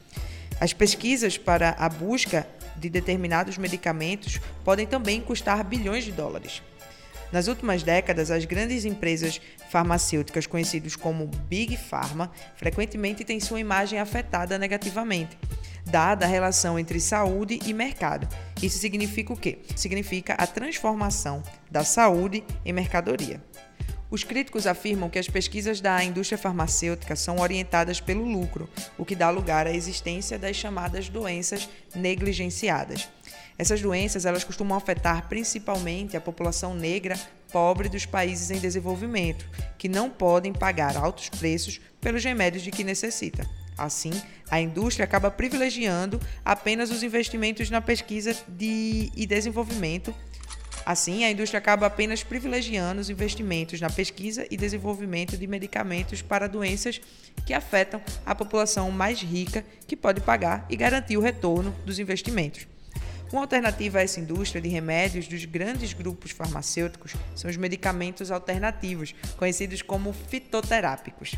As 0.62 0.72
pesquisas 0.72 1.38
para 1.38 1.72
a 1.78 1.90
busca 1.90 2.48
de 2.78 2.90
determinados 2.90 3.58
medicamentos 3.58 4.40
podem 4.64 4.88
também 4.88 5.20
custar 5.20 5.62
bilhões 5.62 6.06
de 6.06 6.14
dólares. 6.14 6.62
Nas 7.34 7.50
últimas 7.50 7.84
décadas, 7.84 8.32
as 8.32 8.46
grandes 8.46 8.86
empresas 8.86 9.42
farmacêuticas 9.70 10.48
conhecidas 10.48 10.96
como 10.96 11.28
Big 11.48 11.78
Pharma 11.78 12.32
frequentemente 12.56 13.24
têm 13.24 13.40
sua 13.40 13.60
imagem 13.60 14.00
afetada 14.00 14.58
negativamente, 14.58 15.38
dada 15.86 16.26
a 16.26 16.30
relação 16.30 16.80
entre 16.80 17.00
saúde 17.00 17.60
e 17.66 17.74
mercado. 17.74 18.28
Isso 18.62 18.78
significa 18.78 19.34
o 19.34 19.38
quê? 19.38 19.60
Significa 19.76 20.34
a 20.34 20.48
transformação 20.48 21.44
da 21.70 21.84
saúde 21.84 22.44
em 22.66 22.74
mercadoria. 22.74 23.42
Os 24.10 24.24
críticos 24.24 24.68
afirmam 24.68 25.10
que 25.10 25.20
as 25.20 25.28
pesquisas 25.28 25.82
da 25.82 26.04
indústria 26.04 26.38
farmacêutica 26.38 27.16
são 27.16 27.40
orientadas 27.40 28.00
pelo 28.00 28.24
lucro, 28.24 28.70
o 28.98 29.04
que 29.04 29.16
dá 29.16 29.30
lugar 29.30 29.66
à 29.66 29.74
existência 29.74 30.38
das 30.38 30.56
chamadas 30.56 31.10
doenças 31.10 31.68
negligenciadas. 31.94 33.10
Essas 33.58 33.82
doenças 33.82 34.26
elas 34.26 34.44
costumam 34.44 34.78
afetar 34.78 35.28
principalmente 35.28 36.16
a 36.16 36.22
população 36.22 36.76
negra 36.76 37.18
pobre 37.56 37.88
dos 37.88 38.06
países 38.06 38.52
em 38.52 38.60
desenvolvimento, 38.60 39.50
que 39.78 39.88
não 39.88 40.10
podem 40.10 40.52
pagar 40.52 40.98
altos 40.98 41.30
preços 41.30 41.80
pelos 42.02 42.22
remédios 42.22 42.62
de 42.62 42.70
que 42.70 42.84
necessita. 42.84 43.50
Assim, 43.78 44.12
a 44.52 44.60
indústria 44.60 45.06
acaba 45.06 45.32
privilegiando 45.32 46.20
apenas 46.44 46.92
os 46.92 47.02
investimentos 47.02 47.70
na 47.70 47.80
pesquisa 47.80 48.36
de, 48.50 49.10
e 49.16 49.26
desenvolvimento. 49.26 50.14
Assim, 50.86 51.24
a 51.24 51.32
indústria 51.32 51.58
acaba 51.58 51.86
apenas 51.86 52.24
privilegiando 52.24 53.00
os 53.00 53.10
investimentos 53.10 53.80
na 53.80 53.90
pesquisa 53.90 54.46
e 54.52 54.58
desenvolvimento 54.58 55.38
de 55.38 55.48
medicamentos 55.48 56.22
para 56.22 56.50
doenças 56.50 57.00
que 57.46 57.54
afetam 57.54 58.02
a 58.26 58.36
população 58.36 58.92
mais 58.92 59.22
rica, 59.22 59.64
que 59.88 59.96
pode 59.96 60.20
pagar 60.20 60.66
e 60.70 60.76
garantir 60.76 61.16
o 61.16 61.22
retorno 61.22 61.74
dos 61.86 62.00
investimentos. 62.00 62.68
Uma 63.32 63.42
alternativa 63.42 63.98
a 63.98 64.02
essa 64.04 64.20
indústria 64.20 64.62
de 64.62 64.70
remédios 64.70 65.28
dos 65.28 65.44
grandes 65.46 65.94
grupos 65.94 66.32
farmacêuticos 66.32 67.14
são 67.36 67.50
os 67.50 67.58
medicamentos 67.58 68.30
alternativos, 68.30 69.16
conhecidos 69.36 69.82
como 69.82 70.14
fitoterápicos. 70.14 71.36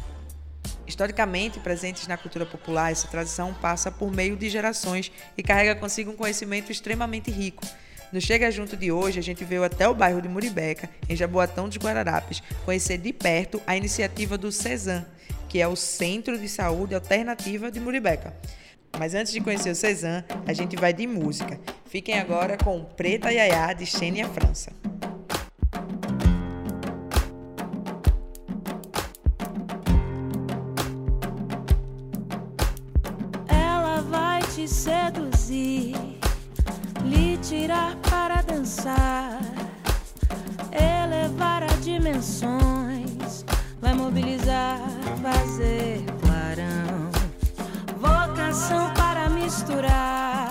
Historicamente 0.86 1.60
presentes 1.60 2.08
na 2.08 2.18
cultura 2.18 2.46
popular, 2.46 2.92
essa 2.92 3.08
tradição 3.08 3.54
passa 3.54 3.90
por 3.90 4.12
meio 4.12 4.36
de 4.36 4.50
gerações 4.50 5.12
e 5.38 5.44
carrega 5.44 5.76
consigo 5.76 6.12
um 6.12 6.16
conhecimento 6.16 6.72
extremamente 6.72 7.32
rico. 7.32 7.66
No 8.12 8.22
Chega 8.22 8.52
Junto 8.52 8.78
de 8.78 8.92
hoje, 8.92 9.20
a 9.20 9.24
gente 9.24 9.44
veio 9.44 9.64
até 9.64 9.88
o 9.88 9.96
bairro 9.96 10.22
de 10.22 10.30
Muribeca, 10.30 10.90
em 11.10 11.16
Jaboatão 11.16 11.68
dos 11.68 11.78
Guararapes, 11.78 12.42
conhecer 12.64 12.98
de 12.98 13.12
perto 13.12 13.62
a 13.68 13.76
iniciativa 13.76 14.38
do 14.38 14.52
CESAM, 14.52 15.06
que 15.50 15.62
é 15.62 15.68
o 15.68 15.76
Centro 15.76 16.38
de 16.38 16.48
Saúde 16.48 16.96
Alternativa 16.96 17.70
de 17.72 17.80
Muribeca. 17.80 18.34
Mas 18.98 19.14
antes 19.14 19.32
de 19.32 19.42
conhecer 19.42 19.70
o 19.70 19.76
Cezanne, 19.76 20.26
a 20.46 20.54
gente 20.54 20.76
vai 20.76 20.94
de 20.94 21.06
música. 21.06 21.60
Fiquem 21.86 22.20
agora 22.20 22.58
com 22.58 22.84
Preta 22.84 23.32
Yaya 23.32 23.74
de 23.74 23.86
Xênia 23.86 24.28
França. 24.28 24.72
Ela 33.48 34.02
vai 34.02 34.42
te 34.54 34.68
seduzir, 34.68 35.96
lhe 37.04 37.38
tirar 37.38 37.96
para 37.98 38.42
dançar, 38.42 39.40
elevar 40.72 41.64
a 41.64 41.76
dimensões, 41.82 43.46
vai 43.80 43.94
mobilizar, 43.94 44.80
fazer 45.22 46.04
vocação 48.58 48.92
para 48.96 49.30
misturar, 49.30 50.50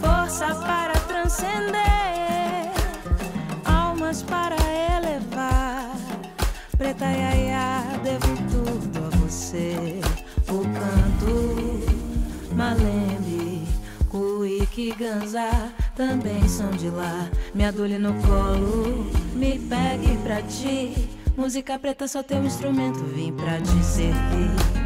força 0.00 0.54
para 0.54 0.92
transcender, 0.92 2.70
almas 3.64 4.22
para 4.22 4.56
elevar. 4.98 5.90
Preta 6.76 7.06
Yaya, 7.06 7.98
devo 8.02 8.36
tudo 8.50 9.06
a 9.06 9.16
você. 9.16 10.00
O 10.48 10.60
canto, 10.64 12.54
Malembe, 12.54 13.66
Cuíque, 14.10 14.94
Ganza 14.94 15.72
também 15.96 16.46
são 16.46 16.70
de 16.72 16.90
lá. 16.90 17.26
Me 17.54 17.64
adule 17.64 17.98
no 17.98 18.12
colo, 18.22 19.10
me 19.34 19.58
pegue 19.58 20.16
pra 20.18 20.42
ti. 20.42 21.08
Música 21.36 21.78
preta 21.78 22.06
só 22.06 22.22
tem 22.22 22.38
um 22.38 22.44
instrumento, 22.44 23.02
vim 23.04 23.32
pra 23.32 23.58
te 23.58 23.82
servir. 23.82 24.81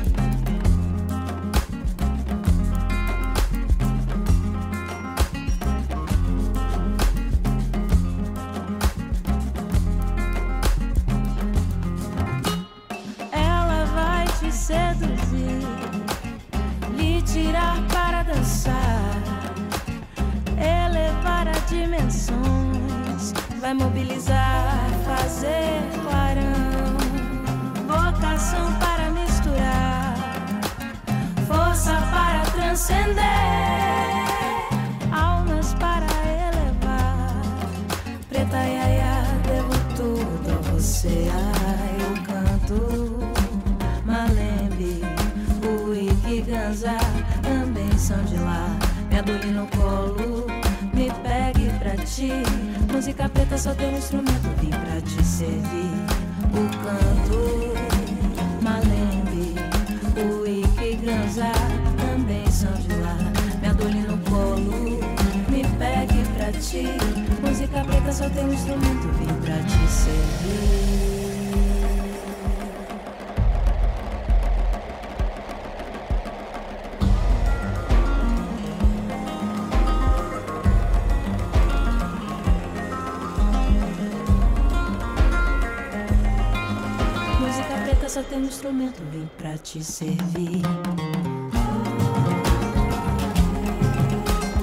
Só 88.16 88.22
tem 88.22 88.38
um 88.38 88.44
instrumento, 88.46 89.02
vim 89.12 89.28
pra 89.36 89.58
te 89.58 89.84
servir. 89.84 90.62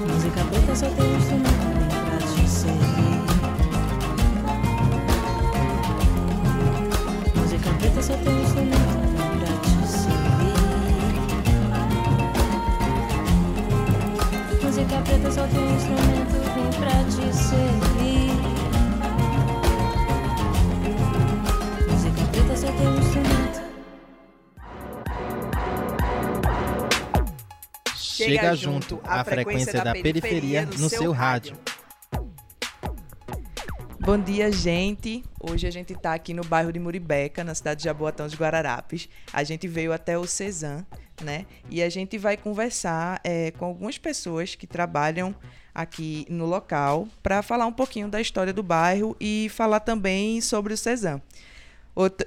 Música 0.00 0.44
preta 0.50 0.74
só 0.74 0.90
tem 0.90 1.13
Junto, 28.52 29.00
a 29.04 29.24
frequência 29.24 29.82
da 29.82 29.92
periferia 29.92 30.66
no 30.66 30.88
seu 30.88 31.12
rádio. 31.12 31.56
Bom 34.00 34.18
dia, 34.18 34.52
gente. 34.52 35.24
Hoje 35.40 35.66
a 35.66 35.70
gente 35.70 35.94
está 35.94 36.12
aqui 36.12 36.34
no 36.34 36.44
bairro 36.44 36.70
de 36.70 36.78
Muribeca, 36.78 37.42
na 37.42 37.54
cidade 37.54 37.78
de 37.78 37.84
Jaboatão 37.84 38.26
dos 38.26 38.34
Guararapes. 38.34 39.08
A 39.32 39.42
gente 39.42 39.66
veio 39.66 39.94
até 39.94 40.18
o 40.18 40.26
Cezan, 40.26 40.84
né? 41.22 41.46
E 41.70 41.82
a 41.82 41.88
gente 41.88 42.18
vai 42.18 42.36
conversar 42.36 43.18
eh, 43.24 43.52
com 43.52 43.64
algumas 43.64 43.96
pessoas 43.96 44.54
que 44.54 44.66
trabalham 44.66 45.34
aqui 45.74 46.26
no 46.28 46.44
local 46.44 47.08
para 47.22 47.40
falar 47.40 47.64
um 47.64 47.72
pouquinho 47.72 48.06
da 48.06 48.20
história 48.20 48.52
do 48.52 48.62
bairro 48.62 49.16
e 49.18 49.48
falar 49.48 49.80
também 49.80 50.38
sobre 50.42 50.74
o 50.74 50.76
Cezan. 50.76 51.22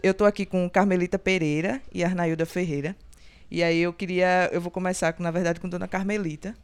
Eu 0.02 0.12
estou 0.12 0.26
aqui 0.26 0.46
com 0.46 0.68
Carmelita 0.70 1.20
Pereira 1.20 1.82
e 1.94 2.04
Arnailda 2.04 2.46
Ferreira. 2.46 2.96
E 3.50 3.64
aí 3.64 3.80
eu 3.80 3.94
queria, 3.94 4.50
eu 4.52 4.60
vou 4.60 4.72
começar, 4.72 5.14
com, 5.14 5.24
na 5.24 5.32
verdade, 5.32 5.60
com 5.60 5.70
Dona 5.70 5.88
Carmelita. 5.88 6.56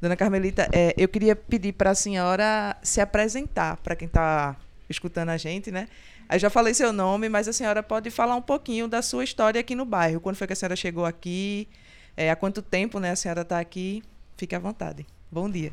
Dona 0.00 0.16
Carmelita, 0.16 0.68
é, 0.72 0.94
eu 0.96 1.08
queria 1.08 1.36
pedir 1.36 1.72
para 1.72 1.90
a 1.90 1.94
senhora 1.94 2.76
se 2.82 3.00
apresentar 3.00 3.76
para 3.78 3.94
quem 3.94 4.06
está 4.06 4.56
escutando 4.88 5.28
a 5.28 5.36
gente, 5.36 5.70
né? 5.70 5.88
Eu 6.32 6.38
já 6.38 6.48
falei 6.48 6.72
seu 6.72 6.92
nome, 6.92 7.28
mas 7.28 7.48
a 7.48 7.52
senhora 7.52 7.82
pode 7.82 8.10
falar 8.10 8.36
um 8.36 8.42
pouquinho 8.42 8.88
da 8.88 9.02
sua 9.02 9.24
história 9.24 9.60
aqui 9.60 9.74
no 9.74 9.84
bairro. 9.84 10.20
Quando 10.20 10.36
foi 10.36 10.46
que 10.46 10.52
a 10.52 10.56
senhora 10.56 10.76
chegou 10.76 11.04
aqui? 11.04 11.68
É, 12.16 12.30
há 12.30 12.36
quanto 12.36 12.62
tempo 12.62 12.98
né, 12.98 13.10
a 13.10 13.16
senhora 13.16 13.42
está 13.42 13.58
aqui? 13.58 14.02
Fique 14.36 14.54
à 14.54 14.58
vontade. 14.58 15.04
Bom 15.30 15.50
dia. 15.50 15.72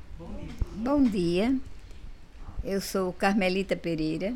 Bom 0.76 1.04
dia, 1.04 1.56
eu 2.64 2.82
sou 2.82 3.14
Carmelita 3.14 3.76
Pereira 3.76 4.34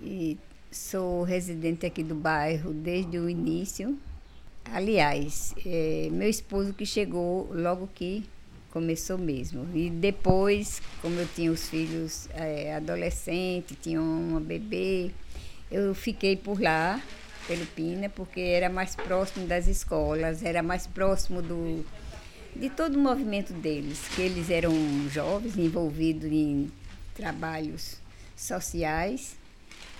e 0.00 0.36
sou 0.70 1.22
residente 1.22 1.86
aqui 1.86 2.02
do 2.02 2.14
bairro 2.14 2.72
desde 2.72 3.18
o 3.18 3.28
início. 3.28 3.98
Aliás, 4.72 5.52
é, 5.66 6.08
meu 6.12 6.28
esposo 6.28 6.72
que 6.72 6.86
chegou 6.86 7.50
logo 7.52 7.88
que 7.92 8.24
começou 8.70 9.18
mesmo. 9.18 9.66
E 9.74 9.90
depois, 9.90 10.80
como 11.02 11.18
eu 11.18 11.28
tinha 11.34 11.50
os 11.50 11.68
filhos 11.68 12.28
é, 12.34 12.76
adolescentes, 12.76 13.76
tinha 13.82 14.00
uma 14.00 14.38
bebê, 14.38 15.10
eu 15.70 15.92
fiquei 15.92 16.36
por 16.36 16.60
lá, 16.60 17.02
pelo 17.48 17.66
Pina, 17.66 18.08
porque 18.08 18.40
era 18.40 18.68
mais 18.68 18.94
próximo 18.94 19.44
das 19.44 19.66
escolas, 19.66 20.44
era 20.44 20.62
mais 20.62 20.86
próximo 20.86 21.42
do, 21.42 21.84
de 22.54 22.70
todo 22.70 22.94
o 22.94 22.98
movimento 22.98 23.52
deles, 23.52 24.06
que 24.14 24.22
eles 24.22 24.50
eram 24.50 24.72
jovens 25.08 25.56
envolvidos 25.56 26.30
em 26.30 26.70
trabalhos 27.12 27.96
sociais, 28.36 29.36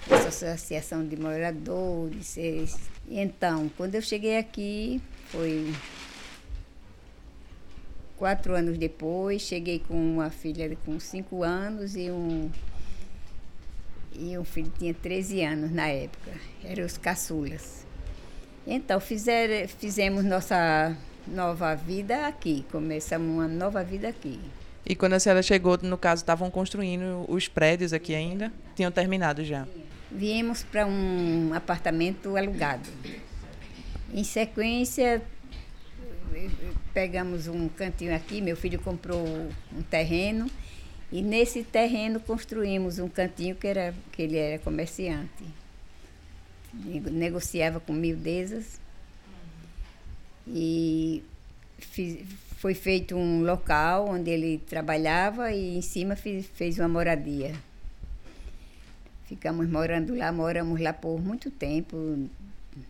essa 0.09 0.29
associação 0.53 1.07
de 1.07 1.17
moradores. 1.17 2.37
es- 2.37 2.79
Então, 3.09 3.69
quando 3.77 3.97
eu 3.97 4.03
cheguei 4.03 4.39
aqui, 4.39 5.01
foi 5.27 5.73
quatro 8.17 8.55
anos 8.55 8.79
depois, 8.79 9.43
cheguei 9.43 9.79
com 9.81 9.95
uma 9.95 10.31
filha 10.31 10.77
com 10.85 10.99
cinco 11.01 11.43
anos 11.43 11.97
e 11.97 12.11
um 12.11 12.51
e 14.13 14.37
um 14.37 14.45
filho 14.45 14.71
tinha 14.79 14.93
13 14.93 15.43
anos 15.43 15.71
na 15.71 15.87
época, 15.87 16.33
eram 16.65 16.85
os 16.85 16.99
caçulas. 16.99 17.87
Então, 18.67 19.01
fizer, 19.01 19.67
fizemos 19.69 20.25
nossa 20.25 20.95
nova 21.27 21.75
vida 21.75 22.27
aqui, 22.27 22.65
começamos 22.71 23.29
uma 23.33 23.49
nova 23.49 23.83
vida 23.83 24.09
aqui. 24.09 24.39
E 24.85 24.95
quando 24.95 25.13
a 25.13 25.21
senhora 25.21 25.43
chegou, 25.43 25.79
no 25.83 25.97
caso, 25.99 26.23
estavam 26.23 26.51
construindo 26.51 27.25
os 27.29 27.47
prédios 27.49 27.93
aqui 27.93 28.15
ainda? 28.15 28.53
Tinham 28.75 28.91
terminado 28.91 29.45
já? 29.45 29.67
Viemos 30.11 30.63
para 30.65 30.87
um 30.87 31.53
apartamento 31.55 32.37
alugado. 32.37 32.89
Em 34.13 34.25
sequência, 34.25 35.23
pegamos 36.93 37.47
um 37.47 37.69
cantinho 37.69 38.15
aqui, 38.15 38.41
meu 38.41 38.57
filho 38.57 38.81
comprou 38.81 39.25
um 39.73 39.83
terreno 39.83 40.51
e 41.13 41.23
nesse 41.23 41.63
terreno 41.63 42.19
construímos 42.19 42.99
um 42.99 43.09
cantinho 43.09 43.55
que, 43.55 43.67
era, 43.69 43.95
que 44.13 44.23
ele 44.23 44.37
era 44.37 44.59
comerciante. 44.59 45.45
Nego- 46.73 47.11
Negociava 47.11 47.79
com 47.79 47.93
miudezas 47.93 48.81
e 50.49 51.23
fiz- 51.79 52.25
foi 52.61 52.75
feito 52.75 53.17
um 53.17 53.43
local 53.43 54.07
onde 54.11 54.31
ele 54.31 54.59
trabalhava 54.59 55.51
e 55.51 55.79
em 55.79 55.81
cima 55.81 56.15
fe- 56.15 56.43
fez 56.43 56.79
uma 56.79 56.89
moradia. 56.89 57.55
Ficamos 59.25 59.67
morando 59.67 60.15
lá, 60.15 60.31
moramos 60.31 60.79
lá 60.79 60.93
por 60.93 61.19
muito 61.19 61.51
tempo, 61.51 61.97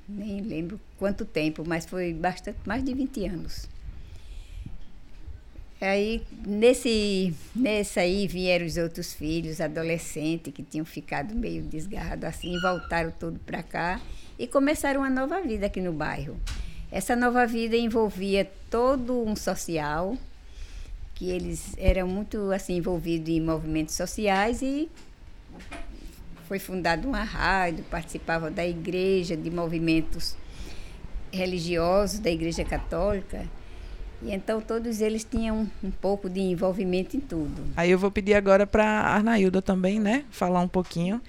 nem 0.08 0.40
lembro 0.40 0.80
quanto 0.98 1.24
tempo, 1.24 1.62
mas 1.64 1.86
foi 1.86 2.12
bastante, 2.12 2.58
mais 2.66 2.82
de 2.82 2.92
20 2.92 3.24
anos. 3.26 3.68
Aí, 5.80 6.20
nesse, 6.44 7.32
nesse 7.54 8.00
aí 8.00 8.26
vieram 8.26 8.66
os 8.66 8.76
outros 8.76 9.14
filhos, 9.14 9.60
adolescentes, 9.60 10.52
que 10.52 10.64
tinham 10.64 10.84
ficado 10.84 11.32
meio 11.32 11.62
desgarrados 11.62 12.24
assim, 12.24 12.58
voltaram 12.60 13.12
tudo 13.12 13.38
para 13.46 13.62
cá 13.62 14.00
e 14.36 14.48
começaram 14.48 15.02
uma 15.02 15.08
nova 15.10 15.40
vida 15.40 15.66
aqui 15.66 15.80
no 15.80 15.92
bairro. 15.92 16.36
Essa 16.92 17.14
nova 17.14 17.46
vida 17.46 17.76
envolvia 17.76 18.50
todo 18.68 19.22
um 19.24 19.36
social, 19.36 20.16
que 21.14 21.30
eles 21.30 21.74
eram 21.78 22.08
muito 22.08 22.50
assim 22.50 22.76
envolvidos 22.76 23.28
em 23.28 23.40
movimentos 23.40 23.94
sociais 23.94 24.60
e 24.60 24.88
foi 26.48 26.58
fundada 26.58 27.06
uma 27.06 27.22
rádio, 27.22 27.84
participava 27.84 28.50
da 28.50 28.66
igreja, 28.66 29.36
de 29.36 29.50
movimentos 29.50 30.34
religiosos 31.32 32.18
da 32.18 32.28
igreja 32.28 32.64
católica. 32.64 33.44
E 34.22 34.32
então 34.32 34.60
todos 34.60 35.00
eles 35.00 35.22
tinham 35.22 35.70
um, 35.82 35.88
um 35.88 35.90
pouco 35.92 36.28
de 36.28 36.40
envolvimento 36.40 37.16
em 37.16 37.20
tudo. 37.20 37.62
Aí 37.76 37.90
eu 37.90 37.98
vou 37.98 38.10
pedir 38.10 38.34
agora 38.34 38.66
para 38.66 38.84
a 38.84 39.14
Arnailda 39.14 39.62
também, 39.62 40.00
né? 40.00 40.24
Falar 40.30 40.60
um 40.60 40.68
pouquinho. 40.68 41.20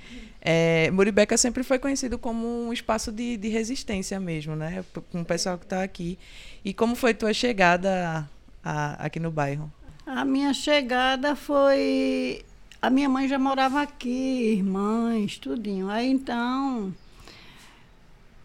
É, 0.42 0.90
Muribeca 0.92 1.38
sempre 1.38 1.64
foi 1.64 1.78
conhecido 1.78 2.18
como 2.18 2.48
um 2.68 2.74
espaço 2.74 3.12
de, 3.12 3.38
de 3.38 3.48
resistência 3.50 4.20
mesmo, 4.20 4.56
né? 4.56 4.84
Com 5.12 5.22
o 5.22 5.26
pessoal 5.26 5.58
que 5.58 5.66
está 5.66 5.84
aqui. 5.84 6.18
E 6.66 6.74
como 6.74 6.96
foi 6.96 7.14
tua 7.14 7.34
chegada 7.34 8.28
a- 8.64 9.06
aqui 9.06 9.20
no 9.20 9.30
bairro? 9.32 9.72
A 10.06 10.26
minha 10.26 10.54
chegada 10.54 11.36
foi. 11.36 12.44
A 12.82 12.90
minha 12.90 13.08
mãe 13.08 13.28
já 13.28 13.38
morava 13.38 13.82
aqui, 13.82 14.54
irmãs, 14.58 15.38
tudinho. 15.38 15.90
Aí 15.90 16.10
então. 16.10 16.92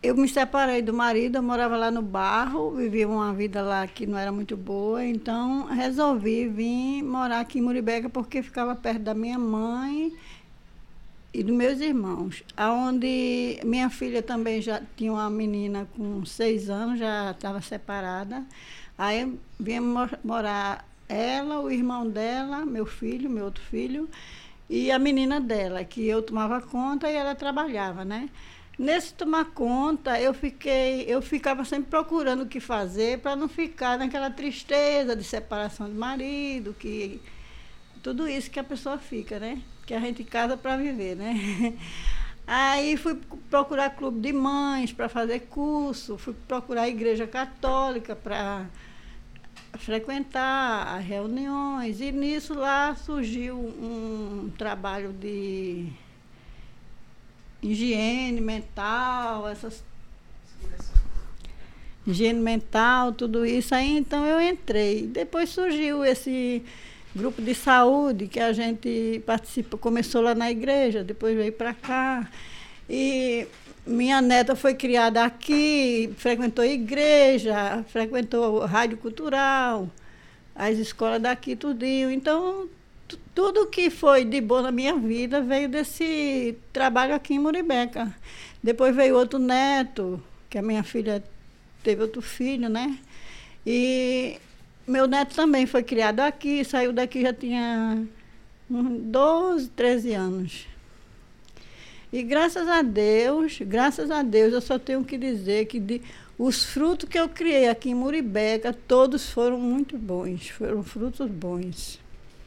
Eu 0.02 0.14
me 0.14 0.28
separei 0.28 0.82
do 0.82 0.92
marido, 0.92 1.36
eu 1.36 1.42
morava 1.42 1.76
lá 1.76 1.90
no 1.90 2.02
barro, 2.02 2.70
vivia 2.76 3.08
uma 3.08 3.32
vida 3.32 3.60
lá 3.62 3.88
que 3.88 4.06
não 4.06 4.16
era 4.16 4.30
muito 4.30 4.56
boa, 4.56 5.04
então 5.04 5.64
resolvi 5.66 6.46
vir 6.48 7.02
morar 7.02 7.40
aqui 7.40 7.58
em 7.58 7.62
Muribeca 7.62 8.08
porque 8.08 8.40
ficava 8.42 8.76
perto 8.76 9.00
da 9.00 9.14
minha 9.14 9.38
mãe 9.38 10.12
e 11.38 11.42
dos 11.42 11.54
meus 11.54 11.80
irmãos. 11.80 12.42
Aonde 12.56 13.60
minha 13.62 13.90
filha 13.90 14.22
também 14.22 14.62
já 14.62 14.80
tinha 14.96 15.12
uma 15.12 15.28
menina 15.28 15.86
com 15.94 16.24
seis 16.24 16.70
anos, 16.70 16.98
já 16.98 17.32
estava 17.32 17.60
separada. 17.60 18.42
Aí 18.96 19.38
viemos 19.60 20.10
mo- 20.10 20.18
morar 20.24 20.88
ela, 21.06 21.60
o 21.60 21.70
irmão 21.70 22.08
dela, 22.08 22.64
meu 22.64 22.86
filho, 22.86 23.28
meu 23.28 23.44
outro 23.44 23.62
filho, 23.62 24.08
e 24.68 24.90
a 24.90 24.98
menina 24.98 25.38
dela, 25.38 25.84
que 25.84 26.06
eu 26.06 26.22
tomava 26.22 26.60
conta 26.62 27.10
e 27.10 27.14
ela 27.14 27.34
trabalhava, 27.34 28.02
né? 28.02 28.30
Nesse 28.78 29.12
tomar 29.12 29.44
conta, 29.46 30.18
eu 30.20 30.32
fiquei, 30.32 31.04
eu 31.06 31.20
ficava 31.20 31.64
sempre 31.64 31.90
procurando 31.90 32.42
o 32.44 32.46
que 32.46 32.60
fazer 32.60 33.18
para 33.20 33.36
não 33.36 33.48
ficar 33.48 33.98
naquela 33.98 34.30
tristeza 34.30 35.14
de 35.14 35.22
separação 35.24 35.88
do 35.88 35.94
marido, 35.94 36.74
que 36.78 37.20
tudo 38.02 38.26
isso 38.26 38.50
que 38.50 38.58
a 38.58 38.64
pessoa 38.64 38.96
fica, 38.98 39.38
né? 39.38 39.60
Que 39.86 39.94
a 39.94 40.00
gente 40.00 40.24
casa 40.24 40.56
para 40.56 40.76
viver, 40.76 41.16
né? 41.16 41.74
Aí 42.46 42.96
fui 42.96 43.18
procurar 43.50 43.90
clube 43.90 44.20
de 44.20 44.32
mães 44.32 44.92
para 44.92 45.08
fazer 45.08 45.40
curso, 45.40 46.18
fui 46.18 46.34
procurar 46.46 46.88
igreja 46.88 47.26
católica 47.26 48.14
para 48.14 48.66
frequentar 49.78 50.96
as 50.96 51.04
reuniões 51.04 52.00
e 52.00 52.12
nisso 52.12 52.54
lá 52.54 52.94
surgiu 52.94 53.56
um 53.56 54.50
trabalho 54.56 55.12
de 55.12 55.88
higiene 57.62 58.40
mental, 58.40 59.48
essas 59.48 59.84
higiene 62.06 62.40
mental, 62.40 63.12
tudo 63.12 63.44
isso. 63.44 63.74
Aí 63.74 63.96
então 63.96 64.24
eu 64.24 64.40
entrei. 64.40 65.06
Depois 65.06 65.50
surgiu 65.50 66.04
esse 66.04 66.64
grupo 67.16 67.40
de 67.40 67.54
saúde 67.54 68.28
que 68.28 68.38
a 68.38 68.52
gente 68.52 69.22
participa, 69.26 69.78
começou 69.78 70.20
lá 70.20 70.34
na 70.34 70.50
igreja, 70.50 71.02
depois 71.02 71.36
veio 71.36 71.52
para 71.52 71.72
cá. 71.72 72.30
E 72.88 73.46
minha 73.86 74.20
neta 74.20 74.54
foi 74.54 74.74
criada 74.74 75.24
aqui, 75.24 76.12
frequentou 76.18 76.64
igreja, 76.64 77.84
frequentou 77.88 78.60
rádio 78.66 78.98
cultural, 78.98 79.88
as 80.54 80.78
escolas 80.78 81.20
daqui, 81.20 81.56
tudinho. 81.56 82.10
Então, 82.10 82.68
tudo 83.34 83.66
que 83.66 83.90
foi 83.90 84.24
de 84.24 84.40
bom 84.40 84.62
na 84.62 84.70
minha 84.70 84.94
vida 84.96 85.40
veio 85.40 85.68
desse 85.68 86.56
trabalho 86.72 87.14
aqui 87.14 87.34
em 87.34 87.38
Muribeca. 87.38 88.14
Depois 88.62 88.94
veio 88.94 89.16
outro 89.16 89.38
neto, 89.38 90.22
que 90.50 90.58
a 90.58 90.62
minha 90.62 90.82
filha 90.82 91.22
teve 91.82 92.02
outro 92.02 92.20
filho, 92.20 92.68
né? 92.68 92.98
E 93.64 94.38
meu 94.86 95.06
neto 95.06 95.34
também 95.34 95.66
foi 95.66 95.82
criado 95.82 96.20
aqui, 96.20 96.64
saiu 96.64 96.92
daqui 96.92 97.22
já 97.22 97.32
tinha 97.32 98.06
uns 98.70 99.00
12, 99.02 99.68
13 99.70 100.14
anos. 100.14 100.66
E 102.12 102.22
graças 102.22 102.68
a 102.68 102.82
Deus, 102.82 103.58
graças 103.60 104.10
a 104.10 104.22
Deus, 104.22 104.52
eu 104.52 104.60
só 104.60 104.78
tenho 104.78 105.04
que 105.04 105.18
dizer 105.18 105.66
que 105.66 105.80
de, 105.80 106.00
os 106.38 106.64
frutos 106.64 107.08
que 107.08 107.18
eu 107.18 107.28
criei 107.28 107.68
aqui 107.68 107.90
em 107.90 107.94
Muribeca, 107.94 108.72
todos 108.72 109.30
foram 109.30 109.58
muito 109.58 109.98
bons, 109.98 110.48
foram 110.48 110.82
frutos 110.82 111.28
bons. 111.30 112.00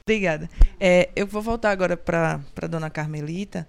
Obrigada. 0.06 0.50
É, 0.80 1.10
eu 1.16 1.28
vou 1.28 1.42
voltar 1.42 1.72
agora 1.72 1.98
para 1.98 2.40
a 2.62 2.68
dona 2.68 2.90
Carmelita, 2.90 3.68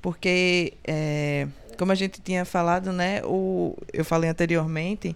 porque, 0.00 0.74
é, 0.84 1.46
como 1.78 1.92
a 1.92 1.94
gente 1.94 2.20
tinha 2.20 2.44
falado, 2.44 2.92
né, 2.92 3.22
o, 3.24 3.76
eu 3.92 4.04
falei 4.04 4.30
anteriormente, 4.30 5.14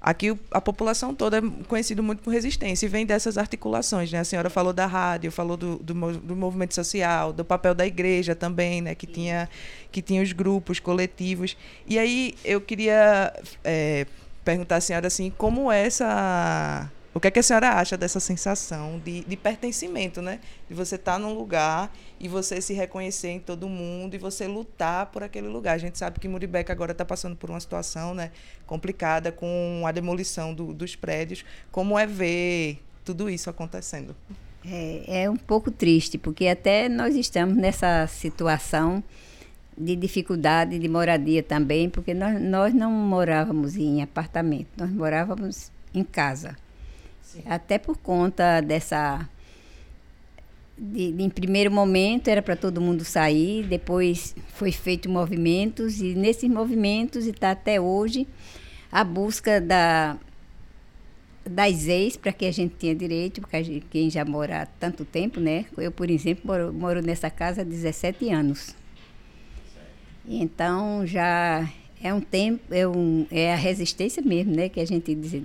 Aqui 0.00 0.34
a 0.50 0.60
população 0.62 1.14
toda 1.14 1.38
é 1.38 1.42
conhecida 1.68 2.00
muito 2.00 2.22
por 2.22 2.30
resistência 2.30 2.86
e 2.86 2.88
vem 2.88 3.04
dessas 3.04 3.36
articulações. 3.36 4.10
Né? 4.10 4.20
A 4.20 4.24
senhora 4.24 4.48
falou 4.48 4.72
da 4.72 4.86
rádio, 4.86 5.30
falou 5.30 5.58
do, 5.58 5.76
do, 5.76 5.94
do, 5.94 6.36
movimento 6.36 6.74
social, 6.74 7.34
do 7.34 7.44
papel 7.44 7.74
da 7.74 7.86
igreja 7.86 8.34
também, 8.34 8.80
né? 8.80 8.94
que, 8.94 9.06
tinha, 9.06 9.46
que 9.92 10.00
tinha 10.00 10.22
os 10.22 10.32
grupos 10.32 10.80
coletivos. 10.80 11.54
E 11.86 11.98
aí 11.98 12.34
eu 12.42 12.62
queria 12.62 13.30
é, 13.62 14.06
perguntar 14.42 14.76
à 14.76 14.80
senhora 14.80 15.06
assim, 15.06 15.30
como 15.36 15.70
é 15.70 15.84
essa 15.84 16.90
o 17.12 17.18
que, 17.18 17.26
é 17.26 17.30
que 17.30 17.40
a 17.40 17.42
senhora 17.42 17.70
acha 17.70 17.96
dessa 17.96 18.20
sensação 18.20 19.00
de, 19.04 19.24
de 19.24 19.36
pertencimento, 19.36 20.22
né? 20.22 20.38
De 20.68 20.74
você 20.74 20.94
estar 20.94 21.14
tá 21.14 21.18
num 21.18 21.34
lugar 21.34 21.92
e 22.20 22.28
você 22.28 22.60
se 22.60 22.72
reconhecer 22.72 23.30
em 23.30 23.40
todo 23.40 23.68
mundo 23.68 24.14
e 24.14 24.18
você 24.18 24.46
lutar 24.46 25.06
por 25.06 25.22
aquele 25.22 25.48
lugar. 25.48 25.74
A 25.74 25.78
gente 25.78 25.98
sabe 25.98 26.20
que 26.20 26.28
Muribeca 26.28 26.72
agora 26.72 26.92
está 26.92 27.04
passando 27.04 27.34
por 27.34 27.50
uma 27.50 27.58
situação 27.58 28.14
né, 28.14 28.30
complicada 28.64 29.32
com 29.32 29.82
a 29.84 29.90
demolição 29.90 30.54
do, 30.54 30.72
dos 30.72 30.94
prédios. 30.94 31.44
Como 31.72 31.98
é 31.98 32.06
ver 32.06 32.80
tudo 33.04 33.28
isso 33.28 33.50
acontecendo? 33.50 34.14
É, 34.64 35.22
é 35.22 35.30
um 35.30 35.36
pouco 35.36 35.70
triste, 35.70 36.16
porque 36.16 36.46
até 36.46 36.88
nós 36.88 37.16
estamos 37.16 37.56
nessa 37.56 38.06
situação 38.06 39.02
de 39.76 39.96
dificuldade 39.96 40.78
de 40.78 40.88
moradia 40.88 41.42
também, 41.42 41.88
porque 41.88 42.14
nós, 42.14 42.40
nós 42.40 42.72
não 42.72 42.92
morávamos 42.92 43.76
em 43.76 44.00
apartamento, 44.00 44.68
nós 44.76 44.90
morávamos 44.90 45.72
em 45.92 46.04
casa. 46.04 46.56
Até 47.46 47.78
por 47.78 47.96
conta 47.96 48.60
dessa. 48.60 49.28
De, 50.76 51.12
de, 51.12 51.22
em 51.22 51.28
primeiro 51.28 51.70
momento 51.70 52.28
era 52.28 52.40
para 52.40 52.56
todo 52.56 52.80
mundo 52.80 53.04
sair, 53.04 53.64
depois 53.66 54.34
foi 54.54 54.72
feito 54.72 55.10
movimentos 55.10 56.00
e 56.00 56.14
nesses 56.14 56.48
movimentos 56.48 57.26
e 57.26 57.30
está 57.30 57.50
até 57.50 57.78
hoje 57.78 58.26
a 58.90 59.04
busca 59.04 59.60
da 59.60 60.16
das 61.44 61.86
ex 61.86 62.16
para 62.16 62.32
que 62.32 62.44
a 62.44 62.52
gente 62.52 62.74
tenha 62.76 62.94
direito, 62.94 63.40
porque 63.40 63.62
gente, 63.62 63.86
quem 63.90 64.10
já 64.10 64.24
mora 64.24 64.62
há 64.62 64.66
tanto 64.66 65.04
tempo, 65.04 65.40
né? 65.40 65.66
Eu, 65.76 65.90
por 65.90 66.10
exemplo, 66.10 66.42
moro, 66.46 66.72
moro 66.72 67.02
nessa 67.02 67.30
casa 67.30 67.62
há 67.62 67.64
17 67.64 68.30
anos. 68.30 68.74
Então 70.26 71.06
já 71.06 71.68
é 72.02 72.12
um 72.12 72.20
tempo, 72.20 72.62
é, 72.70 72.86
um, 72.86 73.26
é 73.30 73.52
a 73.52 73.56
resistência 73.56 74.22
mesmo, 74.22 74.54
né? 74.54 74.68
Que 74.68 74.80
a 74.80 74.86
gente 74.86 75.14
diz, 75.14 75.42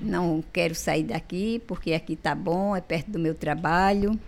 não 0.00 0.42
quero 0.52 0.74
sair 0.74 1.04
daqui 1.04 1.60
porque 1.66 1.92
aqui 1.92 2.14
está 2.14 2.34
bom, 2.34 2.74
é 2.74 2.80
perto 2.80 3.10
do 3.10 3.18
meu 3.18 3.34
trabalho. 3.34 4.18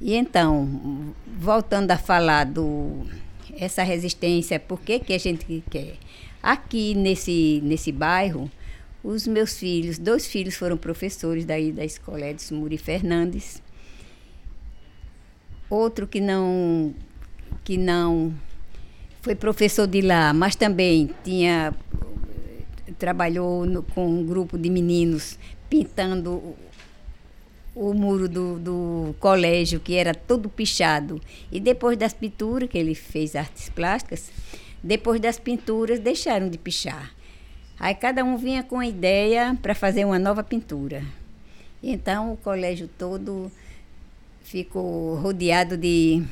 E 0.00 0.14
então, 0.14 1.14
voltando 1.38 1.90
a 1.90 1.98
falar 1.98 2.44
do 2.44 3.06
essa 3.56 3.82
resistência, 3.82 4.58
por 4.58 4.80
que, 4.80 4.98
que 4.98 5.12
a 5.12 5.18
gente 5.18 5.62
quer? 5.70 5.96
Aqui 6.42 6.94
nesse, 6.94 7.60
nesse 7.62 7.92
bairro, 7.92 8.50
os 9.04 9.26
meus 9.26 9.58
filhos, 9.58 9.98
dois 9.98 10.26
filhos 10.26 10.54
foram 10.54 10.76
professores 10.76 11.44
daí 11.44 11.70
da 11.72 11.84
escola 11.84 12.26
Edson 12.26 12.56
Muri 12.56 12.78
Fernandes. 12.78 13.62
Outro 15.68 16.06
que 16.06 16.20
não 16.20 16.94
que 17.64 17.76
não 17.76 18.34
foi 19.20 19.34
professor 19.36 19.86
de 19.86 20.00
lá, 20.00 20.32
mas 20.32 20.56
também 20.56 21.10
tinha 21.22 21.72
trabalhou 23.02 23.66
no, 23.66 23.82
com 23.82 24.06
um 24.06 24.24
grupo 24.24 24.56
de 24.56 24.70
meninos 24.70 25.36
pintando 25.68 26.54
o, 27.74 27.92
muro 27.92 28.28
do, 28.28 28.60
do 28.60 29.14
colégio, 29.18 29.80
que 29.80 29.96
era 29.96 30.14
todo 30.14 30.48
pichado. 30.48 31.20
E 31.50 31.58
depois 31.58 31.98
das 31.98 32.14
pinturas, 32.14 32.70
que 32.70 32.78
ele 32.78 32.94
fez 32.94 33.34
artes 33.34 33.68
plásticas, 33.68 34.30
depois 34.80 35.20
das 35.20 35.36
pinturas 35.36 35.98
deixaram 35.98 36.48
de 36.48 36.56
pichar. 36.56 37.12
Aí 37.76 37.92
cada 37.92 38.22
um 38.22 38.36
vinha 38.36 38.62
com 38.62 38.78
a 38.78 38.86
ideia 38.86 39.58
para 39.60 39.74
fazer 39.74 40.04
uma 40.04 40.20
nova 40.20 40.44
pintura. 40.44 41.02
Então 41.82 42.32
o 42.32 42.36
colégio 42.36 42.88
todo 42.96 43.50
ficou 44.44 45.16
rodeado 45.16 45.76
de 45.76 46.22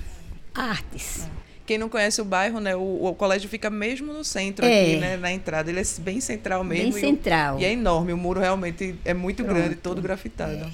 artes. 0.55 1.29
Quem 1.71 1.79
não 1.79 1.89
conhece 1.89 2.21
o 2.21 2.25
bairro, 2.25 2.59
né? 2.59 2.75
O, 2.75 3.05
o 3.05 3.15
colégio 3.15 3.49
fica 3.49 3.71
mesmo 3.71 4.13
no 4.13 4.25
centro 4.25 4.67
é. 4.67 4.83
aqui, 4.83 4.97
né? 4.97 5.17
Na 5.17 5.31
entrada. 5.31 5.71
Ele 5.71 5.79
é 5.79 5.85
bem 6.01 6.21
central 6.21 6.65
mesmo. 6.65 6.95
Bem 6.95 7.01
central. 7.01 7.61
E, 7.61 7.63
e 7.63 7.65
é 7.65 7.73
enorme. 7.73 8.13
O 8.13 8.17
muro 8.17 8.41
realmente 8.41 8.97
é 9.05 9.15
muito 9.15 9.45
Pronto. 9.45 9.57
grande, 9.57 9.77
todo 9.77 10.03
grafitado. 10.03 10.69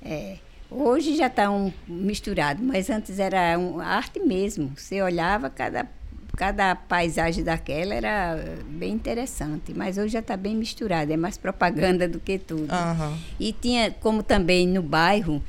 É. 0.00 0.08
é. 0.08 0.36
Hoje 0.70 1.16
já 1.16 1.26
está 1.26 1.50
um 1.50 1.72
misturado, 1.88 2.62
mas 2.62 2.88
antes 2.88 3.18
era 3.18 3.58
um, 3.58 3.80
arte 3.80 4.20
mesmo. 4.20 4.70
Você 4.76 5.02
olhava 5.02 5.50
cada 5.50 5.88
cada 6.36 6.76
paisagem 6.76 7.42
daquela 7.42 7.92
era 7.92 8.36
bem 8.68 8.92
interessante, 8.92 9.74
mas 9.74 9.98
hoje 9.98 10.12
já 10.12 10.20
está 10.20 10.36
bem 10.36 10.54
misturado, 10.54 11.12
é 11.12 11.16
mais 11.16 11.36
propaganda 11.36 12.06
do 12.06 12.20
que 12.20 12.38
tudo. 12.38 12.72
Uhum. 12.72 13.18
E 13.40 13.52
tinha, 13.52 13.90
como 13.90 14.22
também 14.22 14.68
no 14.68 14.82
bairro, 14.82 15.42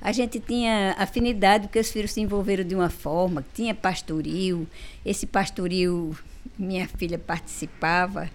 a 0.00 0.12
gente 0.12 0.38
tinha 0.38 0.94
afinidade 0.98 1.66
porque 1.66 1.78
os 1.78 1.90
filhos 1.90 2.12
se 2.12 2.20
envolveram 2.20 2.64
de 2.64 2.74
uma 2.74 2.90
forma, 2.90 3.44
tinha 3.54 3.74
pastoril, 3.74 4.66
esse 5.04 5.26
pastoril 5.26 6.16
minha 6.58 6.86
filha 6.86 7.18
participava, 7.18 8.30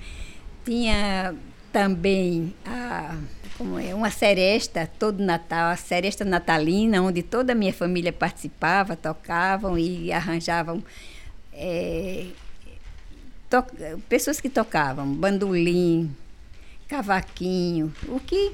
tinha 0.65 1.35
também 1.71 2.53
a, 2.65 3.15
como 3.57 3.77
é, 3.77 3.93
uma 3.93 4.09
seresta 4.09 4.89
todo 4.99 5.23
Natal, 5.23 5.71
a 5.71 5.75
seresta 5.75 6.25
natalina, 6.25 7.01
onde 7.01 7.21
toda 7.21 7.53
a 7.53 7.55
minha 7.55 7.73
família 7.73 8.11
participava, 8.11 8.95
tocavam 8.95 9.77
e 9.77 10.11
arranjavam 10.11 10.83
é, 11.53 12.27
to, 13.49 13.63
pessoas 14.07 14.39
que 14.39 14.49
tocavam, 14.49 15.13
bandolim, 15.13 16.15
cavaquinho, 16.87 17.93
o 18.07 18.19
que 18.19 18.53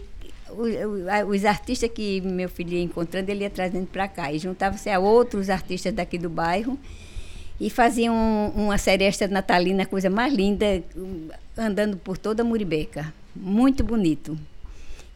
os 1.28 1.46
artistas 1.46 1.90
que 1.90 2.22
meu 2.22 2.50
filho 2.50 2.74
ia 2.74 2.82
encontrando, 2.84 3.30
ele 3.30 3.44
ia 3.44 3.50
trazendo 3.50 3.88
para 3.88 4.08
cá. 4.08 4.32
E 4.32 4.40
juntava-se 4.40 4.90
a 4.90 5.00
outros 5.00 5.50
artistas 5.50 5.94
daqui 5.94 6.18
do 6.18 6.30
bairro 6.30 6.78
e 7.60 7.70
faziam 7.70 8.14
uma 8.56 8.78
seresta 8.78 9.28
natalina, 9.28 9.86
coisa 9.86 10.10
mais 10.10 10.34
linda, 10.34 10.84
andando 11.58 11.98
por 11.98 12.18
toda 12.18 12.44
a 12.44 12.46
Muribeca. 12.46 13.14
Muito 13.36 13.84
bonito. 13.84 14.38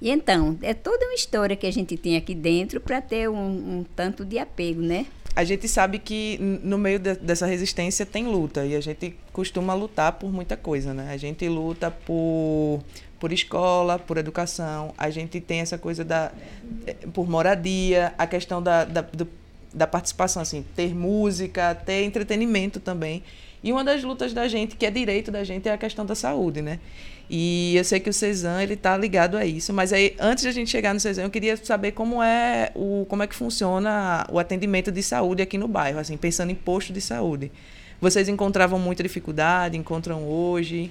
E 0.01 0.09
então, 0.09 0.57
é 0.61 0.73
toda 0.73 1.05
uma 1.05 1.13
história 1.13 1.55
que 1.55 1.67
a 1.67 1.71
gente 1.71 1.97
tem 1.97 2.15
aqui 2.15 2.33
dentro 2.33 2.79
para 2.79 3.01
ter 3.01 3.29
um, 3.29 3.35
um, 3.35 3.85
tanto 3.95 4.23
de 4.23 4.39
apego, 4.39 4.81
né? 4.81 5.05
A 5.35 5.43
gente 5.43 5.67
sabe 5.67 5.99
que 5.99 6.37
no 6.63 6.77
meio 6.77 6.99
de, 6.99 7.15
dessa 7.15 7.45
resistência 7.45 8.05
tem 8.05 8.25
luta 8.25 8.65
e 8.65 8.75
a 8.75 8.81
gente 8.81 9.15
costuma 9.31 9.73
lutar 9.73 10.13
por 10.13 10.31
muita 10.31 10.55
coisa, 10.57 10.93
né? 10.93 11.11
A 11.11 11.17
gente 11.17 11.47
luta 11.47 11.91
por 11.91 12.81
por 13.19 13.31
escola, 13.31 13.99
por 13.99 14.17
educação. 14.17 14.93
A 14.97 15.09
gente 15.09 15.39
tem 15.39 15.59
essa 15.59 15.77
coisa 15.77 16.03
da 16.03 16.31
eh, 16.87 16.95
por 17.13 17.29
moradia, 17.29 18.13
a 18.17 18.25
questão 18.25 18.61
da, 18.61 18.85
da, 18.85 19.01
do, 19.01 19.27
da 19.73 19.85
participação, 19.85 20.41
assim, 20.41 20.65
ter 20.75 20.95
música, 20.95 21.75
ter 21.75 22.03
entretenimento 22.03 22.79
também. 22.79 23.23
E 23.63 23.71
uma 23.71 23.83
das 23.83 24.03
lutas 24.03 24.33
da 24.33 24.47
gente, 24.47 24.75
que 24.77 24.85
é 24.85 24.91
direito 24.91 25.31
da 25.31 25.43
gente, 25.43 25.67
é 25.67 25.73
a 25.73 25.77
questão 25.77 26.05
da 26.05 26.15
saúde, 26.15 26.61
né? 26.61 26.79
E 27.29 27.75
eu 27.75 27.83
sei 27.83 27.99
que 27.99 28.09
o 28.09 28.13
Cezan 28.13 28.63
ele 28.63 28.73
está 28.73 28.97
ligado 28.97 29.37
a 29.37 29.45
isso, 29.45 29.71
mas 29.71 29.93
aí 29.93 30.15
antes 30.19 30.43
de 30.43 30.49
a 30.49 30.51
gente 30.51 30.69
chegar 30.69 30.93
no 30.93 30.99
Cezan, 30.99 31.23
eu 31.23 31.29
queria 31.29 31.55
saber 31.57 31.91
como 31.91 32.23
é 32.23 32.71
o 32.73 33.05
como 33.07 33.21
é 33.21 33.27
que 33.27 33.35
funciona 33.35 34.25
o 34.31 34.39
atendimento 34.39 34.91
de 34.91 35.03
saúde 35.03 35.43
aqui 35.43 35.55
no 35.55 35.67
bairro, 35.67 35.99
assim, 35.99 36.17
pensando 36.17 36.51
em 36.51 36.55
posto 36.55 36.91
de 36.91 37.01
saúde. 37.01 37.51
Vocês 38.01 38.27
encontravam 38.29 38.79
muita 38.79 39.03
dificuldade, 39.03 39.77
encontram 39.77 40.27
hoje? 40.27 40.89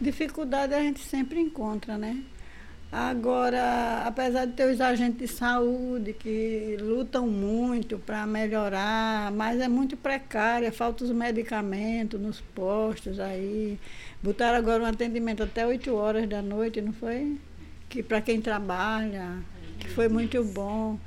Dificuldade 0.00 0.74
a 0.74 0.80
gente 0.80 1.00
sempre 1.00 1.40
encontra, 1.40 1.96
né? 1.96 2.22
Agora, 2.92 4.04
apesar 4.06 4.46
de 4.46 4.52
ter 4.52 4.72
os 4.72 4.80
agentes 4.80 5.18
de 5.18 5.26
saúde 5.28 6.12
que 6.12 6.76
lutam 6.80 7.26
muito 7.26 7.98
para 7.98 8.26
melhorar, 8.26 9.32
mas 9.32 9.60
é 9.60 9.68
muito 9.68 9.96
precária, 9.96 10.70
falta 10.70 11.04
os 11.04 11.10
medicamentos 11.10 12.20
nos 12.20 12.40
postos 12.40 13.18
aí. 13.18 13.78
Botaram 14.22 14.56
agora 14.56 14.84
um 14.84 14.86
atendimento 14.86 15.42
até 15.42 15.66
8 15.66 15.92
horas 15.94 16.28
da 16.28 16.40
noite, 16.40 16.80
não 16.80 16.92
foi? 16.92 17.36
Que 17.88 18.02
para 18.02 18.20
quem 18.20 18.40
trabalha, 18.40 19.42
que 19.80 19.88
foi 19.90 20.08
muito 20.08 20.42
bom. 20.44 20.98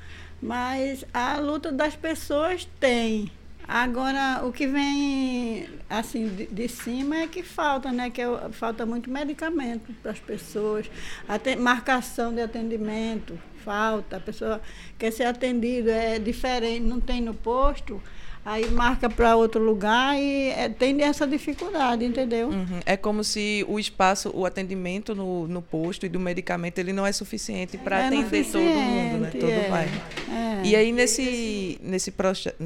Mas 0.41 1.05
a 1.13 1.37
luta 1.37 1.71
das 1.71 1.95
pessoas 1.95 2.67
tem. 2.79 3.31
Agora, 3.71 4.41
o 4.45 4.51
que 4.51 4.65
vem 4.65 5.69
assim 5.87 6.27
de, 6.27 6.47
de, 6.47 6.67
cima 6.67 7.17
é 7.17 7.27
que 7.27 7.43
falta, 7.43 7.91
né? 7.91 8.09
Que 8.09 8.19
é, 8.19 8.49
falta 8.51 8.83
muito 8.83 9.11
medicamento 9.11 9.93
para 10.01 10.09
as 10.09 10.19
pessoas, 10.19 10.89
Até 11.27 11.55
marcação 11.55 12.33
de 12.33 12.41
atendimento, 12.41 13.39
falta. 13.63 14.17
A 14.17 14.19
pessoa 14.19 14.59
quer 14.97 15.11
ser 15.11 15.25
atendida, 15.25 15.91
é 15.91 16.17
diferente, 16.17 16.79
não 16.79 16.99
tem 16.99 17.21
no 17.21 17.35
posto 17.35 18.01
aí 18.49 18.67
marca 18.71 19.07
para 19.07 19.35
outro 19.35 19.63
lugar 19.63 20.17
e 20.17 20.49
é, 20.49 20.67
tem 20.67 21.03
essa 21.03 21.27
dificuldade, 21.27 22.03
entendeu? 22.03 22.49
Uhum. 22.49 22.79
É 22.83 22.97
como 22.97 23.23
se 23.23 23.63
o 23.67 23.79
espaço, 23.79 24.31
o 24.33 24.43
atendimento 24.43 25.13
no, 25.13 25.47
no 25.47 25.61
posto 25.61 26.05
e 26.05 26.09
do 26.09 26.19
medicamento, 26.19 26.79
ele 26.79 26.91
não 26.91 27.05
é 27.05 27.11
suficiente 27.11 27.77
para 27.77 27.99
é 27.99 28.07
atender 28.07 28.45
todo 28.45 28.61
mundo, 28.61 29.17
né? 29.19 29.31
Todo 29.31 29.51
é, 29.51 29.69
bairro. 29.69 30.01
É. 30.31 30.65
E 30.65 30.75
aí, 30.75 30.91
nesse, 30.91 31.79
nesse 31.81 32.11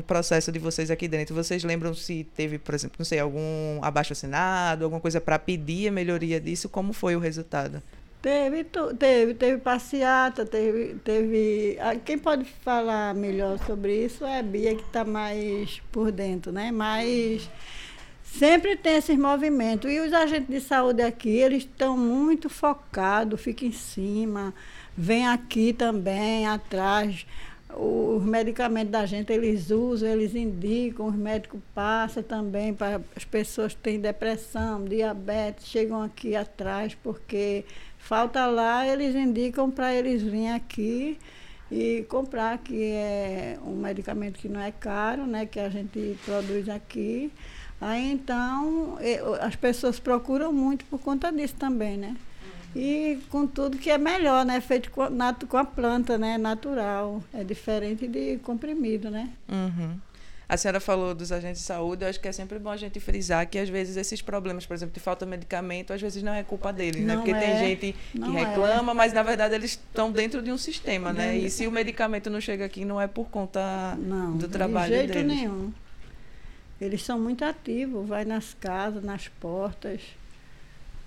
processo 0.07 0.51
de 0.53 0.59
vocês 0.59 0.89
aqui 0.89 1.07
dentro, 1.07 1.35
vocês 1.35 1.65
lembram 1.65 1.93
se 1.93 2.25
teve, 2.35 2.57
por 2.57 2.73
exemplo, 2.73 2.95
não 2.97 3.05
sei, 3.05 3.19
algum 3.19 3.79
abaixo-assinado, 3.81 4.85
alguma 4.85 5.01
coisa 5.01 5.19
para 5.19 5.37
pedir 5.37 5.89
a 5.89 5.91
melhoria 5.91 6.39
disso? 6.39 6.69
Como 6.69 6.93
foi 6.93 7.15
o 7.15 7.19
resultado? 7.19 7.83
Teve, 8.23 8.63
teve, 8.97 9.33
teve 9.33 9.57
passeata, 9.57 10.45
teve, 10.45 10.95
teve. 11.03 11.77
Quem 12.05 12.17
pode 12.17 12.45
falar 12.45 13.13
melhor 13.13 13.59
sobre 13.65 14.05
isso 14.05 14.23
é 14.23 14.39
a 14.39 14.41
Bia, 14.41 14.73
que 14.73 14.81
está 14.81 15.03
mais 15.03 15.81
por 15.91 16.09
dentro, 16.09 16.49
né? 16.49 16.71
Mas 16.71 17.49
sempre 18.23 18.77
tem 18.77 18.95
esses 18.95 19.17
movimentos. 19.17 19.91
E 19.91 19.99
os 19.99 20.13
agentes 20.13 20.47
de 20.47 20.61
saúde 20.61 21.01
aqui, 21.01 21.31
eles 21.31 21.63
estão 21.63 21.97
muito 21.97 22.47
focados, 22.47 23.41
ficam 23.41 23.67
em 23.67 23.73
cima, 23.73 24.53
vem 24.95 25.27
aqui 25.27 25.73
também, 25.73 26.47
atrás. 26.47 27.25
Os 27.75 28.23
medicamentos 28.23 28.91
da 28.91 29.05
gente, 29.05 29.33
eles 29.33 29.69
usam, 29.71 30.07
eles 30.07 30.33
indicam, 30.35 31.07
os 31.07 31.15
médicos 31.15 31.59
passam 31.73 32.21
também 32.23 32.73
para 32.73 33.01
as 33.15 33.25
pessoas 33.25 33.73
que 33.73 33.79
têm 33.81 33.99
depressão, 33.99 34.85
diabetes, 34.85 35.65
chegam 35.65 36.01
aqui 36.03 36.35
atrás, 36.35 36.95
porque 37.03 37.65
Falta 38.03 38.45
lá, 38.45 38.85
eles 38.85 39.15
indicam 39.15 39.71
para 39.71 39.93
eles 39.93 40.21
virem 40.21 40.51
aqui 40.51 41.17
e 41.71 42.05
comprar, 42.09 42.57
que 42.57 42.91
é 42.91 43.57
um 43.65 43.77
medicamento 43.77 44.37
que 44.37 44.49
não 44.49 44.59
é 44.59 44.71
caro, 44.71 45.25
né, 45.25 45.45
que 45.45 45.57
a 45.57 45.69
gente 45.69 46.17
produz 46.25 46.67
aqui. 46.67 47.31
Aí 47.79 48.11
então 48.11 48.97
as 49.39 49.55
pessoas 49.55 49.99
procuram 49.99 50.51
muito 50.51 50.83
por 50.85 50.99
conta 50.99 51.31
disso 51.31 51.55
também, 51.55 51.97
né? 51.97 52.15
E 52.75 53.19
com 53.29 53.47
tudo 53.47 53.77
que 53.77 53.89
é 53.89 53.97
melhor, 53.97 54.45
né? 54.45 54.59
Feito 54.59 54.91
com, 54.91 55.05
com 55.47 55.57
a 55.57 55.65
planta, 55.65 56.17
né? 56.17 56.37
Natural. 56.37 57.21
É 57.33 57.43
diferente 57.43 58.07
de 58.07 58.37
comprimido, 58.39 59.09
né? 59.09 59.29
Uhum. 59.49 59.97
A 60.47 60.57
senhora 60.57 60.79
falou 60.79 61.15
dos 61.15 61.31
agentes 61.31 61.61
de 61.61 61.65
saúde, 61.65 62.03
eu 62.03 62.09
acho 62.09 62.19
que 62.19 62.27
é 62.27 62.31
sempre 62.31 62.59
bom 62.59 62.69
a 62.69 62.77
gente 62.77 62.99
frisar 62.99 63.47
que 63.47 63.57
às 63.57 63.69
vezes 63.69 63.95
esses 63.95 64.21
problemas, 64.21 64.65
por 64.65 64.73
exemplo, 64.73 64.93
de 64.93 64.99
falta 64.99 65.25
de 65.25 65.31
medicamento, 65.31 65.93
às 65.93 66.01
vezes 66.01 66.21
não 66.21 66.33
é 66.33 66.43
culpa 66.43 66.71
deles, 66.73 67.01
né? 67.01 67.15
Porque 67.15 67.31
é, 67.31 67.39
tem 67.39 67.57
gente 67.57 67.95
que 68.11 68.31
reclama, 68.31 68.91
é. 68.91 68.95
mas 68.95 69.13
na 69.13 69.23
verdade 69.23 69.55
eles 69.55 69.71
estão 69.71 70.11
dentro 70.11 70.41
de 70.41 70.51
um 70.51 70.57
sistema, 70.57 71.13
né? 71.13 71.37
E 71.37 71.49
se 71.49 71.65
o 71.65 71.71
medicamento 71.71 72.29
não 72.29 72.41
chega 72.41 72.65
aqui, 72.65 72.83
não 72.83 72.99
é 72.99 73.07
por 73.07 73.29
conta 73.29 73.95
não, 73.97 74.37
do 74.37 74.47
trabalho 74.47 74.91
deles. 74.91 75.07
De 75.07 75.13
jeito 75.13 75.27
deles. 75.27 75.41
nenhum. 75.41 75.71
Eles 76.79 77.03
são 77.03 77.19
muito 77.19 77.45
ativos, 77.45 78.07
vai 78.07 78.25
nas 78.25 78.53
casas, 78.53 79.03
nas 79.03 79.27
portas. 79.27 80.01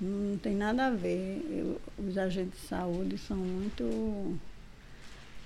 Não 0.00 0.38
tem 0.38 0.54
nada 0.54 0.86
a 0.86 0.90
ver. 0.90 1.42
Eu, 1.50 1.80
os 1.98 2.16
agentes 2.16 2.60
de 2.60 2.68
saúde 2.68 3.18
são 3.18 3.36
muito 3.36 4.38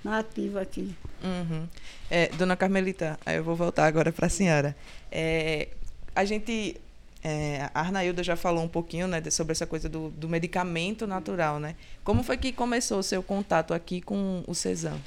nativa 0.04 0.60
aqui. 0.60 0.94
Uhum. 1.22 1.66
É, 2.10 2.28
dona 2.28 2.56
Carmelita, 2.56 3.18
eu 3.26 3.44
vou 3.44 3.54
voltar 3.54 3.86
agora 3.86 4.12
para 4.12 4.26
a 4.26 4.30
senhora. 4.30 4.76
É, 5.10 5.68
a 6.14 6.24
gente, 6.24 6.76
é, 7.22 7.68
a 7.74 7.80
Arnailda 7.80 8.22
já 8.22 8.36
falou 8.36 8.64
um 8.64 8.68
pouquinho 8.68 9.06
né, 9.06 9.22
sobre 9.30 9.52
essa 9.52 9.66
coisa 9.66 9.88
do, 9.88 10.10
do, 10.10 10.28
medicamento 10.28 11.06
natural, 11.06 11.58
né? 11.58 11.76
Como 12.02 12.22
foi 12.22 12.36
que 12.36 12.52
começou 12.52 12.98
o 12.98 13.02
seu 13.02 13.22
contato 13.22 13.74
aqui 13.74 14.00
com 14.00 14.42
o 14.46 14.54
Cesam? 14.54 14.98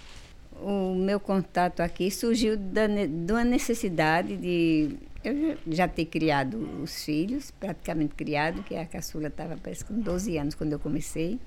O 0.62 0.96
meu 0.96 1.20
contato 1.20 1.82
aqui 1.82 2.10
surgiu 2.12 2.56
da, 2.56 2.88
de 2.88 3.32
uma 3.32 3.44
necessidade 3.44 4.38
de 4.38 4.96
eu 5.24 5.58
já 5.68 5.88
ter 5.88 6.06
criado 6.06 6.58
os 6.82 7.04
filhos, 7.04 7.52
praticamente 7.52 8.14
criado, 8.14 8.62
que 8.64 8.76
a 8.76 8.86
caçula 8.86 9.28
estava 9.28 9.58
parece 9.58 9.84
com 9.84 10.00
12 10.00 10.38
anos 10.38 10.56
quando 10.56 10.74
eu 10.74 10.80
comecei. 10.80 11.40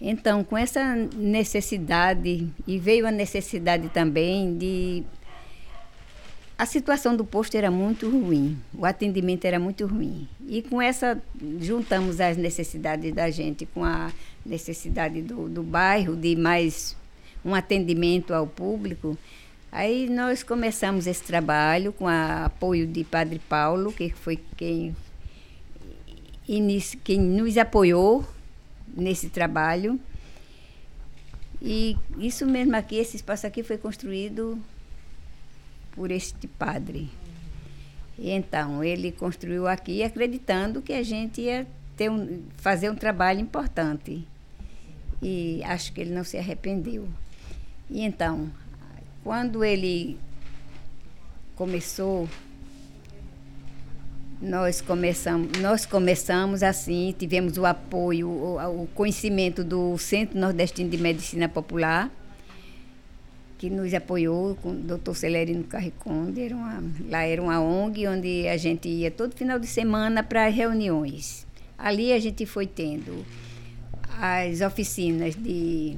Então, 0.00 0.42
com 0.42 0.58
essa 0.58 0.94
necessidade, 1.16 2.50
e 2.66 2.78
veio 2.78 3.06
a 3.06 3.10
necessidade 3.10 3.88
também 3.88 4.56
de. 4.56 5.04
A 6.56 6.66
situação 6.66 7.16
do 7.16 7.24
posto 7.24 7.56
era 7.56 7.68
muito 7.68 8.08
ruim, 8.08 8.56
o 8.72 8.86
atendimento 8.86 9.44
era 9.44 9.58
muito 9.58 9.86
ruim. 9.86 10.28
E 10.46 10.62
com 10.62 10.80
essa, 10.80 11.20
juntamos 11.60 12.20
as 12.20 12.36
necessidades 12.36 13.12
da 13.12 13.28
gente 13.28 13.66
com 13.66 13.84
a 13.84 14.12
necessidade 14.46 15.20
do, 15.20 15.48
do 15.48 15.64
bairro, 15.64 16.14
de 16.14 16.36
mais 16.36 16.96
um 17.44 17.54
atendimento 17.54 18.32
ao 18.32 18.46
público. 18.46 19.18
Aí 19.70 20.08
nós 20.08 20.44
começamos 20.44 21.08
esse 21.08 21.24
trabalho 21.24 21.92
com 21.92 22.04
o 22.04 22.08
apoio 22.08 22.86
de 22.86 23.02
Padre 23.02 23.40
Paulo, 23.48 23.92
que 23.92 24.10
foi 24.10 24.38
quem, 24.56 24.94
quem 27.02 27.20
nos 27.20 27.58
apoiou 27.58 28.24
nesse 28.96 29.28
trabalho. 29.28 30.00
E 31.60 31.96
isso 32.18 32.46
mesmo 32.46 32.76
aqui, 32.76 32.96
esse 32.96 33.16
espaço 33.16 33.46
aqui 33.46 33.62
foi 33.62 33.78
construído 33.78 34.60
por 35.92 36.10
este 36.10 36.46
padre. 36.46 37.10
E 38.18 38.30
então, 38.30 38.84
ele 38.84 39.10
construiu 39.10 39.66
aqui 39.66 40.02
acreditando 40.02 40.82
que 40.82 40.92
a 40.92 41.02
gente 41.02 41.40
ia 41.40 41.66
ter 41.96 42.10
um, 42.10 42.42
fazer 42.56 42.90
um 42.90 42.94
trabalho 42.94 43.40
importante. 43.40 44.26
E 45.22 45.62
acho 45.64 45.92
que 45.92 46.00
ele 46.00 46.14
não 46.14 46.24
se 46.24 46.36
arrependeu. 46.36 47.08
E 47.90 48.02
então, 48.02 48.50
quando 49.22 49.64
ele 49.64 50.18
começou 51.56 52.28
nós 54.40 54.80
começamos, 54.80 55.58
nós 55.60 55.86
começamos 55.86 56.62
assim, 56.62 57.14
tivemos 57.18 57.56
o 57.56 57.64
apoio, 57.64 58.28
o, 58.28 58.82
o 58.82 58.86
conhecimento 58.88 59.64
do 59.64 59.96
Centro 59.98 60.38
Nordestino 60.38 60.90
de 60.90 60.98
Medicina 60.98 61.48
Popular, 61.48 62.10
que 63.58 63.70
nos 63.70 63.94
apoiou 63.94 64.56
com 64.56 64.70
o 64.70 64.74
doutor 64.74 65.14
Celerino 65.14 65.64
Carriconde. 65.64 66.42
Era 66.42 66.54
uma, 66.54 66.84
lá 67.08 67.22
era 67.22 67.40
uma 67.40 67.60
ONG 67.60 68.06
onde 68.06 68.46
a 68.48 68.56
gente 68.56 68.88
ia 68.88 69.10
todo 69.10 69.34
final 69.34 69.58
de 69.58 69.66
semana 69.66 70.22
para 70.22 70.48
reuniões. 70.48 71.46
Ali 71.78 72.12
a 72.12 72.18
gente 72.18 72.44
foi 72.44 72.66
tendo 72.66 73.24
as 74.20 74.60
oficinas 74.60 75.34
de, 75.34 75.96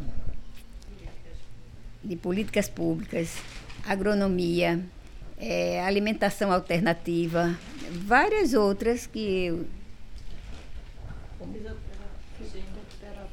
de 2.05 2.17
políticas 2.17 2.69
públicas, 2.69 3.37
agronomia, 3.85 4.81
é, 5.39 5.85
alimentação 5.85 6.53
alternativa, 6.53 7.59
várias 7.91 8.55
outras 8.55 9.07
que 9.07 9.67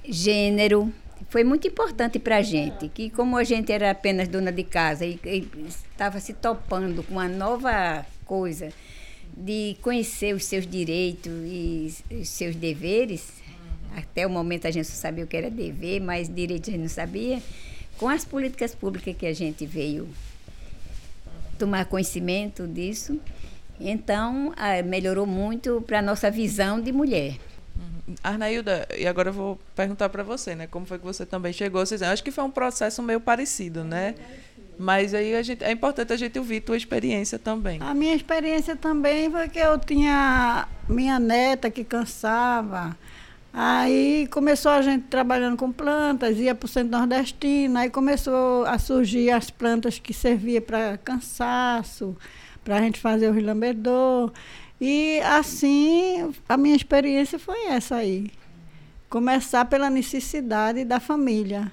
gênero 0.06 0.94
foi 1.30 1.44
muito 1.44 1.68
importante 1.68 2.20
para 2.20 2.38
a 2.38 2.42
gente, 2.42 2.88
que 2.89 3.10
como 3.10 3.38
a 3.38 3.44
gente 3.44 3.72
era 3.72 3.89
apenas 3.89 4.28
dona 4.28 4.52
de 4.52 4.63
casa 4.63 5.06
e, 5.06 5.20
e 5.26 5.50
estava 5.68 6.20
se 6.20 6.34
topando 6.34 7.02
com 7.04 7.13
uma 7.13 7.28
nova 7.28 8.06
coisa 8.26 8.72
de 9.36 9.76
conhecer 9.82 10.36
os 10.36 10.46
seus 10.46 10.68
direitos 10.68 11.32
e 11.46 11.92
os 12.12 12.30
seus 12.30 12.56
deveres, 12.56 13.42
até 13.96 14.28
o 14.28 14.30
momento 14.30 14.68
a 14.68 14.72
gente 14.72 14.88
só 14.88 14.94
sabia 14.94 15.24
o 15.24 15.28
que 15.28 15.36
era 15.36 15.50
dever, 15.50 16.00
mas 16.02 16.30
direitos 16.30 16.70
a 16.70 16.72
gente 16.74 16.82
não 16.82 16.89
sabia, 16.89 17.42
com 17.98 18.08
as 18.08 18.24
políticas 18.24 18.76
públicas 18.76 19.16
que 19.18 19.26
a 19.26 19.34
gente 19.34 19.66
veio 19.66 20.08
tomar 21.58 21.86
conhecimento 21.86 22.68
disso. 22.68 23.20
Então, 23.86 24.54
melhorou 24.86 25.26
muito 25.26 25.84
para 25.86 26.00
a 26.00 26.02
nossa 26.02 26.32
visão 26.32 26.80
de 26.80 26.91
mulher. 26.91 27.38
Uhum. 27.76 28.15
Arnailda, 28.24 28.88
e 28.98 29.06
agora 29.06 29.30
eu 29.30 29.34
vou 29.34 29.60
perguntar 29.76 30.08
para 30.08 30.24
você, 30.24 30.56
né? 30.56 30.67
Como 30.67 30.86
foi 30.86 30.98
que 30.98 31.06
você 31.06 31.26
também 31.26 31.52
chegou? 31.52 31.86
Vocês, 31.86 32.02
acho 32.02 32.24
que 32.24 32.32
foi 32.32 32.43
um 32.43 32.52
processo 32.52 33.04
meio 33.04 33.19
parecido, 33.19 33.84
né? 33.84 34.15
Mas 34.80 35.13
aí 35.13 35.36
a 35.36 35.41
gente, 35.43 35.63
é 35.63 35.72
importante 35.72 36.13
a 36.13 36.17
gente 36.17 36.39
ouvir 36.39 36.62
tua 36.62 36.78
experiência 36.78 37.38
também. 37.38 37.80
A 37.82 37.93
minha 37.93 38.15
experiência 38.15 38.76
também 38.76 39.30
foi 39.30 39.50
que 39.50 39.60
eu 39.60 39.78
tinha 39.78 40.67
minha 40.88 41.19
neta 41.19 41.69
que 41.69 41.84
cansava. 41.84 42.98
Aí 43.54 44.28
começou 44.32 44.72
a 44.72 44.82
gente 44.82 45.04
trabalhando 45.04 45.56
com 45.58 45.72
plantas, 45.72 46.39
ia 46.39 46.56
para 46.56 46.65
o 46.65 46.67
centro 46.67 46.98
nordestino, 46.98 47.78
aí 47.78 47.89
começou 47.89 48.65
a 48.65 48.80
surgir 48.80 49.30
as 49.30 49.52
plantas 49.52 50.00
que 50.00 50.12
serviam 50.12 50.63
para 50.63 50.98
cansaço, 50.98 52.17
para 52.63 52.78
a 52.78 52.82
gente 52.82 52.99
fazer 52.99 53.30
o 53.30 53.34
rilambedor. 53.34 54.32
E 54.80 55.19
assim, 55.21 56.34
a 56.47 56.58
minha 56.58 56.76
experiência 56.76 57.39
foi 57.39 57.67
essa 57.67 57.95
aí. 57.95 58.32
Começar 59.10 59.65
pela 59.65 59.89
necessidade 59.89 60.84
da 60.84 60.99
família. 60.99 61.71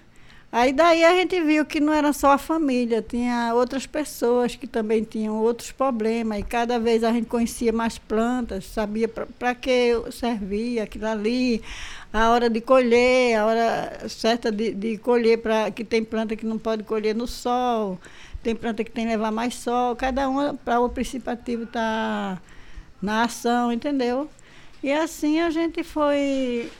Aí 0.52 0.72
daí 0.72 1.04
a 1.04 1.14
gente 1.14 1.40
viu 1.42 1.64
que 1.64 1.78
não 1.78 1.92
era 1.92 2.12
só 2.12 2.32
a 2.32 2.38
família, 2.38 3.00
tinha 3.00 3.54
outras 3.54 3.86
pessoas 3.86 4.56
que 4.56 4.66
também 4.66 5.04
tinham 5.04 5.36
outros 5.40 5.70
problemas. 5.70 6.40
E 6.40 6.42
cada 6.42 6.76
vez 6.78 7.04
a 7.04 7.12
gente 7.12 7.26
conhecia 7.26 7.72
mais 7.72 7.98
plantas, 7.98 8.64
sabia 8.64 9.08
para 9.08 9.54
que 9.54 9.92
servia 10.10 10.82
aquilo 10.82 11.06
ali, 11.06 11.62
a 12.12 12.30
hora 12.30 12.50
de 12.50 12.60
colher, 12.60 13.38
a 13.38 13.46
hora 13.46 14.08
certa 14.08 14.50
de, 14.50 14.74
de 14.74 14.98
colher, 14.98 15.38
para 15.38 15.70
que 15.70 15.84
tem 15.84 16.02
planta 16.02 16.34
que 16.34 16.44
não 16.44 16.58
pode 16.58 16.82
colher 16.82 17.14
no 17.14 17.28
sol, 17.28 17.96
tem 18.42 18.54
planta 18.54 18.82
que 18.82 18.90
tem 18.90 19.04
que 19.04 19.10
levar 19.10 19.30
mais 19.30 19.54
sol, 19.54 19.94
cada 19.96 20.28
uma 20.28 20.54
para 20.54 20.80
o 20.80 20.88
principativo 20.88 21.64
estar 21.64 22.36
tá 22.36 22.42
na 23.00 23.24
ação, 23.24 23.72
entendeu? 23.72 24.28
E 24.82 24.92
assim 24.92 25.40
a 25.40 25.50
gente 25.50 25.82
foi 25.82 26.70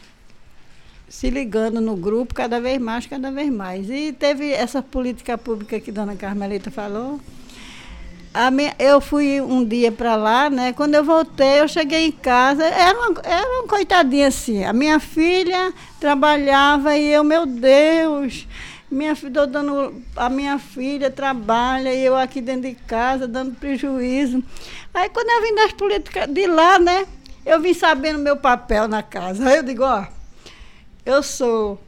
se 1.09 1.29
ligando 1.29 1.81
no 1.81 1.96
grupo 1.96 2.33
cada 2.33 2.61
vez 2.61 2.81
mais, 2.81 3.05
cada 3.07 3.31
vez 3.31 3.53
mais. 3.53 3.90
E 3.90 4.12
teve 4.12 4.53
essa 4.53 4.81
política 4.81 5.37
pública 5.37 5.81
que 5.81 5.90
dona 5.90 6.16
Carmelita 6.16 6.70
falou. 6.70 7.20
Minha, 8.53 8.77
eu 8.79 9.01
fui 9.01 9.40
um 9.40 9.64
dia 9.64 9.90
para 9.90 10.14
lá, 10.14 10.49
né? 10.49 10.73
Quando 10.73 10.94
eu 10.94 11.03
voltei, 11.03 11.61
eu 11.61 11.66
cheguei 11.66 12.07
em 12.07 12.12
casa, 12.12 12.64
era 12.64 12.96
uma, 12.96 13.20
era 13.25 13.49
uma 13.59 13.66
coitadinha 13.66 14.29
assim. 14.29 14.62
A 14.62 14.73
minha 14.73 15.01
filha 15.01 15.75
trabalhava 15.99 16.96
e 16.96 17.11
eu, 17.11 17.25
meu 17.25 17.44
Deus, 17.44 18.46
minha 18.90 19.14
filha, 19.14 19.46
dando, 19.46 20.03
a 20.16 20.29
minha 20.29 20.59
filha 20.59 21.11
trabalha 21.11 21.94
e 21.94 22.05
eu 22.05 22.16
aqui 22.16 22.40
dentro 22.40 22.68
de 22.68 22.74
casa 22.74 23.29
dando 23.29 23.55
prejuízo. 23.55 24.42
Aí 24.92 25.09
quando 25.09 25.29
eu 25.31 25.42
vim 25.42 25.55
das 25.55 25.72
políticas 25.72 26.26
de 26.29 26.46
lá, 26.46 26.79
né? 26.79 27.07
Eu 27.46 27.61
vim 27.61 27.72
sabendo 27.72 28.18
meu 28.18 28.37
papel 28.37 28.88
na 28.88 29.03
casa. 29.03 29.48
Aí 29.48 29.59
eu 29.59 29.62
digo, 29.62 29.85
ó, 29.85 30.07
eu 31.07 31.22
sou 31.22 31.81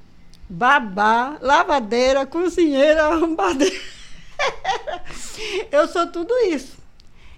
babá, 0.49 1.37
lavadeira, 1.41 2.25
cozinheira, 2.25 3.05
arrumbadeira. 3.07 3.75
eu 5.71 5.89
sou 5.89 6.07
tudo 6.07 6.33
isso. 6.47 6.82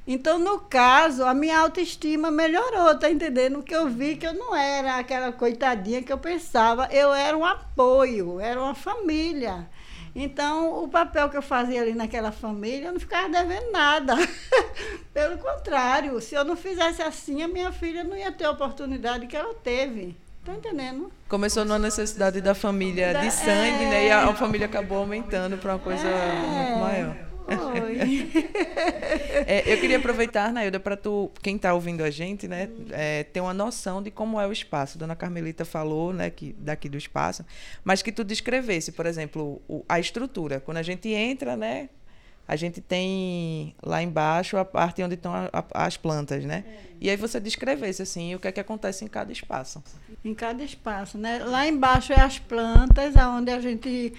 Então, 0.07 0.39
no 0.39 0.59
caso, 0.59 1.25
a 1.25 1.33
minha 1.33 1.59
autoestima 1.59 2.31
melhorou, 2.31 2.99
tá 2.99 3.11
entendendo? 3.11 3.63
Que 3.63 3.75
eu 3.75 3.89
vi 3.89 4.17
que 4.17 4.27
eu 4.27 4.35
não 4.35 4.55
era 4.55 4.97
aquela 4.97 5.33
coitadinha 5.33 6.03
que 6.03 6.13
eu 6.13 6.19
pensava, 6.19 6.89
eu 6.93 7.13
era 7.15 7.37
um 7.37 7.45
apoio, 7.45 8.39
era 8.39 8.61
uma 8.61 8.75
família. 8.75 9.67
Então, 10.15 10.85
o 10.85 10.89
papel 10.89 11.29
que 11.29 11.37
eu 11.37 11.43
fazia 11.43 11.81
ali 11.81 11.95
naquela 11.95 12.31
família, 12.31 12.89
eu 12.89 12.93
não 12.93 13.01
ficava 13.01 13.29
devendo 13.29 13.73
nada. 13.73 14.15
Pelo 15.13 15.39
contrário, 15.39 16.21
se 16.21 16.35
eu 16.35 16.45
não 16.45 16.55
fizesse 16.55 17.03
assim, 17.03 17.43
a 17.43 17.49
minha 17.49 17.73
filha 17.73 18.05
não 18.05 18.17
ia 18.17 18.31
ter 18.31 18.45
a 18.45 18.51
oportunidade 18.51 19.27
que 19.27 19.37
ela 19.37 19.55
teve. 19.55 20.17
Tá 20.45 20.53
entendendo? 20.53 21.11
Começou 21.27 21.65
numa 21.65 21.79
necessidade 21.79 22.41
da 22.43 22.55
família 22.55 23.15
de 23.15 23.31
sangue, 23.31 23.85
é... 23.85 23.89
né? 23.89 24.07
E 24.07 24.11
a, 24.11 24.29
a, 24.29 24.35
família 24.35 24.67
acabou 24.67 24.99
aumentando 24.99 25.57
para 25.57 25.73
uma 25.73 25.79
coisa 25.79 26.07
é... 26.07 26.33
muito 26.35 26.79
maior. 26.79 27.34
é, 29.47 29.73
eu 29.73 29.79
queria 29.79 29.99
aproveitar, 29.99 30.53
Nailda, 30.53 30.81
para 30.81 30.97
tu, 30.97 31.31
quem 31.43 31.57
está 31.57 31.75
ouvindo 31.75 32.03
a 32.03 32.11
gente, 32.11 32.49
né, 32.49 32.69
é, 32.91 33.25
ter 33.25 33.41
uma 33.41 33.55
noção 33.55 34.03
de 34.03 34.11
como 34.11 34.41
é 34.41 34.47
o 34.47 34.53
espaço. 34.53 34.99
Dona 34.99 35.15
Carmelita 35.15 35.65
falou, 35.65 36.13
né, 36.13 36.31
que 36.31 36.55
daqui 36.59 36.89
do 36.89 36.97
espaço, 36.97 37.45
mas 37.85 38.03
que 38.03 38.11
tu 38.11 38.25
descrevesse, 38.25 38.93
por 38.93 39.07
exemplo, 39.07 39.61
o, 39.69 39.85
a 39.89 40.01
estrutura. 40.01 40.61
Quando 40.61 40.79
a 40.79 40.83
gente 40.83 41.09
entra, 41.09 41.57
né, 41.57 41.89
a 42.47 42.57
gente 42.57 42.81
tem 42.81 43.75
lá 43.83 44.03
embaixo 44.03 44.57
a 44.57 44.65
parte 44.65 45.03
onde 45.03 45.15
estão 45.15 45.35
a, 45.35 45.49
a, 45.53 45.87
as 45.87 45.97
plantas, 45.97 46.45
né? 46.45 46.65
É. 46.67 46.79
E 47.01 47.11
aí 47.11 47.17
você 47.17 47.41
descrevesse 47.41 48.03
assim 48.03 48.35
o 48.35 48.39
que 48.39 48.49
é 48.49 48.53
que 48.53 48.61
acontece 48.61 49.05
em 49.05 49.09
cada 49.09 49.33
espaço. 49.33 49.83
Em 50.25 50.35
cada 50.35 50.63
espaço, 50.63 51.17
né? 51.17 51.39
Lá 51.39 51.67
embaixo 51.67 52.13
é 52.13 52.21
as 52.21 52.39
plantas, 52.39 53.17
aonde 53.17 53.51
a 53.51 53.61
gente 53.61 54.13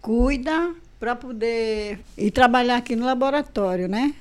cuida 0.00 0.74
para 0.98 1.14
poder 1.14 2.00
ir 2.16 2.30
trabalhar 2.30 2.76
aqui 2.76 2.96
no 2.96 3.06
laboratório, 3.06 3.88
né? 3.88 4.14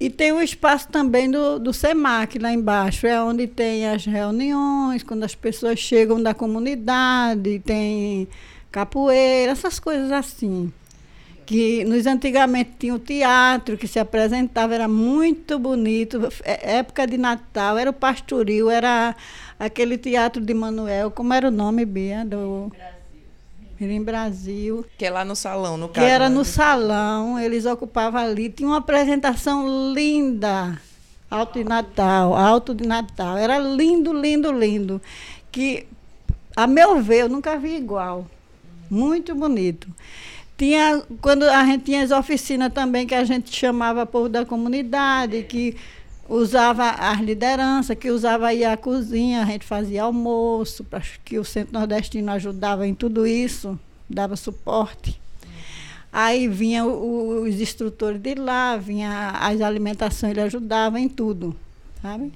E 0.00 0.10
tem 0.10 0.32
o 0.32 0.42
espaço 0.42 0.88
também 0.88 1.30
do, 1.30 1.60
do 1.60 1.72
SEMAC 1.72 2.38
lá 2.38 2.52
embaixo, 2.52 3.06
é 3.06 3.22
onde 3.22 3.46
tem 3.46 3.86
as 3.86 4.04
reuniões, 4.04 5.02
quando 5.04 5.22
as 5.22 5.34
pessoas 5.34 5.78
chegam 5.78 6.20
da 6.20 6.34
comunidade, 6.34 7.60
tem 7.60 8.26
capoeira, 8.70 9.52
essas 9.52 9.78
coisas 9.78 10.10
assim 10.10 10.72
que 11.44 11.84
nos 11.84 12.06
antigamente 12.06 12.70
tinha 12.78 12.94
o 12.94 12.98
teatro 12.98 13.76
que 13.76 13.86
se 13.86 13.98
apresentava, 13.98 14.74
era 14.74 14.88
muito 14.88 15.58
bonito, 15.58 16.28
é, 16.44 16.78
época 16.78 17.06
de 17.06 17.18
Natal, 17.18 17.76
era 17.76 17.90
o 17.90 17.92
pastoril, 17.92 18.70
era 18.70 19.14
aquele 19.58 19.98
teatro 19.98 20.40
de 20.42 20.54
Manuel, 20.54 21.10
como 21.10 21.32
era 21.32 21.48
o 21.48 21.50
nome, 21.50 21.84
Bia? 21.84 22.24
Do... 22.24 22.72
Brasil. 22.74 23.01
Em 23.90 24.02
Brasil. 24.02 24.84
Que 24.96 25.06
é 25.06 25.10
lá 25.10 25.24
no 25.24 25.34
salão, 25.34 25.76
no 25.76 25.88
caso. 25.88 26.06
Que 26.06 26.12
era 26.12 26.28
né? 26.28 26.34
no 26.34 26.44
salão, 26.44 27.38
eles 27.38 27.66
ocupavam 27.66 28.20
ali. 28.20 28.48
Tinha 28.48 28.68
uma 28.68 28.78
apresentação 28.78 29.92
linda. 29.92 30.78
Alto 31.30 31.58
de 31.58 31.64
Natal, 31.64 32.34
Alto 32.34 32.74
de 32.74 32.86
Natal. 32.86 33.38
Era 33.38 33.58
lindo, 33.58 34.12
lindo, 34.12 34.52
lindo. 34.52 35.00
Que, 35.50 35.86
a 36.54 36.66
meu 36.66 37.02
ver, 37.02 37.22
eu 37.22 37.28
nunca 37.28 37.56
vi 37.56 37.76
igual. 37.76 38.26
Muito 38.90 39.34
bonito. 39.34 39.88
Tinha, 40.58 41.02
quando 41.20 41.44
a 41.44 41.64
gente 41.64 41.84
tinha 41.84 42.02
as 42.02 42.10
oficinas 42.10 42.72
também, 42.72 43.06
que 43.06 43.14
a 43.14 43.24
gente 43.24 43.50
chamava 43.50 44.04
povo 44.04 44.28
da 44.28 44.44
comunidade, 44.44 45.42
que 45.44 45.76
usava 46.32 46.88
as 46.90 47.20
lideranças, 47.20 47.96
que 47.96 48.10
usava 48.10 48.48
aí 48.48 48.64
a 48.64 48.76
cozinha, 48.76 49.42
a 49.42 49.44
gente 49.44 49.66
fazia 49.66 50.04
almoço, 50.04 50.82
para 50.82 51.02
que 51.24 51.38
o 51.38 51.44
Centro 51.44 51.74
Nordestino 51.74 52.32
ajudava 52.32 52.86
em 52.86 52.94
tudo 52.94 53.26
isso, 53.26 53.78
dava 54.08 54.34
suporte. 54.34 55.20
Aí 56.10 56.48
vinha 56.48 56.84
os 56.84 57.60
instrutores 57.60 58.20
de 58.20 58.34
lá, 58.34 58.76
vinha 58.76 59.30
as 59.30 59.60
alimentações, 59.60 60.32
ele 60.32 60.40
ajudava 60.40 60.98
em 60.98 61.08
tudo, 61.08 61.54
sabe? 62.00 62.32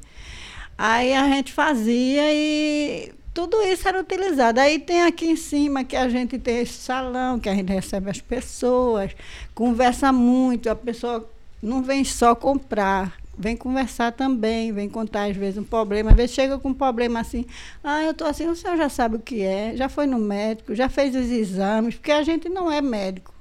Aí 0.77 1.15
a 1.15 1.27
gente 1.29 1.53
fazia 1.53 2.33
e 2.33 3.13
tudo 3.33 3.63
isso 3.63 3.87
era 3.89 4.01
utilizado. 4.01 4.61
Aí 4.61 4.79
tem 4.79 5.03
aqui 5.03 5.27
em 5.27 5.37
cima 5.37 5.85
que 5.85 5.97
a 5.97 6.09
gente 6.09 6.39
tem 6.39 6.61
esse 6.61 6.75
salão, 6.75 7.39
que 7.39 7.49
a 7.49 7.55
gente 7.55 7.73
recebe 7.73 8.11
as 8.11 8.21
pessoas, 8.21 9.13
conversa 9.55 10.13
muito, 10.13 10.69
a 10.69 10.75
pessoa 10.75 11.29
não 11.63 11.83
vem 11.83 12.05
só 12.05 12.35
comprar, 12.35 13.15
vem 13.39 13.57
conversar 13.57 14.13
também, 14.13 14.73
vem 14.73 14.89
contar 14.89 15.31
às 15.31 15.37
vezes 15.37 15.59
um 15.59 15.65
problema. 15.65 16.11
Às 16.11 16.17
vezes 16.17 16.35
chega 16.35 16.59
com 16.59 16.71
um 16.71 16.75
problema 16.75 17.21
assim, 17.21 17.45
ah, 17.83 18.03
eu 18.03 18.13
estou 18.13 18.27
assim, 18.27 18.47
o 18.49 18.57
senhor 18.57 18.77
já 18.77 18.89
sabe 18.89 19.17
o 19.17 19.21
que 19.21 19.43
é, 19.43 19.77
já 19.77 19.89
foi 19.89 20.07
no 20.07 20.19
médico, 20.19 20.75
já 20.75 20.89
fez 20.89 21.15
os 21.15 21.31
exames, 21.31 21.95
porque 21.95 22.13
a 22.13 22.23
gente 22.23 22.49
não 22.49 22.71
é 22.71 22.81
médico. 22.81 23.35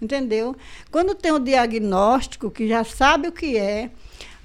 Entendeu? 0.00 0.54
Quando 0.90 1.14
tem 1.14 1.32
o 1.32 1.38
diagnóstico, 1.38 2.50
que 2.50 2.68
já 2.68 2.84
sabe 2.84 3.28
o 3.28 3.32
que 3.32 3.56
é, 3.56 3.90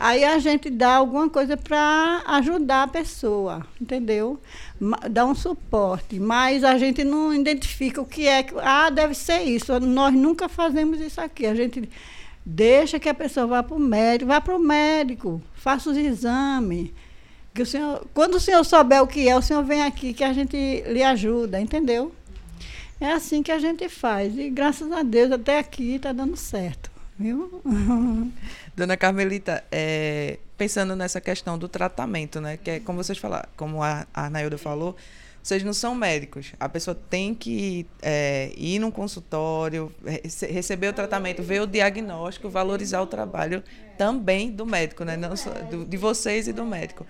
Aí 0.04 0.24
a 0.24 0.40
gente 0.40 0.68
dá 0.68 0.96
alguma 0.96 1.30
coisa 1.30 1.56
para 1.56 2.24
ajudar 2.26 2.82
a 2.82 2.88
pessoa, 2.88 3.64
entendeu? 3.80 4.42
Dá 5.08 5.24
um 5.28 5.36
suporte. 5.36 6.20
Mas 6.20 6.64
a 6.64 6.76
gente 6.76 7.04
não 7.04 7.32
identifica 7.32 8.02
o 8.02 8.06
que 8.06 8.28
é. 8.28 8.44
Ah, 8.64 8.90
deve 8.90 9.14
ser 9.14 9.42
isso. 9.42 9.80
Nós 9.80 10.12
nunca 10.12 10.50
fazemos 10.50 11.00
isso 11.00 11.22
aqui. 11.22 11.46
A 11.46 11.54
gente 11.54 11.88
deixa 12.46 13.00
que 13.00 13.10
a 13.10 13.14
pessoa 13.14 13.48
vá 13.48 13.64
para 13.64 13.76
o 13.76 13.80
médico, 13.80 14.28
vá 14.28 14.42
para 14.42 14.56
o 14.56 14.60
médico, 14.60 15.42
faça 15.56 15.90
os 15.90 15.98
exames. 15.98 16.92
Que 17.54 17.62
o 17.62 17.66
senhor, 17.66 18.08
quando 18.14 18.36
o 18.36 18.40
senhor 18.40 18.64
souber 18.64 19.02
o 19.02 19.08
que 19.08 19.28
é, 19.28 19.36
o 19.36 19.42
senhor 19.42 19.64
vem 19.64 19.84
aqui 19.84 20.14
que 20.14 20.24
a 20.24 20.32
gente 20.32 20.56
lhe 20.88 21.04
ajuda, 21.04 21.60
entendeu? 21.60 22.14
É 23.00 23.12
assim 23.12 23.42
que 23.42 23.52
a 23.52 23.60
gente 23.60 23.90
faz. 23.90 24.38
E 24.38 24.50
graças 24.50 24.92
a 24.92 25.04
Deus 25.04 25.32
até 25.32 25.60
aqui 25.60 25.96
está 25.96 26.14
dando 26.14 26.38
certo. 26.38 26.90
Viu? 27.18 27.62
Dona 28.76 28.96
Carmelita, 28.96 29.64
é, 29.72 30.40
pensando 30.58 30.96
nessa 30.96 31.20
questão 31.20 31.58
do 31.58 31.68
tratamento, 31.68 32.40
né? 32.40 32.58
Que 32.58 32.72
é 32.72 32.80
como 32.80 33.04
vocês 33.04 33.18
falaram, 33.18 33.50
como 33.58 33.84
a, 33.84 34.06
a 34.14 34.30
Nailda 34.30 34.58
falou, 34.58 34.96
vocês 35.42 35.64
não 35.64 35.74
são 35.74 35.96
médicos. 35.96 36.54
A 36.60 36.70
pessoa 36.70 36.96
tem 37.10 37.34
que 37.34 37.86
é, 38.02 38.52
ir 38.56 38.80
num 38.80 38.92
consultório, 38.92 39.92
receber 40.50 40.90
o 40.90 40.94
tratamento, 40.94 41.42
ver 41.42 41.62
o 41.62 41.68
diagnóstico, 41.68 42.50
valorizar 42.50 43.02
o 43.02 43.08
trabalho 43.08 43.64
também 43.98 44.52
do 44.52 44.66
médico, 44.66 45.04
né? 45.04 45.18
Não 45.18 45.36
só, 45.36 45.50
do, 45.50 45.84
de 45.86 45.98
vocês 45.98 46.48
e 46.48 46.54
do 46.54 46.66
médico. 46.66 47.06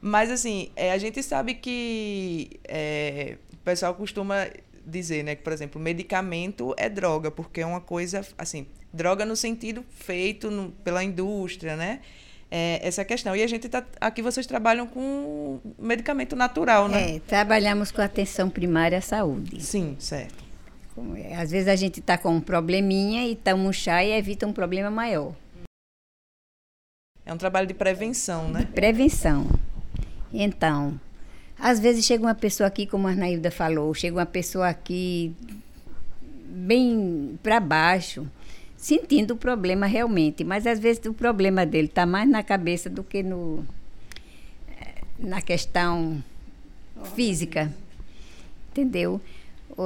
Mas, 0.00 0.30
assim, 0.30 0.70
é, 0.74 0.92
a 0.92 0.98
gente 0.98 1.22
sabe 1.22 1.54
que 1.54 2.60
é, 2.64 3.36
o 3.52 3.56
pessoal 3.58 3.94
costuma 3.94 4.48
dizer, 4.84 5.24
né, 5.24 5.34
que, 5.34 5.42
por 5.42 5.52
exemplo, 5.52 5.80
medicamento 5.80 6.74
é 6.76 6.88
droga, 6.88 7.30
porque 7.30 7.60
é 7.60 7.66
uma 7.66 7.80
coisa, 7.80 8.24
assim, 8.38 8.66
droga 8.92 9.24
no 9.24 9.34
sentido 9.34 9.84
feito 9.90 10.50
no, 10.50 10.70
pela 10.70 11.02
indústria, 11.02 11.76
né? 11.76 12.00
É, 12.50 12.86
essa 12.86 13.00
é 13.00 13.02
a 13.02 13.04
questão. 13.04 13.34
E 13.34 13.42
a 13.42 13.46
gente 13.46 13.68
tá 13.68 13.84
aqui 14.00 14.22
vocês 14.22 14.46
trabalham 14.46 14.86
com 14.86 15.60
medicamento 15.78 16.36
natural, 16.36 16.88
né? 16.88 17.16
É, 17.16 17.20
trabalhamos 17.20 17.90
com 17.90 18.00
atenção 18.00 18.48
primária 18.48 18.98
à 18.98 19.00
saúde. 19.00 19.62
Sim, 19.62 19.96
certo. 19.98 20.44
É, 21.16 21.36
às 21.36 21.50
vezes 21.50 21.68
a 21.68 21.76
gente 21.76 22.00
está 22.00 22.16
com 22.16 22.30
um 22.30 22.40
probleminha 22.40 23.28
e 23.28 23.36
toma 23.36 23.64
um 23.64 23.72
chá 23.72 24.02
e 24.02 24.12
evita 24.12 24.46
um 24.46 24.52
problema 24.52 24.90
maior. 24.90 25.34
É 27.24 27.32
um 27.32 27.36
trabalho 27.36 27.66
de 27.66 27.74
prevenção, 27.74 28.48
né? 28.48 28.66
Prevenção. 28.72 29.48
Então, 30.32 30.98
às 31.58 31.80
vezes 31.80 32.04
chega 32.04 32.22
uma 32.22 32.34
pessoa 32.34 32.68
aqui, 32.68 32.86
como 32.86 33.08
a 33.08 33.14
Nailda 33.14 33.50
falou, 33.50 33.92
chega 33.92 34.16
uma 34.16 34.26
pessoa 34.26 34.68
aqui 34.68 35.34
bem 36.22 37.38
para 37.42 37.58
baixo, 37.58 38.26
sentindo 38.76 39.34
o 39.34 39.36
problema 39.36 39.86
realmente, 39.86 40.44
mas 40.44 40.66
às 40.66 40.78
vezes 40.78 41.04
o 41.06 41.14
problema 41.14 41.64
dele 41.64 41.88
está 41.88 42.04
mais 42.06 42.28
na 42.28 42.42
cabeça 42.42 42.90
do 42.90 43.02
que 43.02 43.22
no 43.22 43.64
eh, 44.68 45.02
na 45.18 45.40
questão 45.40 46.22
física, 47.14 47.72
entendeu? 48.70 49.20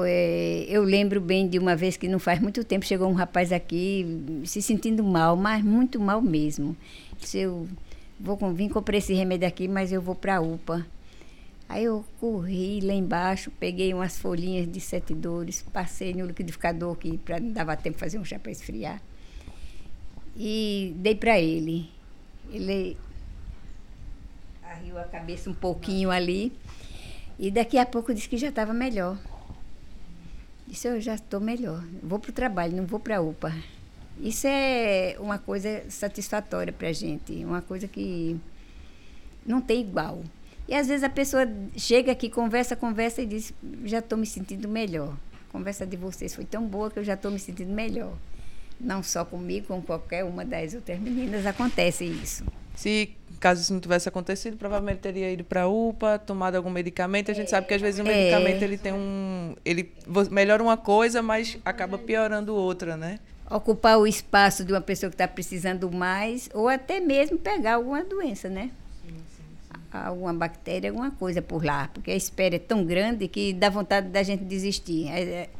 Eh, 0.05 0.66
eu 0.68 0.83
lembro 0.83 1.20
bem 1.20 1.48
de 1.48 1.59
uma 1.59 1.74
vez 1.74 1.96
que 1.96 2.09
não 2.09 2.18
faz 2.18 2.40
muito 2.40 2.62
tempo 2.64 2.85
chegou 2.85 3.09
um 3.09 3.14
rapaz 3.14 3.53
aqui 3.53 4.07
se 4.44 4.62
sentindo 4.62 5.03
mal, 5.03 5.37
mas 5.37 5.64
muito 5.64 5.98
mal 6.00 6.20
mesmo. 6.20 6.76
Disse, 7.18 7.38
eu 7.38 7.68
vou 8.18 8.37
vir 8.53 8.68
comprar 8.70 8.96
esse 8.98 9.14
remédio 9.14 9.48
aqui, 9.48 9.66
mas 9.66 9.92
eu 9.92 10.00
vou 10.00 10.14
para 10.14 10.37
a 10.37 10.40
UPA. 10.40 10.87
Aí 11.71 11.85
eu 11.85 12.05
corri 12.19 12.81
lá 12.81 12.93
embaixo, 12.93 13.49
peguei 13.53 13.95
umas 13.95 14.19
folhinhas 14.19 14.69
de 14.69 14.81
sete 14.81 15.15
dores, 15.15 15.65
passei 15.73 16.13
no 16.13 16.27
liquidificador 16.27 16.97
que 16.97 17.17
para 17.17 17.39
não 17.39 17.53
dava 17.53 17.77
tempo 17.77 17.95
de 17.95 18.01
fazer 18.01 18.19
um 18.19 18.25
chá 18.25 18.41
para 18.41 18.51
esfriar. 18.51 19.01
E 20.37 20.93
dei 20.97 21.15
para 21.15 21.39
ele. 21.39 21.89
Ele 22.51 22.97
arriou 24.65 24.99
a 24.99 25.05
cabeça 25.05 25.49
um 25.49 25.55
pouquinho 25.55 26.11
ali. 26.11 26.53
E 27.39 27.53
daqui 27.53 27.79
a 27.79 27.87
pouco 27.87 28.13
disse 28.13 28.29
que 28.29 28.37
já 28.37 28.49
estava 28.49 28.75
melhor. 28.75 29.17
Disse, 30.67 30.89
eu 30.89 31.01
já 31.01 31.15
estou 31.15 31.39
melhor. 31.39 31.85
Vou 32.03 32.19
para 32.19 32.31
o 32.31 32.35
trabalho, 32.35 32.77
não 32.77 32.85
vou 32.85 32.99
para 32.99 33.19
a 33.19 33.21
UPA. 33.21 33.55
Isso 34.19 34.49
é 34.49 35.15
uma 35.21 35.39
coisa 35.39 35.89
satisfatória 35.89 36.73
para 36.73 36.89
a 36.89 36.93
gente, 36.93 37.45
uma 37.45 37.63
coisa 37.63 37.87
que 37.87 38.37
não 39.47 39.61
tem 39.61 39.83
igual. 39.83 40.25
E 40.71 40.75
às 40.77 40.87
vezes 40.87 41.03
a 41.03 41.11
pessoa 41.11 41.49
chega 41.77 42.13
aqui, 42.13 42.31
conversa, 42.31 42.77
conversa 42.77 43.21
e 43.21 43.27
diz: 43.27 43.53
já 43.85 43.99
estou 43.99 44.17
me 44.17 44.25
sentindo 44.25 44.69
melhor. 44.69 45.13
A 45.49 45.53
conversa 45.53 45.85
de 45.85 45.97
vocês 45.97 46.33
foi 46.33 46.45
tão 46.45 46.65
boa 46.65 46.89
que 46.89 47.01
eu 47.01 47.03
já 47.03 47.15
estou 47.15 47.33
me 47.33 47.41
sentindo 47.41 47.73
melhor. 47.73 48.13
Não 48.81 49.03
só 49.03 49.25
comigo, 49.25 49.67
com 49.67 49.83
qualquer 49.83 50.25
uma 50.25 50.45
das 50.45 50.73
outras 50.73 51.01
meninas, 51.01 51.45
acontece 51.45 52.05
isso. 52.05 52.45
Se 52.77 53.11
caso 53.41 53.63
isso 53.63 53.73
não 53.73 53.81
tivesse 53.81 54.09
acontecido, 54.09 54.57
provavelmente 54.57 55.01
teria 55.01 55.33
ido 55.33 55.43
para 55.43 55.63
a 55.63 55.69
UPA, 55.69 56.21
tomado 56.21 56.55
algum 56.55 56.71
medicamento. 56.71 57.33
A 57.33 57.35
gente 57.35 57.49
é, 57.49 57.51
sabe 57.51 57.67
que 57.67 57.75
às 57.75 57.81
vezes 57.81 57.99
o 57.99 58.05
medicamento 58.05 58.63
é. 58.63 58.65
ele 58.65 58.79
tem 58.79 58.93
um, 58.93 59.57
ele 59.65 59.93
melhora 60.31 60.63
uma 60.63 60.77
coisa, 60.77 61.21
mas 61.21 61.59
acaba 61.65 61.99
piorando 61.99 62.55
outra, 62.55 62.97
né? 62.97 63.19
Ocupar 63.51 63.99
o 63.99 64.07
espaço 64.07 64.65
de 64.65 64.73
uma 64.73 64.81
pessoa 64.81 65.11
que 65.11 65.15
está 65.15 65.27
precisando 65.27 65.91
mais, 65.91 66.49
ou 66.55 66.69
até 66.69 67.01
mesmo 67.01 67.37
pegar 67.37 67.75
alguma 67.75 68.05
doença, 68.05 68.49
né? 68.49 68.71
Alguma 69.90 70.33
bactéria, 70.33 70.90
alguma 70.90 71.11
coisa 71.11 71.42
por 71.42 71.64
lá, 71.64 71.88
porque 71.92 72.11
a 72.11 72.16
espera 72.16 72.57
é 72.57 72.59
tão 72.59 72.85
grande 72.85 73.26
que 73.29 73.53
dá 73.53 73.68
vontade 73.68 74.09
da 74.09 74.22
gente 74.22 74.44
desistir 74.44 75.09
é, 75.09 75.22
é, 75.22 75.50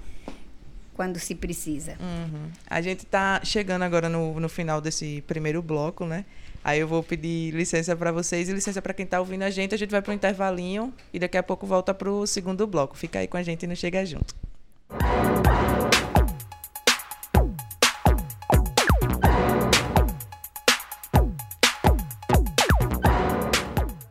quando 0.94 1.18
se 1.18 1.34
precisa. 1.34 1.96
Uhum. 2.00 2.50
A 2.68 2.80
gente 2.80 3.00
está 3.00 3.40
chegando 3.44 3.82
agora 3.82 4.08
no, 4.08 4.38
no 4.38 4.48
final 4.48 4.80
desse 4.80 5.22
primeiro 5.26 5.62
bloco, 5.62 6.04
né? 6.04 6.24
Aí 6.62 6.78
eu 6.78 6.86
vou 6.86 7.02
pedir 7.02 7.54
licença 7.54 7.96
para 7.96 8.12
vocês 8.12 8.48
e 8.48 8.52
licença 8.52 8.82
para 8.82 8.92
quem 8.92 9.04
está 9.04 9.18
ouvindo 9.18 9.42
a 9.42 9.50
gente. 9.50 9.74
A 9.74 9.78
gente 9.78 9.90
vai 9.90 10.02
para 10.02 10.12
um 10.12 10.14
intervalinho 10.14 10.92
e 11.12 11.18
daqui 11.18 11.38
a 11.38 11.42
pouco 11.42 11.66
volta 11.66 11.94
para 11.94 12.10
o 12.10 12.26
segundo 12.26 12.66
bloco. 12.66 12.96
Fica 12.96 13.18
aí 13.18 13.26
com 13.26 13.38
a 13.38 13.42
gente 13.42 13.62
e 13.62 13.66
não 13.66 13.74
chega 13.74 14.04
junto. 14.04 14.34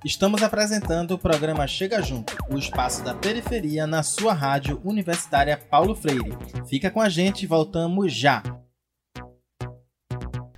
Estamos 0.10 0.42
apresentando 0.42 1.12
o 1.12 1.20
programa 1.20 1.68
Chega 1.68 2.02
Junto, 2.02 2.36
o 2.50 2.58
espaço 2.58 3.04
da 3.04 3.14
periferia 3.14 3.86
na 3.86 4.02
sua 4.02 4.34
rádio 4.34 4.82
universitária 4.84 5.56
Paulo 5.56 5.94
Freire. 5.94 6.36
Fica 6.68 6.90
com 6.90 7.00
a 7.00 7.08
gente, 7.08 7.46
voltamos 7.46 8.12
já. 8.12 8.42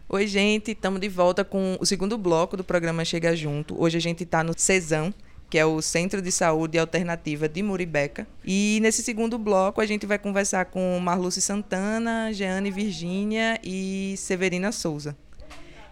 Oi, 0.07 0.25
gente, 0.25 0.71
estamos 0.71 1.01
de 1.01 1.09
volta 1.09 1.43
com 1.43 1.77
o 1.81 1.85
segundo 1.85 2.17
bloco 2.17 2.55
do 2.55 2.63
programa 2.63 3.03
Chega 3.03 3.35
Junto. 3.35 3.75
Hoje 3.77 3.97
a 3.97 3.99
gente 3.99 4.23
está 4.23 4.41
no 4.41 4.57
CESAM, 4.57 5.13
que 5.49 5.57
é 5.57 5.65
o 5.65 5.81
Centro 5.81 6.21
de 6.21 6.31
Saúde 6.31 6.79
Alternativa 6.79 7.49
de 7.49 7.61
Muribeca. 7.61 8.25
E 8.45 8.79
nesse 8.81 9.03
segundo 9.03 9.37
bloco 9.37 9.81
a 9.81 9.85
gente 9.85 10.05
vai 10.05 10.17
conversar 10.17 10.63
com 10.67 10.97
Marluce 11.01 11.41
Santana, 11.41 12.31
Jeane 12.31 12.71
Virgínia 12.71 13.59
e 13.61 14.15
Severina 14.15 14.71
Souza. 14.71 15.13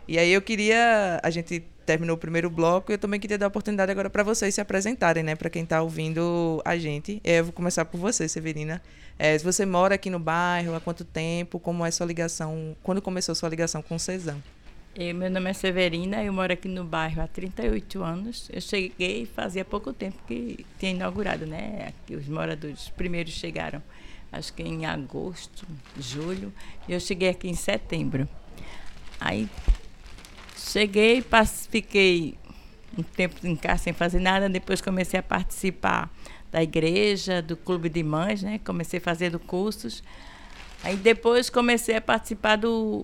E 0.07 0.17
aí 0.17 0.31
eu 0.31 0.41
queria. 0.41 1.19
A 1.21 1.29
gente 1.29 1.63
terminou 1.89 2.15
o 2.15 2.19
primeiro 2.19 2.51
bloco, 2.51 2.91
eu 2.91 2.99
também 2.99 3.19
queria 3.19 3.35
dar 3.35 3.47
a 3.47 3.49
oportunidade 3.49 3.91
agora 3.91 4.11
para 4.11 4.21
vocês 4.21 4.53
se 4.53 4.61
apresentarem, 4.61 5.23
né? 5.23 5.35
Para 5.35 5.49
quem 5.49 5.63
está 5.63 5.81
ouvindo 5.81 6.61
a 6.63 6.77
gente. 6.77 7.19
É, 7.23 7.39
eu 7.39 7.45
vou 7.45 7.53
começar 7.53 7.83
por 7.83 7.99
você, 7.99 8.27
Severina. 8.27 8.79
É, 9.17 9.35
você 9.39 9.65
mora 9.65 9.95
aqui 9.95 10.07
no 10.07 10.19
bairro, 10.19 10.75
há 10.75 10.79
quanto 10.79 11.03
tempo? 11.03 11.59
Como 11.59 11.83
é 11.83 11.89
sua 11.89 12.05
ligação? 12.05 12.77
Quando 12.83 13.01
começou 13.01 13.33
sua 13.33 13.49
ligação 13.49 13.81
com 13.81 13.95
o 13.95 13.99
Cesam? 13.99 14.39
Eu, 14.95 15.15
meu 15.15 15.31
nome 15.31 15.49
é 15.49 15.53
Severina, 15.53 16.23
eu 16.23 16.31
moro 16.31 16.53
aqui 16.53 16.67
no 16.67 16.83
bairro 16.83 17.23
há 17.23 17.27
38 17.27 18.03
anos. 18.03 18.51
Eu 18.53 18.61
cheguei 18.61 19.25
fazia 19.25 19.65
pouco 19.65 19.91
tempo 19.91 20.17
que 20.27 20.63
tinha 20.77 20.91
inaugurado, 20.91 21.47
né? 21.47 21.87
Aqui 21.87 22.15
os 22.15 22.27
moradores 22.27 22.83
os 22.83 22.89
primeiros 22.89 23.33
chegaram, 23.33 23.81
acho 24.31 24.53
que 24.53 24.61
em 24.61 24.85
agosto, 24.85 25.65
julho, 25.97 26.53
e 26.87 26.93
eu 26.93 26.99
cheguei 26.99 27.29
aqui 27.29 27.49
em 27.49 27.55
setembro. 27.55 28.29
Aí 29.19 29.49
Cheguei, 30.71 31.25
fiquei 31.71 32.37
um 32.95 33.01
tempo 33.01 33.35
em 33.47 33.55
casa 33.55 33.85
sem 33.85 33.93
fazer 33.93 34.19
nada, 34.19 34.47
depois 34.47 34.79
comecei 34.79 35.19
a 35.19 35.23
participar 35.23 36.13
da 36.51 36.61
igreja, 36.61 37.41
do 37.41 37.57
clube 37.57 37.89
de 37.89 38.03
mães, 38.03 38.43
né? 38.43 38.59
Comecei 38.63 38.99
fazendo 38.99 39.39
cursos. 39.39 40.03
Aí 40.83 40.95
depois 40.95 41.49
comecei 41.49 41.95
a 41.95 42.01
participar 42.01 42.55
do, 42.55 43.03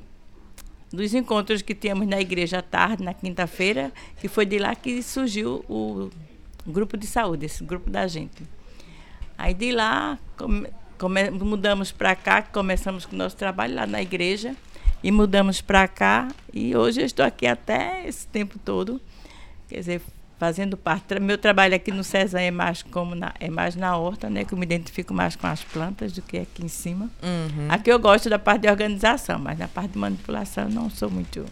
dos 0.93 1.15
encontros 1.15 1.63
que 1.63 1.73
tínhamos 1.73 2.06
na 2.06 2.21
igreja 2.21 2.60
à 2.60 2.62
tarde, 2.62 3.04
na 3.04 3.15
quinta-feira, 3.15 3.91
que 4.21 4.28
foi 4.28 4.45
de 4.45 4.60
lá 4.60 4.75
que 4.75 5.01
surgiu 5.01 5.65
o 5.67 6.12
grupo 6.67 6.95
de 6.95 7.08
saúde, 7.08 7.47
esse 7.47 7.63
grupo 7.63 7.89
da 7.89 8.06
gente. 8.06 8.43
Aí 9.36 9.56
de 9.56 9.71
lá 9.71 10.19
come, 10.38 10.67
come, 10.99 11.32
mudamos 11.32 11.91
para 11.91 12.15
cá, 12.15 12.43
começamos 12.43 13.08
com 13.08 13.15
o 13.15 13.17
nosso 13.17 13.36
trabalho 13.36 13.73
lá 13.73 13.88
na 13.88 14.04
igreja 14.04 14.56
e 15.06 15.12
mudamos 15.12 15.62
para 15.62 15.88
cá 15.88 16.30
e 16.52 16.76
hoje 16.76 17.00
eu 17.00 17.06
estou 17.06 17.24
aqui 17.24 17.46
até 17.46 18.08
esse 18.08 18.26
tempo 18.26 18.58
todo, 18.58 19.00
quer 19.70 19.78
dizer, 19.78 20.02
fazendo 20.39 20.76
parte. 20.76 21.20
Meu 21.20 21.38
trabalho 21.38 21.76
aqui 21.76 21.91
no 21.91 22.04
César 22.04 22.41
é 22.41 22.50
mais 22.50 22.82
como 22.82 23.13
na, 23.13 23.32
é 23.39 23.48
mais 23.48 23.76
na 23.76 23.96
horta, 23.96 24.32
né, 24.32 24.44
que 24.44 24.56
eu 24.56 24.58
me 24.58 24.65
identifico 24.65 25.13
mais 25.13 25.36
com 25.36 25.46
as 25.46 25.63
plantas 25.63 26.12
do 26.12 26.24
que 26.24 26.39
aqui 26.39 26.65
em 26.65 26.68
cima. 26.68 27.08
Uhum. 27.22 27.68
Aqui 27.70 27.91
eu 27.91 28.00
gosto 28.00 28.32
da 28.32 28.39
parte 28.39 28.62
de 28.62 28.68
organização, 28.68 29.38
mas 29.38 29.60
na 29.60 29.68
parte 29.68 29.91
de 29.91 30.00
manipulação 30.00 30.63
eu 30.63 30.72
não 30.72 30.89
sou 30.89 31.12
muito 31.12 31.46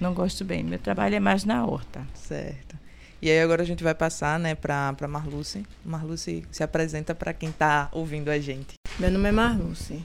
não 0.00 0.14
gosto 0.14 0.42
bem. 0.42 0.62
Meu 0.62 0.78
trabalho 0.78 1.16
é 1.16 1.20
mais 1.20 1.44
na 1.44 1.66
horta. 1.66 2.00
Certo. 2.14 2.78
E 3.20 3.28
aí 3.30 3.42
agora 3.42 3.60
a 3.60 3.66
gente 3.66 3.84
vai 3.84 3.94
passar, 3.94 4.38
né, 4.38 4.54
para 4.54 4.94
para 4.94 5.06
Marluce. 5.06 5.66
Marluce 5.84 6.46
se 6.50 6.62
apresenta 6.62 7.14
para 7.14 7.34
quem 7.34 7.50
está 7.50 7.90
ouvindo 7.92 8.30
a 8.30 8.38
gente. 8.38 8.72
Meu 8.98 9.10
nome 9.10 9.28
é 9.28 9.32
Marluce. 9.32 10.02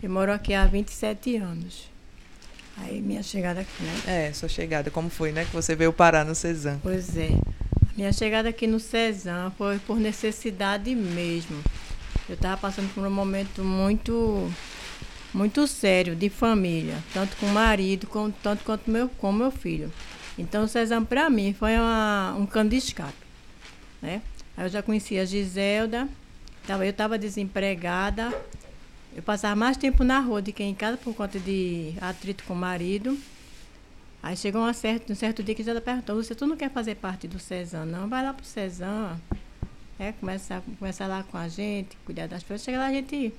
Eu 0.00 0.10
moro 0.10 0.32
aqui 0.32 0.54
há 0.54 0.64
27 0.64 1.36
anos. 1.36 1.90
Aí 2.76 3.00
minha 3.00 3.22
chegada 3.22 3.60
aqui, 3.62 3.82
né? 3.82 4.28
É, 4.28 4.32
sua 4.32 4.48
chegada, 4.48 4.90
como 4.90 5.10
foi, 5.10 5.32
né? 5.32 5.44
Que 5.44 5.52
você 5.52 5.74
veio 5.74 5.92
parar 5.92 6.24
no 6.24 6.34
Cezam. 6.34 6.78
Pois 6.82 7.16
é. 7.16 7.30
Minha 7.96 8.12
chegada 8.12 8.48
aqui 8.48 8.68
no 8.68 8.78
Cezam 8.78 9.50
foi 9.58 9.80
por 9.80 9.98
necessidade 9.98 10.94
mesmo. 10.94 11.60
Eu 12.28 12.36
estava 12.36 12.56
passando 12.56 12.92
por 12.94 13.04
um 13.04 13.10
momento 13.10 13.64
muito 13.64 14.48
muito 15.34 15.66
sério 15.66 16.14
de 16.14 16.30
família, 16.30 16.96
tanto 17.12 17.36
com 17.36 17.46
o 17.46 17.50
marido, 17.50 18.06
com, 18.06 18.30
tanto 18.30 18.64
quanto 18.64 18.88
meu, 18.90 19.08
com 19.08 19.32
meu 19.32 19.50
filho. 19.50 19.92
Então 20.38 20.64
o 20.64 20.68
Cezam 20.68 21.04
para 21.04 21.28
mim 21.28 21.52
foi 21.52 21.76
uma, 21.76 22.36
um 22.38 22.46
cano 22.46 22.70
de 22.70 22.76
escape. 22.76 23.12
Né? 24.00 24.22
Aí 24.56 24.64
eu 24.64 24.68
já 24.68 24.80
conhecia 24.80 25.22
a 25.22 25.24
Giselda, 25.24 26.08
eu 26.68 26.82
estava 26.84 27.18
desempregada, 27.18 28.32
eu 29.18 29.22
passava 29.24 29.56
mais 29.56 29.76
tempo 29.76 30.04
na 30.04 30.20
rua 30.20 30.40
do 30.40 30.52
que 30.52 30.62
em 30.62 30.72
casa 30.72 30.96
por 30.96 31.12
conta 31.12 31.40
de 31.40 31.92
atrito 32.00 32.44
com 32.44 32.54
o 32.54 32.56
marido. 32.56 33.18
Aí 34.22 34.36
chegou 34.36 34.62
um 34.62 34.72
certo, 34.72 35.12
um 35.12 35.16
certo 35.16 35.42
dia 35.42 35.56
que 35.56 35.64
já 35.64 35.80
perguntou, 35.80 36.22
você 36.22 36.36
tu 36.36 36.46
não 36.46 36.56
quer 36.56 36.70
fazer 36.70 36.94
parte 36.94 37.26
do 37.26 37.36
Cezan? 37.36 37.84
Não, 37.84 38.08
vai 38.08 38.22
lá 38.22 38.32
pro 38.32 38.44
Cezan. 38.46 39.18
É, 39.98 40.12
começa, 40.12 40.62
começa 40.78 41.04
lá 41.08 41.24
com 41.24 41.36
a 41.36 41.48
gente, 41.48 41.96
cuidar 42.06 42.28
das 42.28 42.44
coisas. 42.44 42.64
Chega 42.64 42.78
lá, 42.78 42.86
a 42.86 42.92
gente 42.92 43.34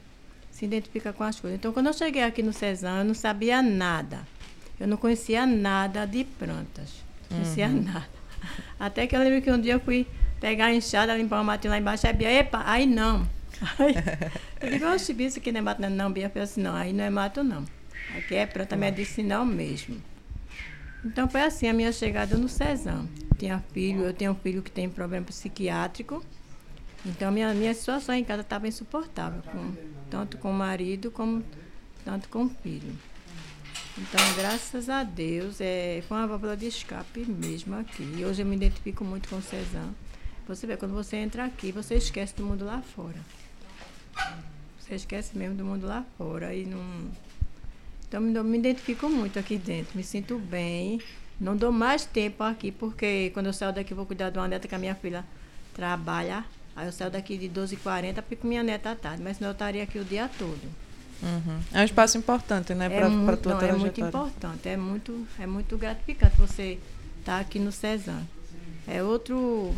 se 0.52 0.66
identifica 0.66 1.14
com 1.14 1.24
as 1.24 1.40
coisas. 1.40 1.58
Então, 1.58 1.72
quando 1.72 1.88
eu 1.88 1.94
cheguei 1.94 2.24
aqui 2.24 2.44
no 2.44 2.52
Cezan, 2.52 2.98
eu 2.98 3.06
não 3.06 3.14
sabia 3.14 3.62
nada. 3.62 4.28
Eu 4.78 4.86
não 4.86 4.98
conhecia 4.98 5.46
nada 5.46 6.06
de 6.06 6.26
plantas. 6.26 6.92
Não 7.30 7.38
conhecia 7.38 7.70
nada. 7.70 8.10
Até 8.78 9.08
que 9.08 9.16
eu 9.16 9.22
lembro 9.22 9.42
que 9.42 9.50
um 9.50 9.62
dia 9.62 9.76
eu 9.76 9.80
fui 9.80 10.06
pegar 10.42 10.66
a 10.66 10.74
enxada, 10.74 11.16
limpar 11.16 11.38
uma 11.38 11.46
matinha 11.46 11.72
lá 11.72 11.78
embaixo, 11.78 12.06
aí 12.06 12.12
Bia, 12.12 12.30
epa, 12.30 12.64
aí 12.66 12.86
não. 12.86 13.39
Aí, 13.78 13.94
eu 14.62 14.70
digo, 14.72 14.86
oxe, 14.88 15.14
isso 15.24 15.40
aqui 15.40 15.52
não 15.52 15.60
é 15.60 15.62
mato, 15.62 15.82
não, 15.82 15.90
não. 15.90 16.12
Bia 16.12 16.32
assim, 16.42 16.62
não, 16.62 16.76
aí 16.76 16.94
não 16.94 17.04
é 17.04 17.10
mato, 17.10 17.44
não. 17.44 17.66
Aqui 18.18 18.36
é 18.36 18.46
planta 18.46 18.76
medicinal 18.76 19.46
mesmo. 19.46 20.02
Então 21.04 21.30
foi 21.30 21.42
assim 21.42 21.68
a 21.68 21.74
minha 21.74 21.92
chegada 21.92 22.38
no 22.38 22.50
Cezam. 22.50 23.08
Tinha 23.38 23.64
filho, 23.72 24.04
eu 24.04 24.14
tenho 24.14 24.32
um 24.32 24.36
filho 24.36 24.62
que 24.62 24.72
tem 24.72 24.90
problema 24.90 25.26
psiquiátrico. 25.26 26.24
Então 27.06 27.32
minha, 27.32 27.54
minha 27.54 27.74
situação 27.74 28.16
em 28.16 28.24
casa 28.24 28.42
estava 28.42 28.68
insuportável, 28.68 29.42
com, 29.44 29.74
tanto 30.10 30.38
com 30.38 30.52
o 30.52 30.54
marido 30.54 31.10
como 31.10 31.44
tanto 32.04 32.28
com 32.28 32.46
o 32.46 32.50
filho. 32.50 32.94
Então, 33.98 34.22
graças 34.36 34.90
a 34.90 35.04
Deus, 35.04 35.60
é, 35.60 36.02
foi 36.08 36.18
uma 36.18 36.28
válvula 36.28 36.56
de 36.56 36.68
escape 36.68 37.26
mesmo 37.26 37.76
aqui. 37.76 38.04
E 38.18 38.24
hoje 38.24 38.42
eu 38.42 38.46
me 38.46 38.56
identifico 38.56 39.04
muito 39.04 39.28
com 39.28 39.38
o 39.38 39.42
Cezam. 39.42 39.94
Você 40.48 40.66
vê, 40.66 40.78
quando 40.78 40.94
você 40.94 41.18
entra 41.18 41.46
aqui, 41.46 41.72
você 41.72 41.96
esquece 41.96 42.34
do 42.36 42.46
mundo 42.46 42.66
lá 42.66 42.82
fora. 42.82 43.20
Você 44.80 44.96
esquece 44.96 45.38
mesmo 45.38 45.56
do 45.56 45.66
mundo 45.66 45.86
lá 45.86 46.06
fora 46.18 46.54
e 46.54 46.66
não. 46.66 46.82
Então 48.08 48.20
me, 48.20 48.32
me 48.44 48.58
identifico 48.58 49.08
muito 49.08 49.38
aqui 49.38 49.58
dentro, 49.58 49.96
me 49.96 50.04
sinto 50.04 50.38
bem. 50.38 51.02
Não 51.40 51.56
dou 51.56 51.72
mais 51.72 52.06
tempo 52.06 52.44
aqui, 52.44 52.72
porque 52.72 53.32
quando 53.34 53.46
eu 53.46 53.54
saio 53.54 53.72
daqui 53.72 53.94
eu 53.94 53.98
vou 53.98 54.06
cuidar 54.06 54.30
de 54.30 54.38
uma 54.38 54.48
neta 54.48 54.68
que 54.68 54.76
a 54.76 54.80
minha 54.80 54.96
filha 54.96 55.24
trabalha. 55.74 56.44
Aí 56.76 56.88
eu 56.88 56.92
saio 56.92 57.12
daqui 57.12 57.38
de 57.38 57.50
12h40 57.50 58.24
fico 58.24 58.42
com 58.42 58.48
minha 58.48 58.64
neta 58.64 58.92
à 58.92 58.96
tarde, 58.96 59.22
mas 59.22 59.38
senão 59.38 59.50
eu 59.50 59.54
estaria 59.54 59.84
aqui 59.84 60.00
o 60.00 60.04
dia 60.04 60.30
todo. 60.38 60.60
Uhum. 61.22 61.60
É 61.74 61.82
um 61.82 61.84
espaço 61.84 62.18
importante, 62.18 62.74
né, 62.74 62.88
para 62.88 63.08
é 63.08 63.10
muito, 63.10 63.38
tua 63.42 63.56
não, 63.56 63.62
é 63.62 63.74
muito 63.74 64.02
importante, 64.02 64.70
é 64.70 64.78
muito, 64.78 65.28
é 65.38 65.46
muito 65.46 65.78
gratificante 65.78 66.36
você 66.38 66.80
estar 67.20 67.40
aqui 67.40 67.60
no 67.60 67.72
Cezam. 67.72 68.26
É 68.88 69.04
outro 69.04 69.76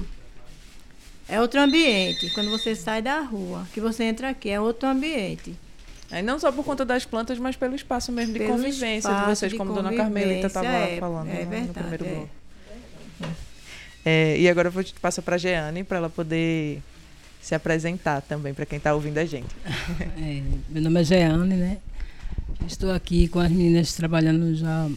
é 1.31 1.39
outro 1.39 1.61
ambiente. 1.61 2.29
Quando 2.31 2.49
você 2.51 2.75
sai 2.75 3.01
da 3.01 3.21
rua, 3.21 3.65
que 3.73 3.79
você 3.79 4.03
entra 4.03 4.29
aqui, 4.29 4.49
é 4.49 4.59
outro 4.59 4.87
ambiente. 4.89 5.55
Aí 6.11 6.21
não 6.21 6.37
só 6.37 6.51
por 6.51 6.65
conta 6.65 6.83
das 6.83 7.05
plantas, 7.05 7.39
mas 7.39 7.55
pelo 7.55 7.73
espaço 7.73 8.11
mesmo 8.11 8.33
de 8.33 8.39
Pelo 8.39 8.51
convivência 8.51 9.13
de 9.13 9.25
vocês, 9.25 9.51
de 9.51 9.57
como 9.57 9.73
Dona 9.73 9.93
Carmelita 9.93 10.47
estava 10.47 10.67
é, 10.67 10.97
falando 10.99 11.29
é 11.29 11.33
no- 11.33 11.43
no, 11.45 11.49
verdade, 11.49 11.71
primeiro 11.73 12.05
é. 12.05 12.09
bloco. 12.09 12.29
É, 14.03 14.37
e 14.39 14.49
agora 14.49 14.67
eu 14.67 14.71
vou 14.71 14.83
te 14.83 14.93
passar 14.95 15.21
para 15.21 15.35
a 15.35 15.37
Jeane 15.37 15.83
para 15.85 15.97
ela 15.97 16.09
poder 16.09 16.81
se 17.41 17.55
apresentar 17.55 18.21
também 18.21 18.53
para 18.53 18.65
quem 18.65 18.77
está 18.77 18.93
ouvindo 18.93 19.17
a 19.17 19.25
gente. 19.25 19.55
É, 20.17 20.41
meu 20.69 20.81
nome 20.81 20.99
é 20.99 21.03
Jeane, 21.03 21.55
né? 21.55 21.77
Estou 22.67 22.91
aqui 22.91 23.27
com 23.27 23.39
as 23.39 23.49
meninas 23.49 23.93
trabalhando 23.93 24.53
já 24.55 24.89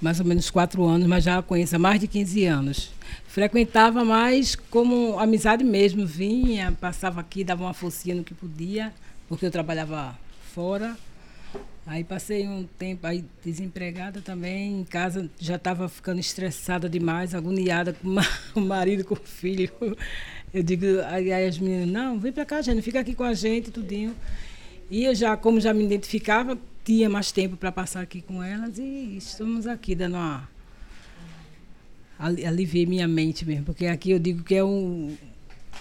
mais 0.00 0.20
ou 0.20 0.26
menos 0.26 0.50
quatro 0.50 0.84
anos, 0.84 1.06
mas 1.06 1.24
já 1.24 1.38
a 1.38 1.42
conheço 1.42 1.76
há 1.76 1.78
mais 1.78 2.00
de 2.00 2.06
15 2.06 2.44
anos. 2.44 2.90
Frequentava 3.28 4.04
mais 4.04 4.54
como 4.54 5.18
amizade 5.18 5.62
mesmo, 5.64 6.06
vinha, 6.06 6.72
passava 6.80 7.20
aqui, 7.20 7.44
dava 7.44 7.64
uma 7.64 7.74
forcinha 7.74 8.14
no 8.14 8.24
que 8.24 8.34
podia, 8.34 8.92
porque 9.28 9.46
eu 9.46 9.50
trabalhava 9.50 10.18
fora. 10.54 10.96
Aí 11.86 12.02
passei 12.02 12.48
um 12.48 12.66
tempo 12.78 13.06
aí 13.06 13.24
desempregada 13.44 14.20
também, 14.20 14.80
em 14.80 14.84
casa 14.84 15.30
já 15.38 15.54
estava 15.54 15.88
ficando 15.88 16.18
estressada 16.18 16.88
demais, 16.88 17.32
agoniada 17.34 17.92
com 17.92 18.08
o 18.08 18.12
ma- 18.12 18.28
o 18.56 18.60
marido, 18.60 19.04
com 19.04 19.14
o 19.14 19.16
filho. 19.16 19.70
Eu 20.52 20.62
digo, 20.62 20.84
aí 21.08 21.32
as 21.46 21.58
meninas, 21.58 21.88
não, 21.88 22.18
vem 22.18 22.32
para 22.32 22.44
cá, 22.44 22.60
gente, 22.60 22.82
fica 22.82 22.98
aqui 23.00 23.14
com 23.14 23.22
a 23.22 23.34
gente, 23.34 23.70
tudinho. 23.70 24.14
E 24.90 25.04
eu 25.04 25.14
já, 25.14 25.36
como 25.36 25.60
já 25.60 25.72
me 25.72 25.84
identificava, 25.84 26.58
tinha 26.86 27.10
mais 27.10 27.32
tempo 27.32 27.56
para 27.56 27.72
passar 27.72 28.00
aqui 28.00 28.22
com 28.22 28.40
elas 28.40 28.78
e 28.78 29.16
estamos 29.18 29.66
aqui 29.66 29.92
dando 29.96 30.14
uma. 30.14 30.48
ali- 32.16 32.46
Aliviei 32.46 32.86
minha 32.86 33.08
mente 33.08 33.44
mesmo, 33.44 33.64
porque 33.64 33.86
aqui 33.86 34.12
eu 34.12 34.18
digo 34.20 34.44
que 34.44 34.54
é 34.54 34.62
um, 34.64 35.14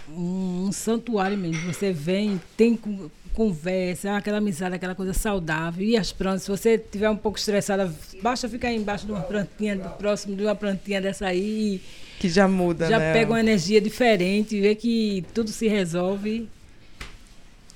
um, 0.09 0.65
um 0.67 0.71
santuário 0.71 1.37
mesmo. 1.37 1.61
Você 1.71 1.93
vem, 1.93 2.41
tem 2.57 2.75
con- 2.75 3.09
conversa, 3.35 4.15
aquela 4.17 4.39
amizade, 4.39 4.73
aquela 4.75 4.95
coisa 4.95 5.13
saudável. 5.13 5.85
E 5.85 5.95
as 5.95 6.11
plantas, 6.11 6.41
se 6.43 6.49
você 6.49 6.71
estiver 6.75 7.09
um 7.09 7.17
pouco 7.17 7.37
estressada, 7.37 7.93
basta 8.23 8.49
ficar 8.49 8.73
embaixo 8.73 9.05
de 9.05 9.11
uma 9.11 9.21
plantinha, 9.21 9.77
próximo 9.77 10.35
de 10.35 10.41
uma 10.43 10.55
plantinha 10.55 10.99
dessa 10.99 11.27
aí, 11.27 11.81
Que 12.17 12.29
já 12.29 12.47
muda, 12.47 12.89
já 12.89 12.97
né? 12.97 13.13
pega 13.13 13.31
uma 13.31 13.39
energia 13.39 13.79
diferente, 13.79 14.59
vê 14.59 14.73
que 14.73 15.23
tudo 15.35 15.51
se 15.51 15.67
resolve. 15.67 16.49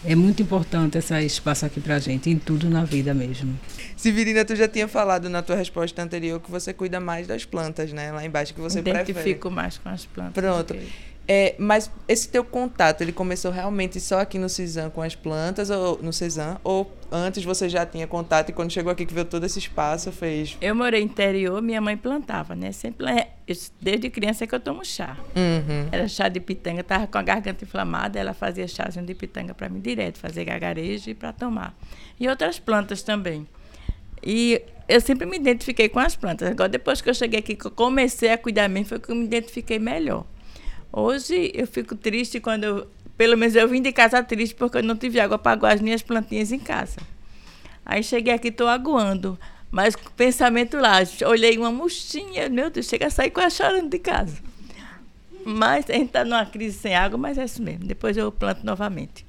É 0.06 0.16
muito 0.16 0.42
importante 0.42 0.98
esse 0.98 1.14
espaço 1.26 1.66
aqui 1.66 1.82
pra 1.82 2.00
gente, 2.00 2.30
em 2.30 2.38
tudo 2.38 2.70
na 2.70 2.86
vida 2.86 3.14
mesmo. 3.14 3.60
Severina, 3.98 4.46
tu 4.46 4.56
já 4.56 4.66
tinha 4.68 4.88
falado 4.88 5.30
na 5.30 5.42
tua 5.42 5.58
resposta 5.58 6.02
anterior 6.02 6.40
que 6.40 6.50
você 6.50 6.72
cuida 6.74 7.02
mais 7.02 7.28
das 7.28 7.44
plantas, 7.44 7.92
né? 7.92 8.10
Lá 8.12 8.26
embaixo 8.26 8.54
que 8.54 8.62
você 8.62 8.82
prefere. 8.82 9.12
Identifico 9.12 9.52
mais 9.52 9.78
com 9.78 9.90
as 9.90 10.06
plantas. 10.06 10.42
Pronto. 10.42 10.74
do 10.74 10.80
que- 10.80 10.88
É, 11.32 11.54
mas 11.60 11.92
esse 12.08 12.28
teu 12.28 12.44
contato, 12.44 13.02
ele 13.02 13.12
começou 13.12 13.52
realmente 13.52 14.00
só 14.00 14.20
aqui 14.20 14.40
no 14.40 14.50
CISAM 14.50 14.90
com 14.90 15.00
as 15.00 15.14
plantas, 15.14 15.70
ou 15.70 16.00
no 16.02 16.12
CISAM, 16.12 16.58
ou 16.64 16.92
antes 17.12 17.44
você 17.44 17.70
já 17.70 17.86
tinha 17.86 18.08
contato 18.08 18.50
e 18.50 18.52
quando 18.52 18.72
chegou 18.72 18.92
aqui 18.92 19.06
que 19.06 19.14
viu 19.14 19.24
todo 19.24 19.46
esse 19.46 19.60
espaço, 19.60 20.12
fez... 20.12 20.58
Eu 20.60 20.74
morei 20.74 21.04
interior, 21.04 21.62
minha 21.62 21.80
mãe 21.80 21.96
plantava, 21.96 22.56
né? 22.56 22.72
Sempre, 22.72 23.06
desde 23.80 24.10
criança 24.10 24.44
é 24.44 24.48
que 24.48 24.56
eu 24.56 24.60
tomo 24.60 24.84
chá. 24.84 25.16
Uhum. 25.36 25.88
Era 25.92 26.08
chá 26.08 26.28
de 26.30 26.40
pitanga, 26.40 26.84
tava 26.84 27.06
com 27.06 27.20
a 27.20 27.22
garganta 27.22 27.64
inflamada, 27.64 28.20
ela 28.20 28.34
fazia 28.34 28.68
chazinho 28.68 29.06
de 29.06 29.14
pitanga 29.14 29.54
para 29.54 29.70
mim 29.70 29.80
direto, 29.80 30.18
fazer 30.18 30.46
gargarejo 30.46 31.12
e 31.12 31.14
para 31.14 31.32
tomar. 31.32 31.78
E 32.20 32.28
outras 32.28 32.58
plantas 32.58 33.04
também. 33.04 33.48
E 34.24 34.64
eu 34.88 35.00
sempre 35.00 35.28
me 35.28 35.38
identifiquei 35.38 35.88
com 35.88 36.00
as 36.00 36.16
plantas. 36.16 36.50
Agora, 36.50 36.70
depois 36.70 37.02
que 37.02 37.10
eu 37.12 37.14
cheguei 37.14 37.40
aqui, 37.40 37.56
que 37.56 37.68
eu 37.68 37.72
comecei 37.72 38.32
a 38.32 38.38
cuidar 38.38 38.68
mesmo, 38.68 38.88
foi 38.88 39.00
que 39.00 39.12
eu 39.12 39.16
me 39.16 39.26
identifiquei 39.26 39.78
melhor. 39.78 40.26
Hoje 40.92 41.52
eu 41.54 41.68
fico 41.68 41.96
triste 41.96 42.40
quando 42.40 42.64
eu, 42.64 42.88
pelo 43.18 43.38
menos 43.38 43.56
eu 43.56 43.68
vim 43.68 43.82
de 43.82 43.92
casa 43.92 44.24
triste 44.24 44.56
porque 44.56 44.78
eu 44.78 44.84
não 44.84 44.96
tive 44.96 45.20
água 45.20 45.38
para 45.38 45.52
aguar 45.52 45.74
as 45.74 45.82
minhas 45.82 46.02
plantinhas 46.02 46.52
em 46.52 46.60
casa. 46.60 46.98
Aí 47.86 48.04
cheguei 48.04 48.34
aqui, 48.34 48.50
estou 48.50 48.68
aguando. 48.68 49.38
Mas 49.72 49.96
com 49.96 50.10
pensamento 50.12 50.78
lá, 50.78 50.98
olhei 51.28 51.58
uma 51.58 51.72
murchinha, 51.72 52.50
meu 52.50 52.70
Deus, 52.72 52.88
chega 52.88 53.08
a 53.08 53.10
sair 53.10 53.30
quase 53.30 53.58
chorando 53.58 53.90
de 53.90 54.00
casa. 54.00 54.38
Mas 55.46 55.90
a 55.90 55.94
gente 55.94 56.08
está 56.08 56.26
numa 56.26 56.46
crise 56.46 56.78
sem 56.78 56.96
água, 56.96 57.18
mas 57.18 57.38
é 57.38 57.46
isso 57.46 57.62
mesmo. 57.62 57.86
Depois 57.86 58.18
eu 58.18 58.32
planto 58.32 58.66
novamente. 58.66 59.26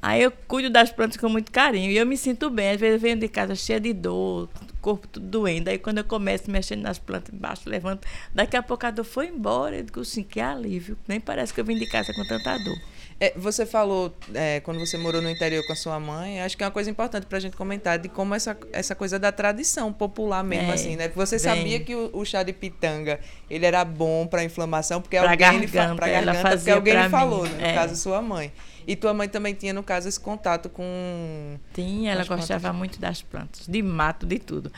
Aí 0.00 0.22
eu 0.22 0.30
cuido 0.30 0.70
das 0.70 0.92
plantas 0.92 1.16
com 1.16 1.28
muito 1.28 1.50
carinho 1.50 1.90
e 1.90 1.96
eu 1.96 2.06
me 2.06 2.16
sinto 2.16 2.48
bem. 2.48 2.70
Às 2.70 2.80
vezes 2.80 2.94
eu 2.94 3.00
venho 3.00 3.18
de 3.18 3.28
casa 3.28 3.54
cheia 3.56 3.80
de 3.80 3.92
dor, 3.92 4.48
corpo 4.80 5.08
tudo 5.08 5.26
doendo. 5.26 5.68
Aí 5.70 5.78
quando 5.78 5.98
eu 5.98 6.04
começo 6.04 6.50
mexendo 6.50 6.82
nas 6.82 6.98
plantas 6.98 7.34
embaixo, 7.34 7.68
levanto, 7.68 8.06
daqui 8.32 8.56
a 8.56 8.62
pouco 8.62 8.86
a 8.86 8.90
dor 8.90 9.04
foi 9.04 9.26
embora. 9.26 9.76
Eu 9.76 9.82
digo 9.82 10.00
assim, 10.00 10.22
que 10.22 10.40
alívio. 10.40 10.96
Nem 11.06 11.20
parece 11.20 11.52
que 11.52 11.60
eu 11.60 11.64
vim 11.64 11.76
de 11.76 11.86
casa 11.86 12.12
com 12.14 12.24
tanta 12.26 12.58
dor. 12.58 12.78
É, 13.20 13.32
você 13.36 13.66
falou, 13.66 14.14
é, 14.32 14.60
quando 14.60 14.78
você 14.78 14.96
morou 14.96 15.20
no 15.20 15.28
interior 15.28 15.66
com 15.66 15.72
a 15.72 15.76
sua 15.76 15.98
mãe, 15.98 16.40
acho 16.40 16.56
que 16.56 16.62
é 16.62 16.66
uma 16.66 16.72
coisa 16.72 16.88
importante 16.88 17.26
pra 17.26 17.40
gente 17.40 17.56
comentar 17.56 17.98
de 17.98 18.08
como 18.08 18.32
essa, 18.32 18.56
essa 18.72 18.94
coisa 18.94 19.18
da 19.18 19.32
tradição 19.32 19.92
popular 19.92 20.44
mesmo, 20.44 20.70
É, 20.70 20.74
assim, 20.74 20.94
né? 20.94 21.08
Você 21.08 21.34
bem. 21.36 21.44
sabia 21.44 21.80
que 21.80 21.96
o, 21.96 22.10
o 22.12 22.24
chá 22.24 22.44
de 22.44 22.52
pitanga, 22.52 23.18
ele 23.50 23.66
era 23.66 23.84
bom 23.84 24.24
pra 24.26 24.44
inflamação, 24.44 25.00
porque 25.02 25.18
Pra 25.18 25.32
alguém 25.32 25.60
garganta, 25.62 25.94
pra 25.96 26.08
ela 26.08 26.26
garganta, 26.26 26.40
porque 26.42 26.56
fazia 26.56 26.74
alguém 26.74 26.94
lhe 26.94 27.00
pra 27.00 27.10
falou, 27.10 27.42
mim, 27.42 27.48
né? 27.50 27.58
No 27.58 27.64
é. 27.66 27.74
caso, 27.74 27.96
sua 27.96 28.22
mãe. 28.22 28.52
E 28.86 28.96
tua 28.96 29.12
mãe 29.12 29.28
também 29.28 29.52
tinha, 29.52 29.74
no 29.74 29.82
caso, 29.82 30.08
esse 30.08 30.18
contato 30.18 30.70
com... 30.70 31.58
Tinha, 31.74 32.12
ela 32.12 32.22
As 32.22 32.26
plantas. 32.28 32.48
gostava 32.48 32.72
muito 32.72 32.98
das 32.98 33.20
plantas, 33.20 33.66
de 33.66 33.82
mato, 33.82 34.24
de 34.24 34.38
tudo. 34.38 34.72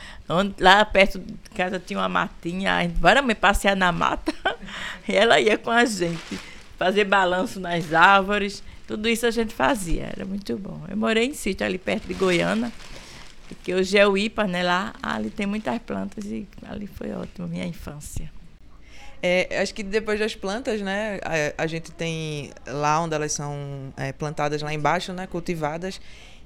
Lá 0.58 0.84
perto 0.84 1.18
de 1.20 1.34
casa 1.54 1.78
tinha 1.78 2.00
uma 2.00 2.08
matinha, 2.08 2.74
a 2.74 2.82
gente, 2.82 2.94
bora 2.98 3.22
me 3.22 3.36
passear 3.36 3.76
na 3.76 3.92
mata, 3.92 4.32
e 5.06 5.14
ela 5.14 5.38
ia 5.38 5.56
com 5.56 5.70
a 5.70 5.84
gente, 5.84 6.40
fazer 6.80 7.04
balanço 7.04 7.60
nas 7.60 7.92
árvores, 7.92 8.62
tudo 8.88 9.06
isso 9.06 9.26
a 9.26 9.30
gente 9.30 9.52
fazia, 9.52 10.08
era 10.16 10.24
muito 10.24 10.56
bom. 10.56 10.80
Eu 10.88 10.96
morei 10.96 11.26
em 11.26 11.34
sítio 11.34 11.66
ali 11.66 11.76
perto 11.76 12.08
de 12.08 12.14
Goiânia, 12.14 12.72
que 13.62 13.74
hoje 13.74 13.98
é 13.98 14.08
o 14.08 14.16
IPA, 14.16 14.46
né, 14.46 14.62
lá, 14.62 14.94
ali 15.02 15.28
tem 15.28 15.44
muitas 15.44 15.78
plantas 15.80 16.24
e 16.24 16.48
ali 16.66 16.86
foi 16.86 17.12
ótimo, 17.12 17.46
minha 17.46 17.66
infância. 17.66 18.32
É, 19.22 19.60
acho 19.60 19.74
que 19.74 19.82
depois 19.82 20.18
das 20.18 20.34
plantas, 20.34 20.80
né, 20.80 21.20
a, 21.22 21.64
a 21.64 21.66
gente 21.66 21.92
tem 21.92 22.50
lá 22.66 22.98
onde 23.02 23.14
elas 23.14 23.32
são 23.32 23.92
é, 23.94 24.10
plantadas 24.10 24.62
lá 24.62 24.72
embaixo, 24.72 25.12
né, 25.12 25.26
cultivadas, 25.26 26.00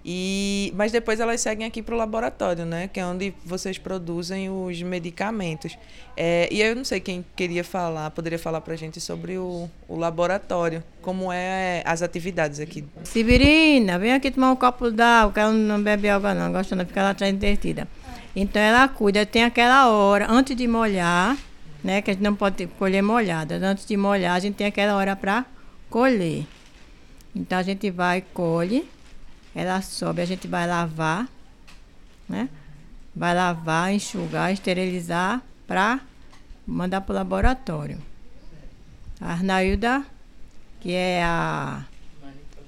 e 0.04 0.70
mas 0.76 0.92
depois 0.92 1.18
elas 1.18 1.40
seguem 1.40 1.66
aqui 1.66 1.82
para 1.82 1.94
o 1.94 1.98
laboratório, 1.98 2.66
né, 2.66 2.88
que 2.92 3.00
é 3.00 3.06
onde 3.06 3.32
vocês 3.44 3.78
produzem 3.78 4.50
os 4.50 4.82
medicamentos. 4.82 5.78
É, 6.14 6.46
e 6.52 6.60
eu 6.60 6.76
não 6.76 6.84
sei 6.84 7.00
quem 7.00 7.24
queria 7.34 7.64
falar, 7.64 8.10
poderia 8.10 8.38
falar 8.38 8.60
para 8.60 8.74
a 8.74 8.76
gente 8.76 9.00
sobre 9.00 9.38
o, 9.38 9.68
o 9.88 9.96
laboratório, 9.96 10.84
como 11.00 11.32
é 11.32 11.82
as 11.86 12.02
atividades 12.02 12.60
aqui. 12.60 12.84
Severina, 13.02 13.98
vem 13.98 14.12
aqui 14.12 14.30
tomar 14.30 14.52
um 14.52 14.56
copo 14.56 14.90
d'água, 14.90 15.42
ela 15.42 15.52
não 15.52 15.82
bebe 15.82 16.08
água 16.08 16.34
não, 16.34 16.52
gosta 16.52 16.76
de 16.76 16.84
ficar 16.84 17.02
lá 17.02 17.10
atrás 17.10 17.32
entretida. 17.32 17.88
Então 18.36 18.60
ela 18.60 18.86
cuida, 18.88 19.24
tem 19.24 19.44
aquela 19.44 19.88
hora, 19.88 20.26
antes 20.30 20.54
de 20.54 20.68
molhar, 20.68 21.34
né, 21.82 22.02
que 22.02 22.10
a 22.10 22.14
gente 22.14 22.22
não 22.22 22.34
pode 22.34 22.66
colher 22.78 23.02
molhada, 23.02 23.56
antes 23.56 23.86
de 23.86 23.96
molhar 23.96 24.36
a 24.36 24.38
gente 24.38 24.56
tem 24.56 24.66
aquela 24.66 24.96
hora 24.96 25.16
para 25.16 25.46
colher. 25.88 26.44
Então 27.34 27.58
a 27.58 27.62
gente 27.62 27.90
vai, 27.90 28.22
colhe, 28.34 28.86
ela 29.54 29.80
sobe, 29.82 30.20
a 30.20 30.24
gente 30.24 30.48
vai 30.48 30.66
lavar, 30.66 31.28
né? 32.28 32.48
Vai 33.14 33.34
lavar, 33.34 33.92
enxugar, 33.92 34.52
esterilizar 34.52 35.40
para 35.66 36.00
mandar 36.66 37.00
para 37.02 37.12
o 37.12 37.16
laboratório. 37.16 37.98
A 39.20 39.32
Arnailda, 39.32 40.04
que 40.80 40.92
é 40.92 41.22
a, 41.22 41.84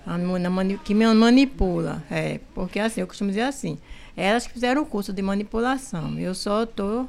a 0.07 0.19
mani- 0.19 0.79
que 0.79 0.95
me 0.95 1.07
manipula, 1.13 2.03
é, 2.11 2.41
porque 2.55 2.79
assim, 2.79 3.01
eu 3.01 3.07
costumo 3.07 3.31
dizer 3.31 3.43
assim, 3.43 3.79
elas 4.17 4.47
que 4.47 4.53
fizeram 4.53 4.83
o 4.83 4.87
curso 4.87 5.13
de 5.13 5.21
manipulação, 5.21 6.19
eu 6.19 6.35
só 6.35 6.63
estou 6.63 7.09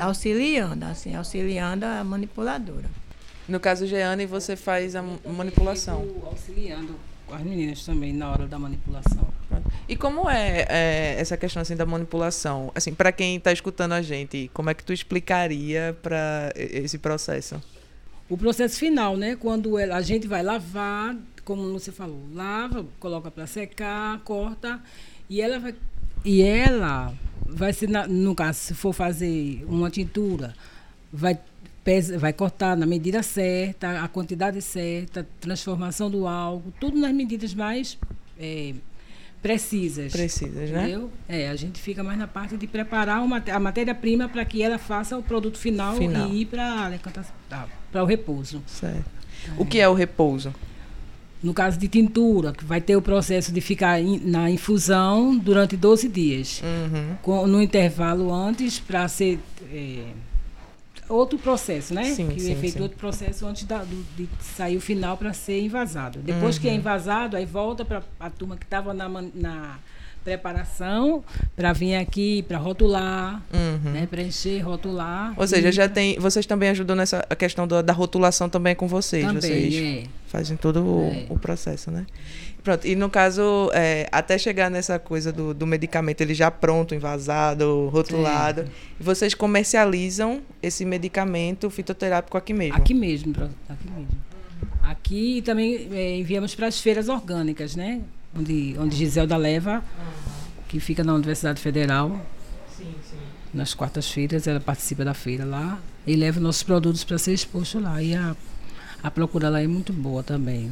auxiliando, 0.00 0.84
assim, 0.86 1.14
auxiliando 1.14 1.84
a 1.84 2.02
manipuladora. 2.02 2.88
No 3.46 3.60
caso, 3.60 3.86
Jeane, 3.86 4.26
você 4.26 4.56
faz 4.56 4.96
a 4.96 5.02
manipulação. 5.02 6.06
Auxiliando 6.24 6.94
as 7.32 7.42
meninas 7.42 7.84
também 7.84 8.12
na 8.12 8.30
hora 8.30 8.46
da 8.46 8.58
manipulação. 8.58 9.26
E 9.88 9.96
como 9.96 10.28
é, 10.28 10.66
é, 10.68 11.16
essa 11.18 11.36
questão 11.36 11.62
assim 11.62 11.74
da 11.76 11.86
manipulação? 11.86 12.70
Assim, 12.74 12.92
para 12.94 13.10
quem 13.12 13.36
está 13.36 13.52
escutando 13.52 13.92
a 13.92 14.02
gente, 14.02 14.50
como 14.54 14.70
é 14.70 14.74
que 14.74 14.84
tu 14.84 14.92
explicaria 14.92 15.96
para 16.02 16.52
esse 16.56 16.98
processo? 16.98 17.60
O 18.28 18.36
processo 18.36 18.78
final, 18.78 19.16
né? 19.16 19.36
Quando 19.36 19.76
a 19.78 20.00
gente 20.02 20.26
vai 20.28 20.42
lavar, 20.42 21.16
como 21.44 21.72
você 21.72 21.90
falou, 21.90 22.20
lava, 22.34 22.84
coloca 23.00 23.30
para 23.30 23.46
secar, 23.46 24.18
corta 24.20 24.80
e 25.28 25.40
ela 25.40 25.58
vai 25.58 25.74
e 26.24 26.42
ela 26.42 27.14
vai 27.46 27.72
ser 27.72 27.88
na- 27.88 28.06
no 28.06 28.34
caso 28.34 28.58
se 28.58 28.74
for 28.74 28.92
fazer 28.92 29.64
uma 29.66 29.88
tintura, 29.90 30.54
vai 31.12 31.38
pesa, 31.88 32.18
vai 32.18 32.34
cortar 32.34 32.76
na 32.76 32.84
medida 32.84 33.22
certa, 33.22 34.02
a 34.02 34.08
quantidade 34.08 34.60
certa, 34.60 35.26
transformação 35.40 36.10
do 36.10 36.26
álcool, 36.28 36.70
tudo 36.78 36.98
nas 36.98 37.12
medidas 37.14 37.54
mais 37.54 37.96
eh, 38.38 38.74
precisas. 39.40 40.12
Precisas, 40.12 40.68
né? 40.70 40.82
Entendeu? 40.82 41.10
É, 41.26 41.48
a 41.48 41.56
gente 41.56 41.80
fica 41.80 42.04
mais 42.04 42.18
na 42.18 42.26
parte 42.26 42.58
de 42.58 42.66
preparar 42.66 43.22
uma, 43.22 43.42
a 43.50 43.58
matéria-prima 43.58 44.28
para 44.28 44.44
que 44.44 44.62
ela 44.62 44.76
faça 44.76 45.16
o 45.16 45.22
produto 45.22 45.56
final, 45.56 45.96
Final. 45.96 46.28
e 46.28 46.42
ir 46.42 46.44
para 46.44 46.92
o 48.02 48.04
repouso. 48.04 48.62
Certo. 48.66 49.04
O 49.56 49.64
que 49.64 49.80
é 49.80 49.88
o 49.88 49.94
repouso? 49.94 50.54
No 51.42 51.54
caso 51.54 51.78
de 51.78 51.88
tintura, 51.88 52.52
que 52.52 52.66
vai 52.66 52.82
ter 52.82 52.96
o 52.96 53.00
processo 53.00 53.50
de 53.50 53.62
ficar 53.62 53.98
in- 53.98 54.20
na 54.26 54.50
infusão 54.50 55.38
durante 55.38 55.74
12 55.74 56.06
dias. 56.06 56.60
Uhum. 56.62 57.14
Com, 57.22 57.46
no 57.46 57.62
intervalo 57.62 58.30
antes, 58.34 58.78
para 58.78 59.08
ser 59.08 59.38
é, 59.72 60.02
outro 61.08 61.38
processo, 61.38 61.94
né? 61.94 62.04
Sim, 62.14 62.28
que 62.28 62.40
sim, 62.40 62.52
é 62.52 62.56
feito 62.56 62.74
sim. 62.74 62.82
outro 62.82 62.98
processo 62.98 63.46
antes 63.46 63.64
da- 63.64 63.82
do- 63.84 64.04
de 64.16 64.28
sair 64.40 64.76
o 64.76 64.80
final 64.80 65.16
para 65.16 65.32
ser 65.32 65.60
invasado. 65.62 66.18
Depois 66.20 66.56
Uhum. 66.56 66.62
que 66.62 66.68
é 66.68 66.74
invasado, 66.74 67.36
aí 67.36 67.44
volta 67.46 67.84
para 67.84 68.02
a 68.20 68.30
turma 68.30 68.56
que 68.56 68.64
estava 68.64 68.92
na, 68.94 69.08
na 69.34 69.78
preparação 70.24 71.24
para 71.56 71.72
vir 71.72 71.94
aqui 71.96 72.42
para 72.42 72.58
rotular, 72.58 73.42
Uhum. 73.52 73.92
né? 73.92 74.06
Preencher, 74.06 74.60
rotular. 74.60 75.32
Ou 75.36 75.46
seja, 75.46 75.68
e- 75.68 75.72
já 75.72 75.88
tem. 75.88 76.18
Vocês 76.18 76.44
também 76.46 76.68
ajudam 76.70 76.94
nessa 76.94 77.22
questão 77.38 77.66
do- 77.66 77.82
da 77.82 77.92
rotulação 77.92 78.48
também 78.48 78.74
com 78.74 78.86
vocês. 78.86 79.24
também, 79.24 79.40
vocês 79.40 79.74
é. 79.74 80.04
fazem 80.26 80.56
todo 80.56 80.82
o, 80.84 81.10
É. 81.10 81.26
o 81.30 81.38
processo, 81.38 81.90
né? 81.90 82.06
Pronto. 82.68 82.86
E 82.86 82.94
no 82.94 83.08
caso, 83.08 83.70
é, 83.72 84.06
até 84.12 84.36
chegar 84.36 84.70
nessa 84.70 84.98
coisa 84.98 85.32
do, 85.32 85.54
do 85.54 85.66
medicamento, 85.66 86.20
ele 86.20 86.34
já 86.34 86.50
pronto, 86.50 86.94
envasado, 86.94 87.88
rotulado, 87.88 88.66
vocês 89.00 89.32
comercializam 89.32 90.42
esse 90.62 90.84
medicamento 90.84 91.70
fitoterápico 91.70 92.36
aqui 92.36 92.52
mesmo. 92.52 92.76
Aqui 92.76 92.92
mesmo, 92.92 93.32
aqui 93.66 93.90
mesmo. 93.90 94.08
Aqui 94.82 95.42
também 95.46 95.88
eh, 95.92 96.18
enviamos 96.18 96.54
para 96.54 96.66
as 96.66 96.78
feiras 96.78 97.08
orgânicas, 97.08 97.74
né? 97.74 98.02
Onde, 98.38 98.76
onde 98.78 98.94
Giselda 98.94 99.38
leva, 99.38 99.82
que 100.68 100.78
fica 100.78 101.02
na 101.02 101.14
Universidade 101.14 101.62
Federal. 101.62 102.20
Nas 103.54 103.72
quartas-feiras 103.72 104.46
ela 104.46 104.60
participa 104.60 105.06
da 105.06 105.14
feira 105.14 105.46
lá 105.46 105.80
e 106.06 106.14
leva 106.14 106.38
nossos 106.38 106.62
produtos 106.62 107.02
para 107.02 107.16
ser 107.16 107.32
exposto 107.32 107.80
lá. 107.80 108.02
E 108.02 108.14
a, 108.14 108.36
a 109.02 109.10
procura 109.10 109.48
lá 109.48 109.62
é 109.62 109.66
muito 109.66 109.90
boa 109.90 110.22
também. 110.22 110.70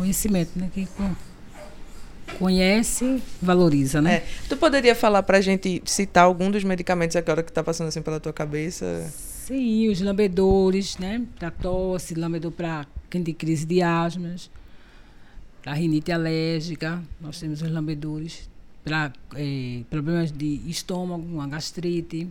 Conhecimento, 0.00 0.58
né? 0.58 0.70
Quem 0.72 0.86
con- 0.86 1.14
conhece, 2.38 3.22
valoriza, 3.42 4.00
né? 4.00 4.14
É. 4.14 4.26
Tu 4.48 4.56
poderia 4.56 4.94
falar 4.94 5.22
pra 5.22 5.42
gente, 5.42 5.82
citar 5.84 6.24
algum 6.24 6.50
dos 6.50 6.64
medicamentos 6.64 7.16
agora 7.16 7.42
que 7.42 7.52
tá 7.52 7.62
passando 7.62 7.88
assim 7.88 8.00
pela 8.00 8.18
tua 8.18 8.32
cabeça? 8.32 9.06
Sim, 9.14 9.90
os 9.90 10.00
lambedores, 10.00 10.96
né? 10.96 11.22
Para 11.38 11.50
tosse, 11.50 12.14
lambedor 12.14 12.50
para 12.50 12.86
quem 13.10 13.22
tem 13.22 13.34
crise 13.34 13.66
de 13.66 13.82
asmas, 13.82 14.50
para 15.62 15.74
rinite 15.74 16.10
alérgica, 16.10 17.02
nós 17.20 17.38
temos 17.38 17.60
os 17.60 17.70
lambedores 17.70 18.48
para 18.82 19.12
problemas 19.90 20.32
de 20.32 20.62
estômago, 20.66 21.22
uma 21.22 21.46
gastrite. 21.46 22.26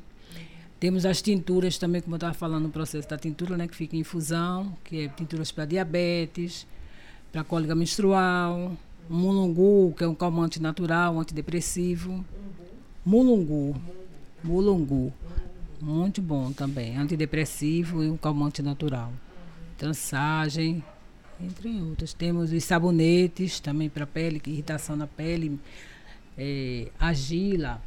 Temos 0.80 1.05
as 1.05 1.22
tinturas 1.22 1.78
também, 1.78 2.01
como 2.01 2.15
eu 2.15 2.17
estava 2.17 2.34
falando 2.34 2.63
no 2.63 2.70
processo 2.72 3.07
da 3.07 3.15
tintura, 3.17 3.55
né? 3.55 3.67
Que 3.67 3.76
fica 3.76 3.95
em 3.95 3.99
infusão, 3.99 4.76
que 4.84 5.01
é 5.05 5.07
tinturas 5.09 5.51
para 5.51 5.65
diabetes, 5.65 6.65
para 7.32 7.43
cólica 7.43 7.75
menstrual, 7.75 8.75
mulungu, 9.09 9.93
que 9.97 10.03
é 10.03 10.07
um 10.07 10.15
calmante 10.15 10.61
natural, 10.61 11.19
antidepressivo. 11.19 12.23
Mulungu. 13.05 13.75
Mulungu. 14.43 15.13
Muito 15.82 16.21
bom 16.21 16.51
também. 16.51 16.97
Antidepressivo 16.97 18.03
e 18.03 18.09
um 18.09 18.17
calmante 18.17 18.61
natural. 18.61 19.11
Transagem, 19.77 20.84
entre 21.39 21.69
outros. 21.82 22.13
Temos 22.13 22.51
os 22.51 22.63
sabonetes 22.63 23.59
também 23.59 23.89
para 23.89 24.05
pele, 24.05 24.41
irritação 24.45 24.95
na 24.95 25.07
pele. 25.07 25.59
É, 26.38 26.88
agila 26.99 27.82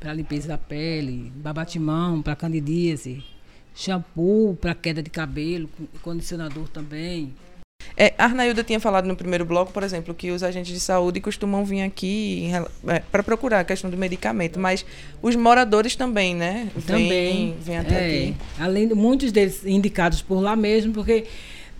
para 0.00 0.14
limpeza 0.14 0.48
da 0.48 0.58
pele. 0.58 1.32
Babatimão 1.36 2.22
para 2.22 2.34
candidíase. 2.36 3.22
Shampoo 3.74 4.54
para 4.56 4.74
queda 4.74 5.02
de 5.02 5.10
cabelo. 5.10 5.68
con- 5.68 5.86
Condicionador 6.02 6.68
também. 6.68 7.32
É, 7.96 8.14
a 8.16 8.24
Arnailda 8.24 8.64
tinha 8.64 8.80
falado 8.80 9.06
no 9.06 9.14
primeiro 9.14 9.44
bloco, 9.44 9.72
por 9.72 9.82
exemplo, 9.82 10.14
que 10.14 10.30
os 10.30 10.42
agentes 10.42 10.72
de 10.72 10.80
saúde 10.80 11.20
costumam 11.20 11.64
vir 11.64 11.82
aqui 11.82 12.50
para 13.10 13.22
procurar 13.22 13.60
a 13.60 13.64
questão 13.64 13.90
do 13.90 13.96
medicamento, 13.96 14.58
mas 14.58 14.84
os 15.20 15.36
moradores 15.36 15.94
também, 15.94 16.34
né? 16.34 16.68
Vêm- 16.74 16.82
Também. 17.04 17.56
Vêm 17.62 17.78
até 17.78 17.94
é, 17.94 18.06
aqui. 18.06 18.36
Além 18.58 18.88
de 18.88 18.94
muitos 18.94 19.30
deles 19.30 19.64
indicados 19.66 20.22
por 20.22 20.40
lá 20.40 20.56
mesmo, 20.56 20.92
porque 20.92 21.26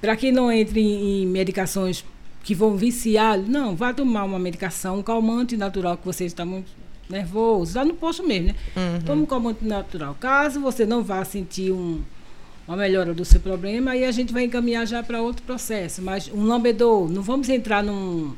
para 0.00 0.14
que 0.16 0.30
não 0.30 0.50
entre 0.52 0.80
em, 0.80 1.22
em 1.22 1.26
medicações 1.26 2.04
que 2.44 2.54
vão 2.54 2.76
viciar, 2.76 3.38
não, 3.38 3.74
vá 3.76 3.94
tomar 3.94 4.24
uma 4.24 4.38
medicação, 4.38 4.98
um 4.98 5.02
calmante 5.02 5.56
natural 5.56 5.96
que 5.96 6.04
você 6.04 6.24
está 6.24 6.44
muito 6.44 6.70
nervoso, 7.08 7.76
lá 7.78 7.84
no 7.84 7.94
posto 7.94 8.26
mesmo, 8.26 8.48
né? 8.48 8.54
Uhum. 8.76 9.00
Toma 9.04 9.22
um 9.22 9.26
calmante 9.26 9.64
natural. 9.64 10.16
Caso 10.18 10.60
você 10.60 10.84
não 10.84 11.02
vá 11.02 11.24
sentir 11.24 11.70
um, 11.72 12.00
uma 12.66 12.76
melhora 12.76 13.12
do 13.12 13.24
seu 13.24 13.40
problema, 13.40 13.92
aí 13.92 14.04
a 14.04 14.12
gente 14.12 14.32
vai 14.32 14.44
encaminhar 14.44 14.86
já 14.86 15.02
para 15.02 15.20
outro 15.20 15.42
processo. 15.42 16.00
Mas 16.00 16.28
um 16.32 16.44
lambedor, 16.44 17.08
não 17.08 17.22
vamos 17.22 17.48
entrar 17.48 17.82
num, 17.82 18.34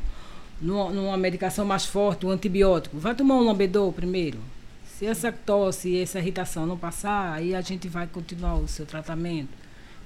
numa, 0.61 0.91
numa 0.91 1.17
medicação 1.17 1.65
mais 1.65 1.85
forte, 1.85 2.25
um 2.25 2.31
antibiótico. 2.31 2.99
Vai 2.99 3.15
tomar 3.15 3.37
um 3.37 3.45
lambedor 3.45 3.93
primeiro. 3.93 4.39
Se 4.87 5.07
essa 5.07 5.31
tosse 5.31 5.91
e 5.91 6.01
essa 6.01 6.19
irritação 6.19 6.67
não 6.67 6.79
passar, 6.79 7.35
aí 7.35 7.55
a 7.55 7.61
gente 7.61 7.89
vai 7.89 8.07
continuar 8.07 8.57
o 8.57 8.69
seu 8.69 8.87
tratamento. 8.87 9.51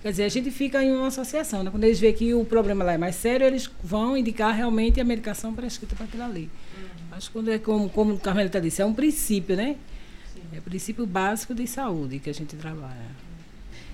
Quer 0.02 0.10
dizer, 0.10 0.24
a 0.24 0.28
gente 0.28 0.50
fica 0.50 0.82
em 0.82 0.92
uma 0.92 1.08
associação. 1.08 1.62
Né? 1.62 1.70
Quando 1.70 1.84
eles 1.84 1.98
veem 1.98 2.14
que 2.14 2.34
o 2.34 2.44
problema 2.44 2.84
lá 2.84 2.92
é 2.92 2.98
mais 2.98 3.16
sério, 3.16 3.46
eles 3.46 3.70
vão 3.82 4.16
indicar 4.16 4.54
realmente 4.54 5.00
a 5.00 5.04
medicação 5.04 5.52
prescrita 5.52 5.94
para 5.94 6.06
aquilo 6.06 6.22
ali. 6.22 6.50
Mas 7.10 7.28
quando 7.28 7.50
é 7.50 7.58
como, 7.58 7.88
como 7.90 8.14
o 8.14 8.18
Carmelita 8.18 8.60
disse, 8.60 8.80
é 8.80 8.86
um 8.86 8.94
princípio, 8.94 9.56
né? 9.56 9.76
É 10.52 10.58
o 10.58 10.62
princípio 10.62 11.04
básico 11.06 11.54
de 11.54 11.66
saúde 11.66 12.18
que 12.20 12.30
a 12.30 12.34
gente 12.34 12.56
trabalha. 12.56 13.27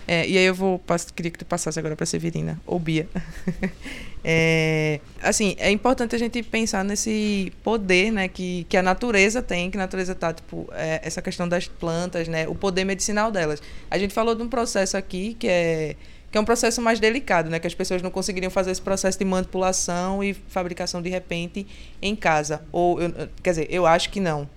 É, 0.06 0.26
e 0.28 0.36
aí 0.36 0.44
eu 0.44 0.54
vou 0.54 0.82
queria 1.14 1.30
que 1.30 1.38
tu 1.38 1.46
passasse 1.46 1.78
agora 1.78 1.96
para 1.96 2.06
Severina 2.06 2.60
ou 2.66 2.78
Bia. 2.78 3.08
É, 4.26 5.00
assim, 5.22 5.54
é 5.58 5.70
importante 5.70 6.16
a 6.16 6.18
gente 6.18 6.42
pensar 6.42 6.82
nesse 6.82 7.52
poder, 7.62 8.10
né, 8.10 8.26
que, 8.26 8.64
que 8.70 8.76
a 8.78 8.82
natureza 8.82 9.42
tem, 9.42 9.70
que 9.70 9.76
a 9.76 9.80
natureza 9.80 10.14
tá, 10.14 10.32
tipo, 10.32 10.66
é, 10.72 10.98
essa 11.04 11.20
questão 11.20 11.46
das 11.46 11.68
plantas, 11.68 12.26
né, 12.26 12.48
o 12.48 12.54
poder 12.54 12.84
medicinal 12.86 13.30
delas. 13.30 13.60
A 13.90 13.98
gente 13.98 14.14
falou 14.14 14.34
de 14.34 14.42
um 14.42 14.48
processo 14.48 14.96
aqui 14.96 15.34
que 15.38 15.46
é 15.46 15.94
que 16.32 16.38
é 16.38 16.40
um 16.40 16.44
processo 16.44 16.82
mais 16.82 16.98
delicado, 16.98 17.48
né, 17.48 17.60
que 17.60 17.66
as 17.66 17.74
pessoas 17.74 18.02
não 18.02 18.10
conseguiriam 18.10 18.50
fazer 18.50 18.72
esse 18.72 18.82
processo 18.82 19.16
de 19.16 19.24
manipulação 19.24 20.24
e 20.24 20.34
fabricação 20.34 21.00
de 21.00 21.08
repente 21.08 21.64
em 22.02 22.16
casa. 22.16 22.62
Ou, 22.72 23.00
eu- 23.00 23.12
quer 23.40 23.50
dizer, 23.50 23.66
eu 23.70 23.86
acho 23.86 24.10
que 24.10 24.18
não 24.18 24.48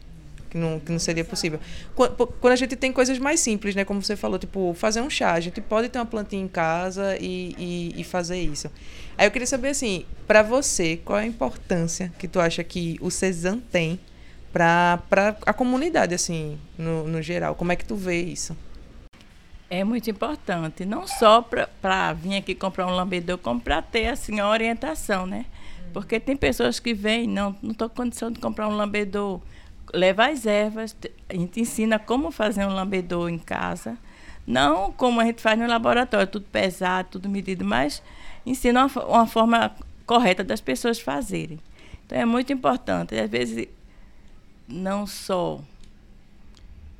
que 0.49 0.57
não, 0.57 0.79
que 0.79 0.91
não 0.91 0.99
seria 0.99 1.23
possível. 1.25 1.59
Qu- 1.95 2.09
po- 2.09 2.27
Quando 2.27 2.53
a 2.53 2.55
gente 2.55 2.75
tem 2.75 2.91
coisas 2.91 3.17
mais 3.19 3.39
simples, 3.39 3.75
né? 3.75 3.83
Como 3.85 4.01
você 4.01 4.15
falou, 4.15 4.37
tipo, 4.39 4.73
fazer 4.73 5.01
um 5.01 5.09
chá. 5.09 5.33
A 5.33 5.39
gente 5.39 5.61
pode 5.61 5.89
ter 5.89 5.99
uma 5.99 6.05
plantinha 6.05 6.43
em 6.43 6.47
casa 6.47 7.17
e, 7.19 7.55
e, 7.57 8.01
e 8.01 8.03
fazer 8.03 8.39
isso. 8.41 8.71
Aí 9.17 9.25
eu 9.27 9.31
queria 9.31 9.47
saber, 9.47 9.69
assim, 9.69 10.05
para 10.27 10.43
você, 10.43 10.97
qual 10.97 11.19
é 11.19 11.23
a 11.23 11.25
importância 11.25 12.11
que 12.19 12.27
tu 12.27 12.39
acha 12.39 12.63
que 12.63 12.97
o 13.01 13.09
Cezan 13.09 13.59
tem 13.59 13.99
para 14.53 14.99
a 15.45 15.53
comunidade, 15.53 16.13
assim, 16.15 16.57
no, 16.77 17.07
no 17.07 17.21
geral? 17.21 17.55
Como 17.55 17.71
é 17.71 17.75
que 17.75 17.85
tu 17.85 17.95
vê 17.95 18.21
isso? 18.21 18.55
É 19.69 19.83
muito 19.83 20.09
importante, 20.09 20.85
não 20.85 21.05
só 21.05 21.41
para 21.41 22.13
vir 22.13 22.37
aqui 22.37 22.55
comprar 22.55 22.87
um 22.87 22.91
lambedor, 22.91 23.37
como 23.37 23.59
para 23.59 23.81
ter 23.81 24.07
assim, 24.07 24.39
a 24.39 24.47
orientação, 24.49 25.25
né? 25.25 25.45
Porque 25.91 26.19
tem 26.19 26.37
pessoas 26.37 26.79
que 26.79 26.93
vêm, 26.93 27.27
não 27.27 27.55
estou 27.63 27.89
com 27.89 27.95
condição 28.03 28.31
de 28.31 28.39
comprar 28.39 28.67
um 28.69 28.75
lambedor. 28.77 29.41
Leva 29.93 30.27
as 30.27 30.45
ervas, 30.45 30.95
a 31.29 31.33
gente 31.33 31.61
ensina 31.61 31.97
como 31.97 32.31
fazer 32.31 32.65
um 32.65 32.73
lambedor 32.73 33.29
em 33.29 33.37
casa. 33.37 33.97
Não 34.45 34.91
como 34.91 35.19
a 35.19 35.25
gente 35.25 35.41
faz 35.41 35.59
no 35.59 35.67
laboratório, 35.67 36.27
tudo 36.27 36.45
pesado, 36.45 37.09
tudo 37.11 37.29
medido, 37.29 37.65
mas 37.65 38.01
ensina 38.45 38.85
uma, 38.85 39.05
uma 39.05 39.27
forma 39.27 39.75
correta 40.05 40.43
das 40.43 40.61
pessoas 40.61 40.99
fazerem. 40.99 41.59
Então 42.05 42.17
é 42.17 42.25
muito 42.25 42.51
importante. 42.53 43.15
Às 43.15 43.29
vezes, 43.29 43.67
não 44.67 45.05
só 45.05 45.59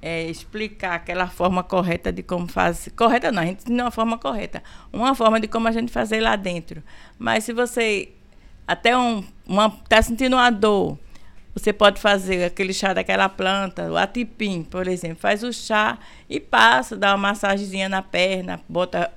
é, 0.02 0.30
explicar 0.30 0.96
aquela 0.96 1.28
forma 1.28 1.64
correta 1.64 2.12
de 2.12 2.22
como 2.22 2.48
fazer. 2.48 2.92
Correta 2.92 3.32
não, 3.32 3.42
a 3.42 3.46
gente 3.46 3.72
é 3.72 3.82
uma 3.82 3.92
forma 3.92 4.18
correta. 4.18 4.62
Uma 4.92 5.16
forma 5.16 5.40
de 5.40 5.48
como 5.48 5.68
a 5.68 5.72
gente 5.72 5.92
fazer 5.92 6.20
lá 6.20 6.36
dentro. 6.36 6.84
Mas 7.18 7.46
se 7.46 7.54
você 7.54 8.10
até 8.68 8.98
um, 8.98 9.24
uma 9.48 9.68
está 9.84 10.02
sentindo 10.02 10.36
uma 10.36 10.50
dor, 10.50 10.98
você 11.58 11.74
pode 11.74 12.00
fazer 12.00 12.44
aquele 12.44 12.72
chá 12.72 12.94
daquela 12.94 13.28
planta, 13.28 13.92
o 13.92 13.98
atipim, 13.98 14.64
por 14.64 14.88
exemplo. 14.88 15.18
Faz 15.18 15.42
o 15.42 15.52
chá 15.52 15.98
e 16.30 16.40
passa, 16.40 16.96
dá 16.96 17.12
uma 17.12 17.30
massagenzinha 17.30 17.90
na 17.90 18.02
perna, 18.02 18.62
bota 18.70 19.12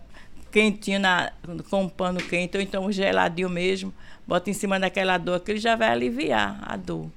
quentinho 0.51 0.99
na, 0.99 1.33
com 1.69 1.83
um 1.83 1.89
pano 1.89 2.19
quente, 2.19 2.57
ou 2.57 2.63
então 2.63 2.91
geladinho 2.91 3.51
mesmo, 3.51 3.93
bota 4.27 4.49
em 4.49 4.55
cima 4.55 4.81
daquela 4.81 5.19
dor, 5.19 5.41
que 5.41 5.53
ele 5.53 5.61
já 5.61 5.77
vai 5.77 5.89
aliviar 5.89 6.59
a 6.63 6.77
dor. 6.77 7.11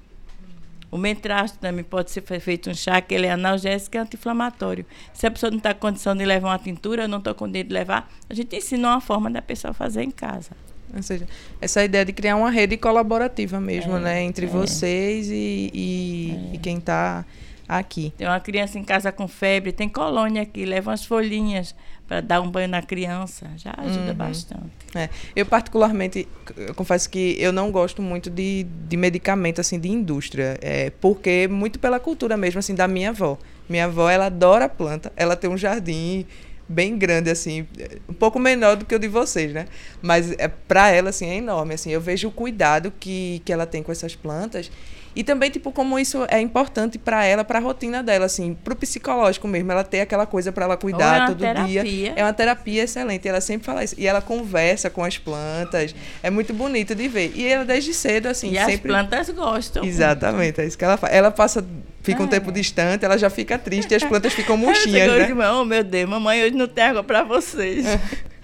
O 0.90 0.98
mentrasto 0.98 1.58
também 1.58 1.82
pode 1.82 2.10
ser 2.10 2.22
feito 2.38 2.68
um 2.68 2.74
chá, 2.74 3.00
que 3.00 3.14
ele 3.14 3.26
é 3.26 3.32
analgésico 3.32 3.96
e 3.96 3.98
anti-inflamatório. 3.98 4.84
Se 5.12 5.26
a 5.26 5.30
pessoa 5.30 5.50
não 5.50 5.58
está 5.58 5.72
com 5.72 5.80
condição 5.80 6.14
de 6.14 6.24
levar 6.24 6.50
uma 6.50 6.58
tintura, 6.58 7.08
não 7.08 7.18
está 7.18 7.32
com 7.32 7.46
medo 7.46 7.68
de 7.68 7.74
levar, 7.74 8.08
a 8.28 8.34
gente 8.34 8.54
ensina 8.54 8.88
uma 8.88 9.00
forma 9.00 9.30
da 9.30 9.40
pessoa 9.40 9.72
fazer 9.72 10.02
em 10.02 10.10
casa. 10.10 10.50
Ou 10.96 11.02
seja, 11.02 11.26
essa 11.60 11.84
ideia 11.84 12.04
de 12.04 12.12
criar 12.12 12.36
uma 12.36 12.50
rede 12.50 12.76
colaborativa 12.76 13.60
mesmo, 13.60 13.96
é, 13.96 14.00
né? 14.00 14.22
Entre 14.22 14.46
é. 14.46 14.48
vocês 14.48 15.28
e, 15.28 15.70
e, 15.72 16.50
é. 16.52 16.54
e 16.54 16.58
quem 16.58 16.78
está 16.78 17.24
aqui. 17.68 18.12
Tem 18.16 18.26
uma 18.26 18.40
criança 18.40 18.78
em 18.78 18.84
casa 18.84 19.10
com 19.10 19.26
febre, 19.26 19.72
tem 19.72 19.88
colônia 19.88 20.42
aqui, 20.42 20.64
leva 20.64 20.90
umas 20.90 21.04
folhinhas 21.04 21.74
para 22.06 22.20
dar 22.20 22.40
um 22.40 22.50
banho 22.50 22.68
na 22.68 22.82
criança, 22.82 23.50
já 23.56 23.74
ajuda 23.78 24.10
uhum. 24.10 24.14
bastante. 24.14 24.70
É. 24.94 25.08
Eu 25.34 25.46
particularmente, 25.46 26.28
eu 26.56 26.74
confesso 26.74 27.08
que 27.08 27.36
eu 27.38 27.52
não 27.52 27.70
gosto 27.70 28.02
muito 28.02 28.28
de, 28.28 28.64
de 28.86 28.96
medicamento 28.96 29.60
assim 29.60 29.80
de 29.80 29.88
indústria, 29.88 30.58
é, 30.60 30.90
porque 31.00 31.48
muito 31.48 31.78
pela 31.78 31.98
cultura 31.98 32.36
mesmo 32.36 32.58
assim 32.58 32.74
da 32.74 32.86
minha 32.86 33.10
avó. 33.10 33.38
Minha 33.68 33.86
avó 33.86 34.10
ela 34.10 34.26
adora 34.26 34.68
planta, 34.68 35.10
ela 35.16 35.34
tem 35.34 35.48
um 35.48 35.56
jardim 35.56 36.26
bem 36.68 36.96
grande 36.96 37.30
assim, 37.30 37.66
um 38.08 38.14
pouco 38.14 38.38
menor 38.38 38.76
do 38.76 38.84
que 38.84 38.94
o 38.94 38.98
de 38.98 39.08
vocês, 39.08 39.52
né? 39.52 39.66
Mas 40.00 40.32
é 40.38 40.48
para 40.48 40.90
ela 40.90 41.10
assim 41.10 41.26
é 41.26 41.36
enorme 41.36 41.74
assim. 41.74 41.90
Eu 41.90 42.00
vejo 42.00 42.28
o 42.28 42.32
cuidado 42.32 42.92
que 42.98 43.42
que 43.44 43.52
ela 43.52 43.66
tem 43.66 43.82
com 43.82 43.92
essas 43.92 44.14
plantas 44.14 44.70
e 45.16 45.22
também, 45.22 45.50
tipo, 45.50 45.70
como 45.70 45.98
isso 45.98 46.26
é 46.28 46.40
importante 46.40 46.98
para 46.98 47.24
ela, 47.24 47.44
para 47.44 47.58
a 47.58 47.62
rotina 47.62 48.02
dela, 48.02 48.26
assim, 48.26 48.56
pro 48.64 48.74
psicológico 48.74 49.46
mesmo. 49.46 49.70
Ela 49.70 49.84
ter 49.84 50.00
aquela 50.00 50.26
coisa 50.26 50.50
para 50.50 50.64
ela 50.64 50.76
cuidar 50.76 51.22
é 51.22 51.26
todo 51.26 51.38
terapia. 51.38 51.84
dia. 51.84 52.12
É 52.16 52.24
uma 52.24 52.32
terapia 52.32 52.82
excelente. 52.82 53.28
Ela 53.28 53.40
sempre 53.40 53.64
fala 53.64 53.84
isso. 53.84 53.94
E 53.96 54.06
ela 54.06 54.20
conversa 54.20 54.90
com 54.90 55.04
as 55.04 55.16
plantas. 55.16 55.94
É 56.22 56.30
muito 56.30 56.52
bonito 56.52 56.94
de 56.94 57.06
ver. 57.06 57.32
E 57.34 57.46
ela 57.46 57.64
desde 57.64 57.94
cedo, 57.94 58.26
assim, 58.26 58.52
e 58.52 58.58
sempre. 58.58 58.74
as 58.74 58.80
plantas 58.80 59.30
gostam. 59.30 59.84
Exatamente, 59.84 60.60
é 60.60 60.66
isso 60.66 60.76
que 60.76 60.84
ela 60.84 60.96
faz. 60.96 61.14
Ela 61.14 61.30
passa. 61.30 61.64
Fica 62.02 62.22
um 62.22 62.26
é. 62.26 62.28
tempo 62.28 62.52
distante, 62.52 63.02
ela 63.02 63.16
já 63.16 63.30
fica 63.30 63.56
triste 63.56 63.92
e 63.92 63.94
as 63.94 64.04
plantas 64.04 64.34
ficam 64.34 64.56
murchinhas. 64.58 65.10
né? 65.10 65.50
oh, 65.52 65.64
meu 65.64 65.82
Deus, 65.82 66.06
mamãe 66.10 66.42
hoje 66.42 66.54
não 66.54 66.68
tem 66.68 66.84
água 66.84 67.02
para 67.02 67.22
vocês. 67.22 67.86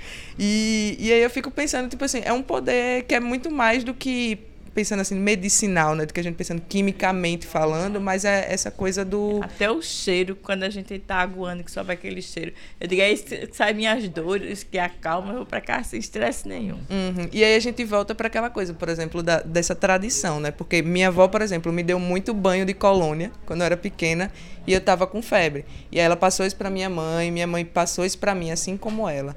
E, 0.42 0.96
e 0.98 1.12
aí 1.12 1.20
eu 1.20 1.28
fico 1.28 1.50
pensando, 1.50 1.90
tipo 1.90 2.02
assim, 2.02 2.22
é 2.24 2.32
um 2.32 2.40
poder 2.40 3.02
que 3.02 3.14
é 3.14 3.20
muito 3.20 3.50
mais 3.50 3.84
do 3.84 3.92
que 3.92 4.38
pensando 4.74 5.00
assim, 5.00 5.14
medicinal, 5.14 5.94
né? 5.94 6.06
Do 6.06 6.12
que 6.12 6.20
a 6.20 6.22
gente 6.22 6.36
pensando 6.36 6.62
quimicamente 6.68 7.46
falando, 7.46 8.00
mas 8.00 8.24
é 8.24 8.52
essa 8.52 8.70
coisa 8.70 9.04
do. 9.04 9.40
Até 9.42 9.70
o 9.70 9.82
cheiro, 9.82 10.36
quando 10.36 10.62
a 10.62 10.70
gente 10.70 10.98
tá 10.98 11.16
aguando, 11.16 11.64
que 11.64 11.70
sobe 11.70 11.92
aquele 11.92 12.22
cheiro. 12.22 12.52
Eu 12.80 12.86
digo, 12.86 13.02
aí 13.02 13.22
sai 13.52 13.72
minhas 13.72 14.08
dores, 14.08 14.62
que 14.62 14.78
acalma, 14.78 15.30
eu 15.32 15.36
vou 15.38 15.46
pra 15.46 15.60
cá 15.60 15.82
sem 15.82 15.98
estresse 15.98 16.48
nenhum. 16.48 16.78
Uhum. 16.90 17.28
E 17.32 17.44
aí 17.44 17.54
a 17.54 17.60
gente 17.60 17.84
volta 17.84 18.14
para 18.14 18.28
aquela 18.28 18.50
coisa, 18.50 18.72
por 18.74 18.88
exemplo, 18.88 19.22
da, 19.22 19.40
dessa 19.40 19.74
tradição, 19.74 20.40
né? 20.40 20.50
Porque 20.50 20.82
minha 20.82 21.08
avó, 21.08 21.28
por 21.28 21.42
exemplo, 21.42 21.72
me 21.72 21.82
deu 21.82 21.98
muito 21.98 22.32
banho 22.32 22.64
de 22.64 22.74
colônia 22.74 23.30
quando 23.46 23.60
eu 23.60 23.66
era 23.66 23.76
pequena 23.76 24.32
e 24.66 24.72
eu 24.72 24.80
tava 24.80 25.06
com 25.06 25.20
febre. 25.22 25.64
E 25.90 25.98
aí 25.98 26.06
ela 26.06 26.16
passou 26.16 26.46
isso 26.46 26.56
para 26.56 26.70
minha 26.70 26.88
mãe, 26.88 27.30
minha 27.30 27.46
mãe 27.46 27.64
passou 27.64 28.04
isso 28.04 28.18
para 28.18 28.34
mim, 28.34 28.50
assim 28.50 28.76
como 28.76 29.08
ela. 29.08 29.36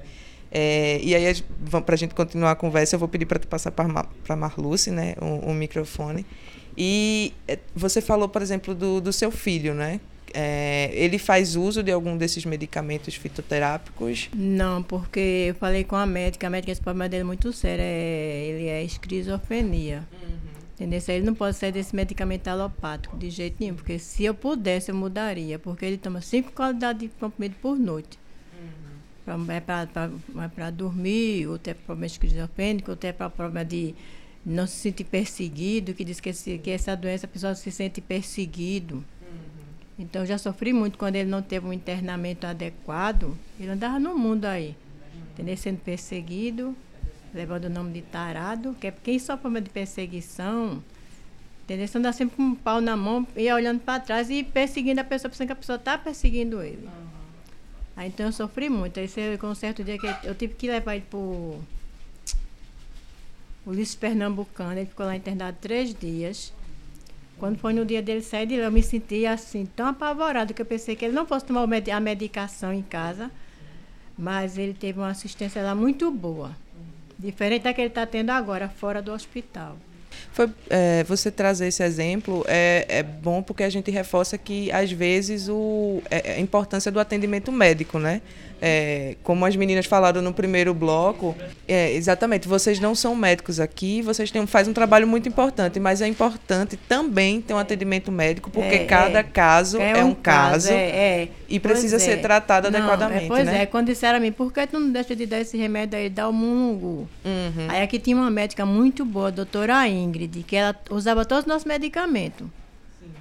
É, 0.55 0.99
e 1.01 1.15
aí, 1.15 1.43
para 1.83 1.95
a 1.95 1.97
gente 1.97 2.13
continuar 2.13 2.51
a 2.51 2.55
conversa, 2.55 2.93
eu 2.93 2.99
vou 2.99 3.07
pedir 3.07 3.25
para 3.25 3.39
tu 3.39 3.47
passar 3.47 3.71
para 3.71 3.85
a 4.29 4.35
Marluce 4.35 4.91
né, 4.91 5.15
o, 5.19 5.49
o, 5.49 5.53
microfone. 5.53 6.23
E 6.77 7.33
é, 7.47 7.57
você 7.75 7.99
falou, 8.01 8.29
por 8.29 8.39
exemplo, 8.39 8.75
do, 8.75 9.01
do 9.01 9.11
seu 9.11 9.31
filho, 9.31 9.73
né? 9.73 9.99
É, 10.31 10.91
ele 10.93 11.17
faz 11.17 11.55
uso 11.55 11.81
de 11.81 11.91
algum 11.91 12.15
desses 12.15 12.45
medicamentos 12.45 13.15
fitoterápicos? 13.15 14.29
Não, 14.31 14.83
porque 14.83 15.47
eu 15.49 15.55
falei 15.55 15.83
com 15.83 15.95
a 15.95 16.05
médica, 16.05 16.45
a 16.45 16.49
médica 16.51 16.71
esse 16.71 16.81
problema 16.81 17.09
dele 17.09 17.21
é 17.21 17.25
muito 17.25 17.51
sério, 17.51 17.83
é, 17.83 18.45
ele 18.45 18.67
é 18.67 18.83
esquizofrenia. 18.83 20.07
Uhum. 20.11 20.53
Entendeu? 20.75 21.01
Ele 21.07 21.25
não 21.25 21.33
pode 21.33 21.57
sair 21.57 21.71
desse 21.71 21.95
medicamento 21.95 22.47
alopático 22.47 23.17
de 23.17 23.31
jeito 23.31 23.57
nenhum, 23.59 23.75
porque 23.75 23.97
se 23.97 24.23
eu 24.23 24.35
pudesse, 24.35 24.91
eu 24.91 24.95
mudaria, 24.95 25.57
porque 25.57 25.83
ele 25.83 25.97
toma 25.97 26.21
cinco 26.21 26.51
qualidades 26.51 27.01
de 27.01 27.07
comprimido 27.19 27.55
por 27.59 27.77
noite 27.77 28.22
é 29.25 30.47
para 30.49 30.69
dormir, 30.69 31.47
ou 31.47 31.57
tem 31.57 31.73
problema 31.73 32.05
esquizofrênico, 32.05 32.91
ou 32.91 32.97
tem 32.97 33.13
para 33.13 33.29
problema 33.29 33.63
de 33.63 33.95
não 34.45 34.67
se 34.67 34.75
sentir 34.75 35.05
perseguido, 35.05 35.93
que 35.93 36.03
diz 36.03 36.19
que, 36.19 36.29
esse, 36.29 36.57
que 36.57 36.69
essa 36.69 36.95
doença 36.95 37.25
a 37.25 37.29
pessoa 37.29 37.55
se 37.55 37.71
sente 37.71 38.01
perseguido. 38.01 38.95
Uhum. 38.95 39.03
Então, 39.97 40.23
eu 40.23 40.25
já 40.25 40.37
sofri 40.37 40.73
muito 40.73 40.97
quando 40.97 41.15
ele 41.15 41.29
não 41.29 41.41
teve 41.41 41.65
um 41.65 41.71
internamento 41.71 42.45
adequado. 42.45 43.37
Ele 43.59 43.69
andava 43.69 43.99
no 43.99 44.17
mundo 44.17 44.45
aí, 44.45 44.75
entendeu? 45.31 45.55
sendo 45.55 45.79
perseguido, 45.79 46.75
levando 47.33 47.65
o 47.65 47.69
nome 47.69 47.93
de 47.93 48.01
tarado, 48.01 48.75
que 48.79 48.87
é 48.87 48.91
quem 48.91 49.17
sofre 49.17 49.43
problema 49.43 49.63
de 49.63 49.69
perseguição, 49.69 50.83
entendeu? 51.63 51.87
Você 51.87 51.97
anda 51.97 52.11
sempre 52.11 52.35
com 52.35 52.43
um 52.43 52.55
pau 52.55 52.81
na 52.81 52.97
mão 52.97 53.25
e 53.37 53.51
olhando 53.51 53.79
para 53.79 54.01
trás 54.01 54.29
e 54.29 54.43
perseguindo 54.43 54.99
a 54.99 55.03
pessoa, 55.05 55.29
pensando 55.29 55.47
que 55.47 55.53
a 55.53 55.55
pessoa 55.55 55.77
está 55.77 55.97
perseguindo 55.97 56.61
ele. 56.61 56.89
Aí, 57.95 58.07
então 58.07 58.25
eu 58.25 58.31
sofri 58.31 58.69
muito. 58.69 58.99
Aí 58.99 59.07
com 59.39 59.47
um 59.47 59.55
certo 59.55 59.83
dia 59.83 59.97
que 59.97 60.07
eu 60.23 60.35
tive 60.35 60.53
que 60.55 60.67
levar 60.67 60.95
ele 60.95 61.05
para 61.09 61.19
o 61.19 61.63
Ulisses 63.65 63.95
Pernambucano. 63.95 64.73
Ele 64.73 64.85
ficou 64.85 65.05
lá 65.05 65.15
internado 65.15 65.57
três 65.61 65.93
dias. 65.93 66.53
Quando 67.37 67.57
foi 67.57 67.73
no 67.73 67.85
dia 67.85 68.01
dele 68.01 68.21
sair 68.21 68.45
de 68.45 68.57
lá, 68.57 68.65
eu 68.65 68.71
me 68.71 68.81
senti 68.81 69.25
assim, 69.25 69.65
tão 69.65 69.87
apavorado 69.87 70.53
que 70.53 70.61
eu 70.61 70.65
pensei 70.65 70.95
que 70.95 71.05
ele 71.05 71.13
não 71.13 71.25
fosse 71.25 71.45
tomar 71.45 71.63
a 71.63 71.99
medicação 71.99 72.73
em 72.73 72.81
casa. 72.81 73.29
Mas 74.17 74.57
ele 74.57 74.73
teve 74.73 74.99
uma 74.99 75.09
assistência 75.09 75.61
lá 75.61 75.73
muito 75.73 76.11
boa. 76.11 76.55
Diferente 77.17 77.63
da 77.63 77.73
que 77.73 77.81
ele 77.81 77.87
está 77.87 78.05
tendo 78.05 78.29
agora, 78.29 78.69
fora 78.69 79.01
do 79.01 79.11
hospital. 79.11 79.77
Foi, 80.33 80.49
é, 80.67 81.03
você 81.03 81.29
trazer 81.29 81.67
esse 81.67 81.83
exemplo 81.83 82.43
é, 82.47 82.85
é 82.89 83.03
bom 83.03 83.43
porque 83.43 83.61
a 83.63 83.69
gente 83.69 83.91
reforça 83.91 84.35
que, 84.35 84.71
às 84.71 84.91
vezes, 84.91 85.47
o, 85.47 86.01
é, 86.09 86.33
a 86.33 86.39
importância 86.39 86.91
do 86.91 86.99
atendimento 86.99 87.51
médico, 87.51 87.99
né? 87.99 88.19
É, 88.65 89.17
como 89.23 89.45
as 89.45 89.57
meninas 89.57 89.85
falaram 89.85 90.21
no 90.21 90.31
primeiro 90.31 90.73
bloco, 90.73 91.35
é, 91.67 91.91
exatamente, 91.91 92.47
vocês 92.47 92.79
não 92.79 92.95
são 92.95 93.13
médicos 93.13 93.59
aqui, 93.59 94.01
vocês 94.01 94.31
têm, 94.31 94.47
fazem 94.47 94.71
um 94.71 94.73
trabalho 94.73 95.05
muito 95.05 95.27
importante, 95.27 95.81
mas 95.81 95.99
é 95.99 96.07
importante 96.07 96.77
também 96.77 97.41
ter 97.41 97.53
um 97.53 97.57
atendimento 97.57 98.09
médico, 98.09 98.49
porque 98.49 98.75
é, 98.75 98.85
cada 98.85 99.19
é. 99.19 99.23
caso 99.23 99.81
é, 99.81 100.01
um, 100.01 100.11
um 100.11 100.15
caso, 100.15 100.69
caso 100.69 100.71
é, 100.71 101.27
e 101.49 101.59
precisa 101.59 101.99
ser 101.99 102.21
tratado 102.21 102.71
não, 102.71 102.79
adequadamente. 102.79 103.27
pois 103.27 103.45
né? 103.45 103.63
é, 103.63 103.65
quando 103.65 103.87
disseram 103.87 104.15
a 104.15 104.21
mim, 104.21 104.31
por 104.31 104.53
que 104.53 104.65
tu 104.65 104.79
não 104.79 104.93
deixa 104.93 105.13
de 105.13 105.25
dar 105.25 105.41
esse 105.41 105.57
remédio 105.57 105.99
aí, 105.99 106.09
dá 106.09 106.29
o 106.29 106.31
mungo? 106.31 107.05
Uhum. 107.25 107.67
Aí 107.67 107.81
aqui 107.83 107.99
tinha 107.99 108.15
uma 108.15 108.31
médica 108.31 108.65
muito 108.65 109.03
boa, 109.03 109.27
a 109.27 109.31
doutora 109.31 109.85
Ingrid, 109.89 110.41
que 110.43 110.55
ela 110.55 110.73
usava 110.89 111.25
todos 111.25 111.43
os 111.43 111.47
nossos 111.49 111.65
medicamentos. 111.65 112.47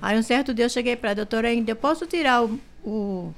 Aí 0.01 0.17
um 0.17 0.23
certo 0.23 0.55
dia 0.55 0.67
eu 0.67 0.71
cheguei 0.71 0.95
para 0.95 1.11
a 1.11 1.15
doutora 1.15 1.53
Ingrid, 1.53 1.71
eu 1.71 1.77
posso 1.77 2.07
tirar 2.07 2.45
o, 2.45 2.61
o 2.85 3.35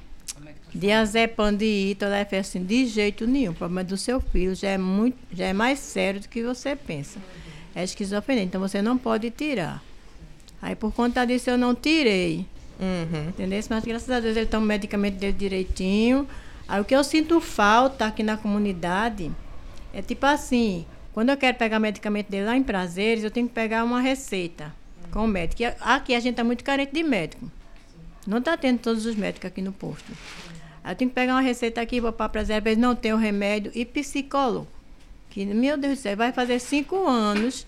Diazepam 0.74 1.54
de 1.54 1.64
Ito, 1.64 2.04
ela 2.04 2.24
fez 2.24 2.48
assim, 2.48 2.64
de 2.64 2.86
jeito 2.86 3.26
nenhum. 3.26 3.52
O 3.52 3.54
problema 3.54 3.84
do 3.84 3.96
seu 3.96 4.20
filho 4.20 4.54
já 4.56 4.70
é, 4.70 4.78
muito, 4.78 5.16
já 5.32 5.46
é 5.46 5.52
mais 5.52 5.78
sério 5.78 6.20
do 6.20 6.28
que 6.28 6.42
você 6.42 6.74
pensa. 6.74 7.20
É 7.74 7.84
esquizofrenia, 7.84 8.42
então 8.42 8.60
você 8.60 8.82
não 8.82 8.98
pode 8.98 9.30
tirar. 9.30 9.82
Aí 10.60 10.74
por 10.74 10.92
conta 10.92 11.24
disso 11.24 11.50
eu 11.50 11.56
não 11.56 11.74
tirei. 11.74 12.46
Uhum. 12.80 13.28
Entendeu? 13.28 13.60
Mas 13.70 13.84
graças 13.84 14.10
a 14.10 14.18
Deus 14.18 14.36
ele 14.36 14.46
toma 14.46 14.64
o 14.64 14.68
medicamento 14.68 15.14
dele 15.14 15.32
direitinho. 15.32 16.26
Aí 16.66 16.80
o 16.80 16.84
que 16.84 16.94
eu 16.94 17.04
sinto 17.04 17.40
falta 17.40 18.06
aqui 18.06 18.22
na 18.22 18.36
comunidade 18.36 19.30
é 19.92 20.02
tipo 20.02 20.26
assim, 20.26 20.84
quando 21.12 21.28
eu 21.28 21.36
quero 21.36 21.56
pegar 21.56 21.78
medicamento 21.78 22.28
dele 22.30 22.46
lá 22.46 22.56
em 22.56 22.62
Prazeres, 22.64 23.22
eu 23.22 23.30
tenho 23.30 23.46
que 23.46 23.54
pegar 23.54 23.84
uma 23.84 24.00
receita 24.00 24.74
com 25.12 25.24
o 25.24 25.28
médico. 25.28 25.62
Aqui 25.80 26.14
a 26.14 26.20
gente 26.20 26.32
está 26.32 26.42
muito 26.42 26.64
carente 26.64 26.92
de 26.92 27.04
médico. 27.04 27.48
Não 28.26 28.38
está 28.38 28.56
tendo 28.56 28.78
todos 28.78 29.06
os 29.06 29.14
médicos 29.14 29.46
aqui 29.46 29.62
no 29.62 29.72
posto. 29.72 30.10
Eu 30.86 30.94
tenho 30.94 31.10
que 31.10 31.14
pegar 31.14 31.34
uma 31.34 31.40
receita 31.40 31.80
aqui, 31.80 32.00
vou 32.00 32.12
para 32.12 32.28
preservar, 32.28 32.70
eles 32.70 32.80
não 32.80 32.94
tem 32.94 33.12
o 33.12 33.16
remédio, 33.16 33.72
e 33.74 33.84
psicólogo. 33.84 34.66
Que, 35.30 35.44
meu 35.46 35.76
Deus 35.76 35.98
do 35.98 36.02
céu, 36.02 36.16
vai 36.16 36.32
fazer 36.32 36.58
cinco 36.60 37.06
anos 37.06 37.66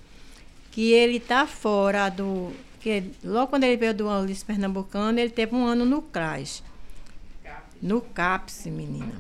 que 0.71 0.93
ele 0.93 1.17
está 1.17 1.47
fora 1.47 2.09
do. 2.09 2.53
Que 2.81 3.05
logo 3.25 3.49
quando 3.49 3.65
ele 3.65 3.77
veio 3.77 3.95
do 3.95 4.07
Ulisses 4.09 4.45
Pernambucano, 4.45 5.19
ele 5.19 5.31
teve 5.31 5.55
um 5.55 5.65
ano 5.65 5.85
no 5.85 6.03
CRAS. 6.03 6.63
No 7.83 8.01
CAPS, 8.01 8.67
menina. 8.67 9.13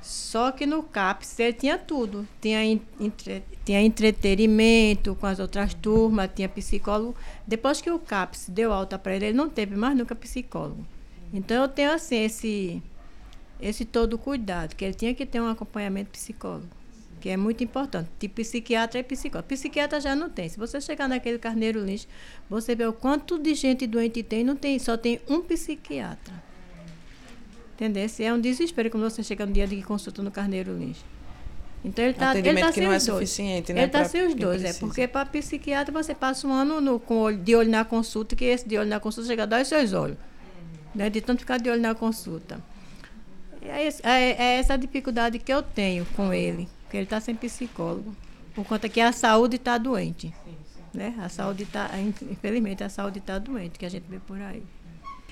Só 0.00 0.50
que 0.52 0.66
no 0.66 0.82
CAPS 0.82 1.38
ele 1.40 1.52
tinha 1.52 1.78
tudo. 1.78 2.26
Tinha, 2.40 2.64
en- 2.64 2.80
entre- 3.00 3.42
tinha 3.64 3.80
entretenimento 3.80 5.14
com 5.16 5.26
as 5.26 5.38
outras 5.38 5.74
turmas, 5.74 6.30
tinha 6.34 6.48
psicólogo. 6.48 7.14
Depois 7.46 7.80
que 7.80 7.90
o 7.90 7.98
CAPS 7.98 8.46
deu 8.48 8.72
alta 8.72 8.98
para 8.98 9.14
ele, 9.16 9.26
ele 9.26 9.36
não 9.36 9.48
teve 9.48 9.74
mais 9.76 9.96
nunca 9.96 10.14
psicólogo. 10.14 10.84
Então 11.34 11.62
eu 11.62 11.68
tenho 11.68 11.92
assim 11.92 12.16
esse, 12.24 12.82
esse 13.62 13.84
todo 13.84 14.18
cuidado, 14.18 14.74
que 14.74 14.84
ele 14.84 14.92
tinha 14.94 15.14
que 15.14 15.24
ter 15.24 15.40
um 15.40 15.48
acompanhamento 15.48 16.10
psicólogo, 16.10 16.66
que 17.20 17.28
é 17.28 17.36
muito 17.36 17.62
importante. 17.62 18.08
Tipo 18.18 18.34
psiquiatra 18.42 18.98
e 19.00 19.02
psicólogo. 19.04 19.48
Psiquiatra 19.48 20.00
já 20.00 20.14
não 20.16 20.28
tem. 20.28 20.48
Se 20.48 20.58
você 20.58 20.80
chegar 20.80 21.08
naquele 21.08 21.38
carneiro 21.38 21.82
lixo, 21.84 22.08
você 22.50 22.74
vê 22.74 22.84
o 22.86 22.92
quanto 22.92 23.38
de 23.38 23.54
gente 23.54 23.86
doente 23.86 24.22
tem, 24.22 24.42
não 24.42 24.56
tem, 24.56 24.78
só 24.78 24.96
tem 24.96 25.20
um 25.28 25.40
psiquiatra. 25.40 26.34
Entendeu? 27.74 28.06
É 28.20 28.32
um 28.32 28.40
desespero 28.40 28.90
quando 28.90 29.04
você 29.04 29.22
chega 29.22 29.46
no 29.46 29.52
dia 29.52 29.66
de 29.66 29.80
consulta 29.82 30.22
no 30.22 30.30
Carneiro 30.30 30.76
Lins. 30.76 30.98
Então 31.84 32.04
ele 32.04 32.12
está 32.12 32.36
ele 32.38 32.60
tá 32.60 32.68
que 32.68 32.74
sem 32.74 32.84
não 32.84 32.92
é 32.92 32.98
suficiente, 33.00 33.72
né, 33.72 33.80
Ele 33.80 33.86
está 33.86 34.04
sem 34.04 34.24
os 34.24 34.34
dois, 34.36 34.62
é 34.62 34.72
porque 34.74 35.08
para 35.08 35.26
psiquiatra 35.26 35.92
você 35.92 36.14
passa 36.14 36.46
um 36.46 36.52
ano 36.52 36.80
no- 36.80 37.00
com 37.00 37.16
olho- 37.18 37.38
de 37.38 37.56
olho 37.56 37.68
na 37.70 37.84
consulta, 37.84 38.36
que 38.36 38.44
esse 38.44 38.68
de 38.68 38.78
olho 38.78 38.88
na 38.88 39.00
consulta 39.00 39.28
chega 39.28 39.42
a 39.42 39.46
dar 39.46 39.62
os 39.62 39.66
seus 39.68 39.92
olhos. 39.92 40.16
Né? 40.94 41.10
De 41.10 41.20
tanto 41.20 41.40
ficar 41.40 41.58
de 41.58 41.68
olho 41.68 41.80
na 41.82 41.92
consulta. 41.92 42.62
É, 43.68 43.86
esse- 43.86 44.02
é- 44.04 44.30
é 44.42 44.58
essa 44.58 44.76
dificuldade 44.76 45.38
que 45.38 45.52
eu 45.52 45.62
tenho 45.62 46.04
com 46.16 46.32
ele, 46.32 46.68
que 46.90 46.96
ele 46.96 47.04
está 47.04 47.20
sem 47.20 47.34
psicólogo. 47.34 48.14
Por 48.54 48.64
conta 48.66 48.88
que 48.88 49.00
a 49.00 49.12
saúde 49.12 49.56
está 49.56 49.78
doente. 49.78 50.32
Né? 50.92 51.14
A 51.20 51.28
saúde 51.28 51.62
está, 51.62 51.90
infelizmente, 52.30 52.84
a 52.84 52.88
saúde 52.88 53.18
está 53.18 53.38
doente, 53.38 53.78
que 53.78 53.86
a 53.86 53.88
gente 53.88 54.04
vê 54.08 54.18
por 54.18 54.38
aí. 54.40 54.62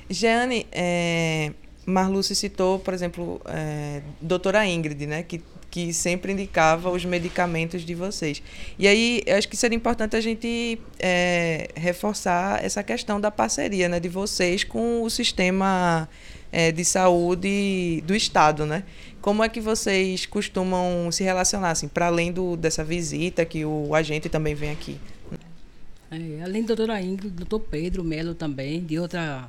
Jeane, 0.09 0.67
é, 0.73 1.53
Marluce 1.85 2.35
citou, 2.35 2.79
por 2.79 2.95
exemplo, 2.95 3.41
é, 3.45 4.01
doutora 4.21 4.67
Ingrid, 4.67 5.07
né, 5.07 5.23
que, 5.23 5.43
que 5.71 5.93
sempre 5.93 6.33
indicava 6.33 6.91
os 6.91 7.05
medicamentos 7.05 7.83
de 7.83 7.95
vocês. 7.95 8.43
E 8.79 8.89
aí, 8.89 9.23
eu 9.27 9.37
acho 9.37 9.49
que 9.49 9.57
seria 9.57 9.77
importante 9.77 10.17
a 10.17 10.21
gente 10.21 10.81
é, 10.99 11.69
reforçar 11.77 12.65
essa 12.65 12.83
questão 12.83 13.21
da 13.21 13.31
parceria 13.31 13.89
né, 13.89 14.01
de 14.01 14.09
vocês 14.09 14.65
com 14.65 15.03
o 15.03 15.11
sistema 15.11 16.09
é, 16.53 16.73
de 16.73 16.85
saúde 16.85 18.03
do 18.07 18.15
Estado, 18.15 18.67
né? 18.67 18.85
Como 19.21 19.45
é 19.45 19.49
que 19.49 19.61
vocês 19.61 20.27
costumam 20.27 21.11
se 21.13 21.23
relacionar, 21.23 21.71
assim, 21.71 21.89
para 21.89 22.07
além 22.07 22.33
do, 22.33 22.57
dessa 22.57 22.83
visita 22.83 23.45
que 23.45 23.65
o 23.65 23.95
agente 23.95 24.29
também 24.29 24.55
vem 24.55 24.71
aqui? 24.71 24.99
É, 26.11 26.43
além 26.43 26.63
da 26.63 26.75
doutora 26.75 27.01
Ingrid, 27.01 27.31
doutor 27.31 27.61
Pedro 27.61 28.03
Melo 28.03 28.35
também, 28.35 28.85
de 28.85 28.99
outra. 28.99 29.49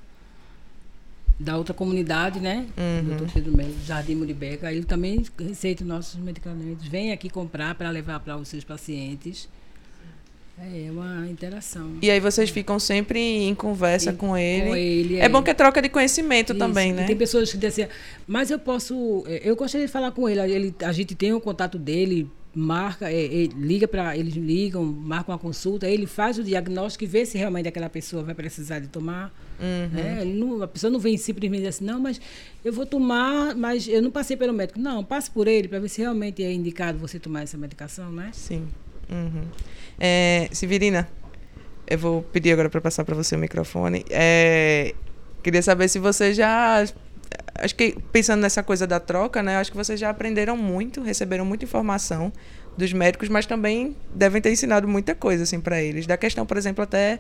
Da 1.40 1.58
outra 1.58 1.74
comunidade, 1.74 2.40
né? 2.40 2.68
Uhum. 2.78 3.08
Doutor 3.10 3.32
Pedro 3.34 3.58
Melo, 3.58 3.74
do 3.74 3.84
Jardim 3.84 4.14
Muribeca. 4.14 4.72
Ele 4.72 4.84
também 4.84 5.26
receita 5.40 5.84
nossos 5.84 6.20
medicamentos. 6.20 6.88
Vem 6.88 7.12
aqui 7.12 7.32
comprar 7.32 7.74
para 7.74 7.90
levar 7.90 8.20
para 8.20 8.38
os 8.38 8.48
seus 8.48 8.64
pacientes. 8.64 9.50
É 10.64 10.92
uma 10.92 11.28
interação. 11.28 11.98
E 12.02 12.12
aí 12.12 12.20
vocês 12.20 12.50
ficam 12.50 12.80
sempre 12.80 13.20
em 13.20 13.56
conversa 13.56 14.12
E- 14.12 14.14
com 14.16 14.38
ele. 14.38 14.68
com 14.68 14.76
ele, 14.76 15.16
é 15.18 15.26
é. 15.26 15.30
bom 15.30 15.42
que 15.42 15.50
é 15.50 15.54
troca 15.54 15.82
de 15.82 15.90
conhecimento 15.90 16.52
Isso, 16.52 16.60
também, 16.60 16.92
e 16.92 16.94
né? 16.94 17.06
Tem 17.08 17.16
pessoas 17.18 17.52
que 17.52 17.58
dizem 17.58 17.86
assim, 17.86 17.94
mas 18.28 18.52
eu 18.52 18.60
posso. 18.60 19.24
eh, 19.28 19.42
Eu 19.44 19.56
gostaria 19.56 19.88
de 19.88 19.92
falar 19.92 20.12
com 20.12 20.30
ele. 20.30 20.40
ele 20.42 20.76
a 20.84 20.92
gente 20.92 21.16
tem 21.16 21.34
o 21.34 21.42
contato 21.42 21.80
dele, 21.80 22.30
marca, 22.54 23.12
eh, 23.12 23.46
eh, 23.46 23.50
liga 23.58 23.88
para. 23.88 24.16
Eles 24.16 24.36
ligam, 24.36 24.84
marcam 24.86 25.34
uma 25.34 25.40
consulta, 25.40 25.88
ele 25.90 26.06
faz 26.06 26.38
o 26.38 26.44
diagnóstico 26.44 27.04
e 27.06 27.08
vê 27.08 27.26
se 27.26 27.38
realmente 27.40 27.68
aquela 27.68 27.90
pessoa 27.90 28.22
vai 28.24 28.36
precisar 28.36 28.80
de 28.80 28.88
tomar. 28.88 29.34
Uhum. 29.60 29.90
né? 29.94 30.26
Não- 30.26 30.62
a 30.64 30.68
pessoa 30.68 30.90
não 30.90 31.00
vem 31.00 31.18
simplesmente 31.18 31.68
assim, 31.68 31.86
não, 31.86 32.00
mas 32.00 32.20
eu 32.66 32.74
vou 32.74 32.84
tomar, 32.86 33.56
mas 33.56 33.88
eu 33.88 34.02
não 34.02 34.10
passei 34.10 34.36
pelo 34.36 34.52
médico. 34.54 34.80
Não, 34.80 35.04
passe 35.04 35.30
por 35.30 35.48
ele 35.48 35.68
para 35.68 35.80
ver 35.80 35.88
se 35.90 36.02
realmente 36.02 36.44
é 36.44 36.52
indicado 36.52 36.98
você 36.98 37.20
tomar 37.20 37.44
essa 37.44 37.58
medicação, 37.58 38.12
né? 38.12 38.30
Sim. 38.34 38.68
Uhum. 39.12 39.44
É, 40.00 40.48
Severina, 40.52 41.08
eu 41.88 41.98
vou 41.98 42.22
pedir 42.24 42.52
agora 42.54 42.70
para 42.70 42.82
passar 42.82 43.04
para 43.04 43.16
você 43.16 43.36
o 43.36 43.40
microfone. 43.40 44.06
É, 44.10 44.94
queria 45.44 45.62
saber 45.62 45.88
se 45.88 46.00
você 46.00 46.34
já. 46.34 46.84
Acho 47.56 47.76
que 47.76 47.96
pensando 48.12 48.42
nessa 48.42 48.64
coisa 48.64 48.88
da 48.88 49.00
troca, 49.00 49.44
né? 49.44 49.58
Acho 49.58 49.72
que 49.72 49.78
vocês 49.78 50.00
já 50.00 50.10
aprenderam 50.10 50.58
muito, 50.58 51.02
receberam 51.02 51.46
muita 51.46 51.66
informação 51.66 52.32
dos 52.78 52.92
médicos, 52.94 53.30
mas 53.30 53.46
também 53.46 53.96
devem 54.16 54.42
ter 54.42 54.52
ensinado 54.52 54.88
muita 54.88 55.14
coisa 55.14 55.44
assim 55.44 55.60
para 55.60 55.82
eles. 55.82 56.08
Da 56.08 56.18
questão, 56.18 56.46
por 56.46 56.58
exemplo, 56.58 56.84
até 56.84 57.20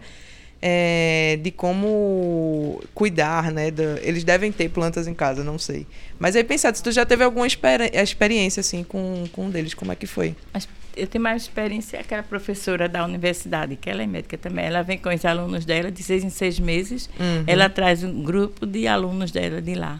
é, 0.62 1.38
de 1.42 1.52
como 1.52 2.82
cuidar, 2.94 3.52
né? 3.52 3.72
da- 3.72 4.00
eles 4.02 4.24
devem 4.24 4.52
ter 4.52 4.70
plantas 4.70 5.08
em 5.08 5.14
casa, 5.14 5.44
não 5.44 5.58
sei. 5.60 5.86
Mas 6.20 6.36
aí 6.36 6.44
pensado, 6.44 6.78
se 6.78 6.84
tu 6.84 6.92
já 6.92 7.06
teve 7.06 7.24
alguma 7.24 7.46
experi- 7.48 7.92
experiência 7.94 8.62
assim 8.62 8.84
com, 8.84 9.26
com 9.34 9.46
um 9.46 9.50
deles, 9.50 9.74
como 9.74 9.92
é 9.92 9.96
que 9.96 10.08
foi? 10.08 10.36
Mas 10.54 10.68
eu 10.96 11.08
tenho 11.08 11.24
mais 11.24 11.44
experiência 11.44 12.00
aquela 12.00 12.24
professora 12.24 12.88
da 12.90 13.04
universidade, 13.06 13.76
que 13.76 13.90
ela 13.90 14.02
é 14.04 14.08
médica 14.08 14.38
também. 14.38 14.66
Ela 14.66 14.82
vem 14.82 14.98
com 14.98 15.10
os 15.10 15.24
alunos 15.26 15.66
dela 15.66 15.92
de 15.92 16.02
seis 16.04 16.24
em 16.24 16.30
seis 16.30 16.60
meses. 16.60 17.10
Uhum. 17.20 17.44
Ela 17.48 17.70
traz 17.70 18.04
um 18.04 18.24
grupo 18.24 18.66
de 18.66 18.88
alunos 18.88 19.32
dela 19.32 19.62
de 19.62 19.74
lá. 19.76 20.00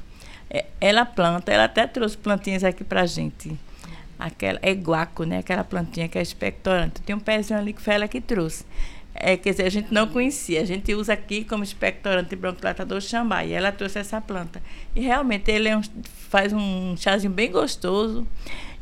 É, 0.50 0.66
Ela 0.82 1.06
planta, 1.06 1.52
ela 1.52 1.64
até 1.66 1.88
trouxe 1.88 2.18
plantinhas 2.18 2.64
aqui 2.64 2.84
pra 2.84 3.06
gente. 3.06 3.52
Aquela, 4.20 4.60
é 4.62 4.72
guaco, 4.74 5.24
né? 5.24 5.40
Aquela 5.40 5.64
plantinha 5.64 6.08
que 6.08 6.18
é 6.18 6.22
expectorante. 6.22 7.02
Tem 7.02 7.16
um 7.16 7.20
pezinho 7.20 7.60
ali 7.60 7.74
que 7.74 7.82
foi 7.82 7.94
ela 7.96 8.08
que 8.08 8.22
trouxe. 8.22 8.66
É, 9.16 9.36
quer 9.36 9.52
dizer, 9.52 9.66
a 9.66 9.70
gente 9.70 9.92
não 9.94 10.08
conhecia. 10.08 10.62
A 10.62 10.66
gente 10.66 10.94
usa 10.94 11.14
aqui 11.14 11.44
como 11.44 11.64
expectorante 11.64 12.36
bronquilatador 12.36 13.02
chambá. 13.02 13.44
E 13.44 13.52
ela 13.54 13.72
trouxe 13.72 13.98
essa 14.00 14.22
planta. 14.22 14.62
E 14.96 15.00
realmente 15.02 15.50
ele 15.52 15.70
é 15.70 15.76
um- 15.78 15.82
faz 16.30 16.54
um 16.54 16.96
chazinho 16.98 17.34
bem 17.34 17.52
gostoso. 17.52 18.28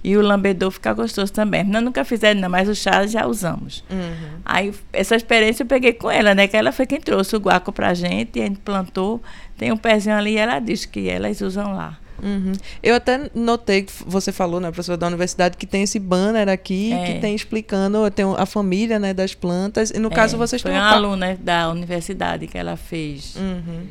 E 0.04 0.16
o 0.16 0.22
lambedor 0.22 0.72
fica 0.72 0.94
gostoso 0.94 1.32
também. 1.34 1.64
Nós 1.64 1.84
nunca 1.84 2.06
fizemos, 2.06 2.42
não, 2.42 2.50
mas 2.50 2.70
o 2.70 2.76
chá 2.76 3.06
já 3.06 3.26
usamos. 3.28 3.84
Uhum. 3.90 4.40
Aí, 4.46 4.74
essa 4.94 5.16
experiência 5.16 5.64
eu 5.64 5.68
peguei 5.68 5.94
com 5.94 6.10
ela, 6.10 6.34
né? 6.34 6.48
Que 6.48 6.56
ela 6.56 6.72
foi 6.72 6.86
quem 6.86 7.02
trouxe 7.02 7.36
o 7.36 7.40
guaco 7.40 7.72
pra 7.72 7.94
gente, 7.94 8.40
e 8.40 8.42
a 8.42 8.46
gente 8.46 8.60
plantou. 8.60 9.22
Tem 9.58 9.72
um 9.72 9.78
pezinho 9.78 10.16
ali 10.16 10.32
e 10.34 10.38
ela 10.38 10.60
disse 10.60 10.88
que 10.88 11.10
elas 11.10 11.42
usam 11.42 11.74
lá. 11.76 11.98
Uhum. 12.22 12.52
Eu 12.84 12.96
até 12.96 13.30
notei 13.34 13.84
que 13.84 13.94
você 14.06 14.32
falou, 14.32 14.60
né, 14.60 14.68
professora 14.70 14.98
da 14.98 15.08
universidade, 15.08 15.56
que 15.56 15.66
tem 15.66 15.84
esse 15.84 15.98
banner 16.00 16.50
aqui 16.50 16.92
É. 16.92 17.06
que 17.06 17.20
tem 17.20 17.34
explicando 17.34 18.10
tem 18.12 18.26
a 18.38 18.46
família, 18.46 19.00
né, 19.00 19.14
das 19.14 19.34
plantas. 19.34 19.90
E 19.90 20.00
no 20.00 20.10
caso 20.10 20.36
É, 20.36 20.38
vocês 20.40 20.62
Foi 20.62 20.72
têm 20.72 20.80
uma 20.80 20.92
aluna 20.92 21.38
da 21.40 21.70
universidade 21.70 22.46
que 22.48 22.58
ela 22.58 22.76
fez 22.76 23.36
Uhum. 23.38 23.84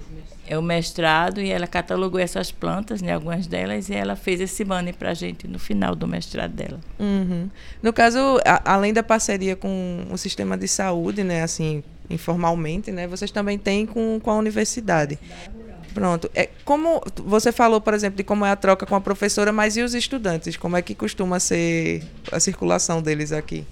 É 0.48 0.56
o 0.58 0.62
mestrado 0.62 1.40
e 1.40 1.50
ela 1.50 1.66
catalogou 1.66 2.18
essas 2.20 2.50
plantas, 2.50 3.02
né? 3.02 3.12
Algumas 3.12 3.46
delas, 3.46 3.88
e 3.88 3.94
ela 3.94 4.16
fez 4.16 4.40
esse 4.40 4.64
banner 4.64 4.94
pra 4.94 5.12
gente 5.14 5.46
no 5.46 5.58
final 5.58 5.94
do 5.94 6.06
mestrado 6.08 6.52
dela. 6.52 6.80
Uhum. 6.98 7.48
No 7.82 7.92
caso, 7.92 8.18
a- 8.44 8.62
além 8.72 8.92
da 8.92 9.02
parceria 9.02 9.54
com 9.54 10.06
o 10.10 10.16
sistema 10.16 10.56
de 10.56 10.66
saúde, 10.66 11.22
né, 11.22 11.42
assim, 11.42 11.82
informalmente, 12.08 12.90
né, 12.90 13.06
vocês 13.06 13.30
também 13.30 13.58
têm 13.58 13.84
com, 13.86 14.18
com 14.22 14.30
a 14.30 14.36
universidade. 14.36 15.18
Pronto. 15.94 16.30
É, 16.34 16.48
como 16.64 17.02
você 17.16 17.50
falou, 17.50 17.80
por 17.80 17.92
exemplo, 17.94 18.16
de 18.16 18.22
como 18.22 18.44
é 18.44 18.50
a 18.50 18.56
troca 18.56 18.86
com 18.86 18.94
a 18.94 19.00
professora, 19.00 19.52
mas 19.52 19.76
e 19.76 19.82
os 19.82 19.94
estudantes? 19.94 20.56
Como 20.56 20.76
é 20.76 20.82
que 20.82 20.94
costuma 20.94 21.40
ser 21.40 22.02
a 22.30 22.38
circulação 22.38 23.02
deles 23.02 23.32
aqui? 23.32 23.64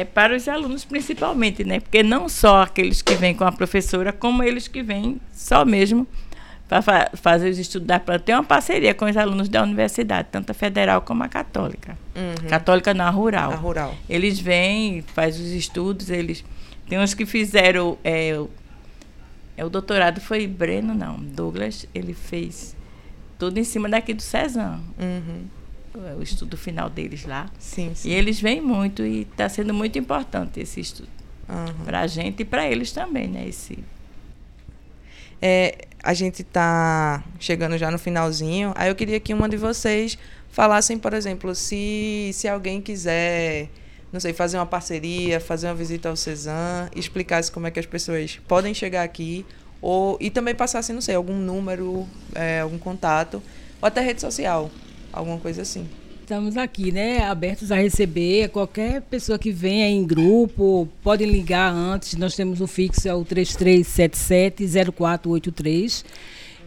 É 0.00 0.04
para 0.04 0.36
os 0.36 0.46
alunos 0.48 0.84
principalmente, 0.84 1.64
né? 1.64 1.80
Porque 1.80 2.02
não 2.02 2.28
só 2.28 2.62
aqueles 2.62 3.00
que 3.02 3.14
vêm 3.14 3.34
com 3.34 3.44
a 3.44 3.52
professora, 3.52 4.12
como 4.12 4.42
eles 4.42 4.68
que 4.68 4.82
vêm 4.82 5.20
só 5.32 5.64
mesmo 5.64 6.06
para 6.68 6.82
fa 6.82 7.10
fazer 7.14 7.48
os 7.48 7.58
estudos 7.58 7.86
da 7.86 7.98
planta. 8.00 8.20
Tem 8.24 8.34
uma 8.34 8.42
parceria 8.44 8.92
com 8.94 9.04
os 9.06 9.16
alunos 9.16 9.48
da 9.48 9.62
universidade, 9.62 10.28
tanto 10.32 10.50
a 10.50 10.54
federal 10.54 11.00
como 11.02 11.22
a 11.22 11.28
católica. 11.28 11.96
Uhum. 12.16 12.48
Católica 12.48 12.92
na 12.92 13.08
rural. 13.08 13.52
A 13.52 13.56
rural. 13.56 13.94
Eles 14.08 14.38
vêm, 14.40 15.02
fazem 15.14 15.44
os 15.44 15.52
estudos, 15.52 16.10
eles. 16.10 16.44
Tem 16.88 16.98
uns 16.98 17.14
que 17.14 17.24
fizeram. 17.24 17.96
É, 18.02 18.36
o- 18.38 18.50
é, 19.56 19.64
o 19.64 19.70
doutorado 19.70 20.20
foi 20.20 20.46
Breno, 20.46 20.92
não. 20.94 21.16
Douglas, 21.18 21.86
ele 21.94 22.12
fez 22.14 22.76
tudo 23.38 23.58
em 23.58 23.64
cima 23.64 23.88
daqui 23.88 24.12
do 24.12 24.22
Cezanne. 24.22 24.82
Uhum. 24.98 25.44
O 26.18 26.22
estudo 26.22 26.56
final 26.56 26.88
deles 26.90 27.24
lá. 27.24 27.50
Sim, 27.58 27.92
sim. 27.94 28.08
E 28.08 28.12
eles 28.12 28.40
vêm 28.40 28.60
muito 28.60 29.04
e 29.04 29.22
está 29.22 29.48
sendo 29.48 29.72
muito 29.72 29.98
importante 29.98 30.60
esse 30.60 30.80
estudo. 30.80 31.08
Uhum. 31.48 31.84
Para 31.84 32.00
a 32.00 32.06
gente 32.06 32.40
e 32.40 32.44
para 32.44 32.68
eles 32.68 32.92
também, 32.92 33.28
né? 33.28 33.46
Esse, 33.48 33.78
É, 35.40 35.86
a 36.02 36.14
gente 36.14 36.42
está 36.42 37.22
chegando 37.38 37.76
já 37.78 37.90
no 37.90 37.98
finalzinho. 37.98 38.72
Aí 38.74 38.88
eu 38.88 38.94
queria 38.94 39.20
que 39.20 39.32
uma 39.34 39.48
de 39.48 39.56
vocês 39.56 40.18
falassem, 40.50 40.98
por 40.98 41.12
exemplo, 41.12 41.54
se, 41.54 42.30
se 42.32 42.48
alguém 42.48 42.80
quiser, 42.80 43.68
não 44.12 44.18
sei, 44.18 44.32
fazer 44.32 44.56
uma 44.56 44.66
parceria, 44.66 45.38
fazer 45.38 45.66
uma 45.68 45.74
visita 45.74 46.08
ao 46.08 46.16
Cezanne, 46.16 46.90
explicasse 46.96 47.52
como 47.52 47.66
é 47.66 47.70
que 47.70 47.78
as 47.78 47.86
pessoas 47.86 48.40
podem 48.48 48.72
chegar 48.72 49.02
aqui, 49.02 49.44
ou, 49.82 50.16
e 50.20 50.30
também 50.30 50.54
passasse, 50.54 50.92
não 50.92 51.02
sei, 51.02 51.14
algum 51.14 51.36
número, 51.36 52.06
é, 52.34 52.60
algum 52.60 52.78
contato, 52.78 53.42
ou 53.80 53.86
até 53.86 54.00
rede 54.00 54.20
social, 54.22 54.70
alguma 55.16 55.38
coisa 55.38 55.62
assim. 55.62 55.86
Estamos 56.20 56.56
aqui, 56.56 56.90
né, 56.90 57.22
abertos 57.22 57.70
a 57.70 57.76
receber. 57.76 58.48
Qualquer 58.48 59.00
pessoa 59.02 59.38
que 59.38 59.52
venha 59.52 59.88
em 59.88 60.04
grupo, 60.04 60.88
podem 61.02 61.30
ligar 61.30 61.72
antes, 61.72 62.16
nós 62.16 62.34
temos 62.34 62.60
o 62.60 62.66
fixo, 62.66 63.08
é 63.08 63.14
o 63.14 63.24
3377-0483, 63.24 66.04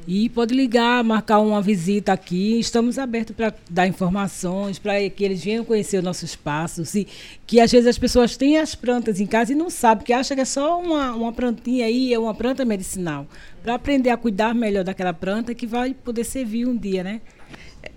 e 0.08 0.30
pode 0.30 0.56
ligar, 0.56 1.04
marcar 1.04 1.40
uma 1.40 1.62
visita 1.62 2.14
aqui, 2.14 2.58
estamos 2.58 2.98
abertos 2.98 3.36
para 3.36 3.54
dar 3.70 3.86
informações, 3.86 4.80
para 4.80 5.10
que 5.10 5.26
eles 5.26 5.44
venham 5.44 5.66
conhecer 5.66 5.98
o 5.98 6.02
nosso 6.02 6.24
espaço, 6.24 6.82
e 6.98 7.06
que 7.46 7.60
às 7.60 7.70
vezes 7.70 7.86
as 7.86 7.98
pessoas 7.98 8.38
têm 8.38 8.58
as 8.58 8.76
plantas 8.76 9.20
em 9.20 9.26
casa 9.26 9.52
e 9.52 9.56
não 9.56 9.70
sabem, 9.70 10.06
que 10.06 10.14
acham 10.14 10.36
que 10.36 10.42
é 10.42 10.46
só 10.46 10.82
uma, 10.82 11.14
uma 11.14 11.34
plantinha 11.34 11.86
aí, 11.86 12.14
é 12.14 12.18
uma 12.18 12.34
planta 12.34 12.64
medicinal, 12.64 13.28
para 13.62 13.76
aprender 13.76 14.10
a 14.10 14.16
cuidar 14.16 14.56
melhor 14.56 14.86
daquela 14.86 15.12
planta 15.14 15.54
que 15.54 15.68
vai 15.68 15.94
poder 15.94 16.24
servir 16.24 16.66
um 16.66 16.78
dia, 16.78 17.04
né? 17.04 17.20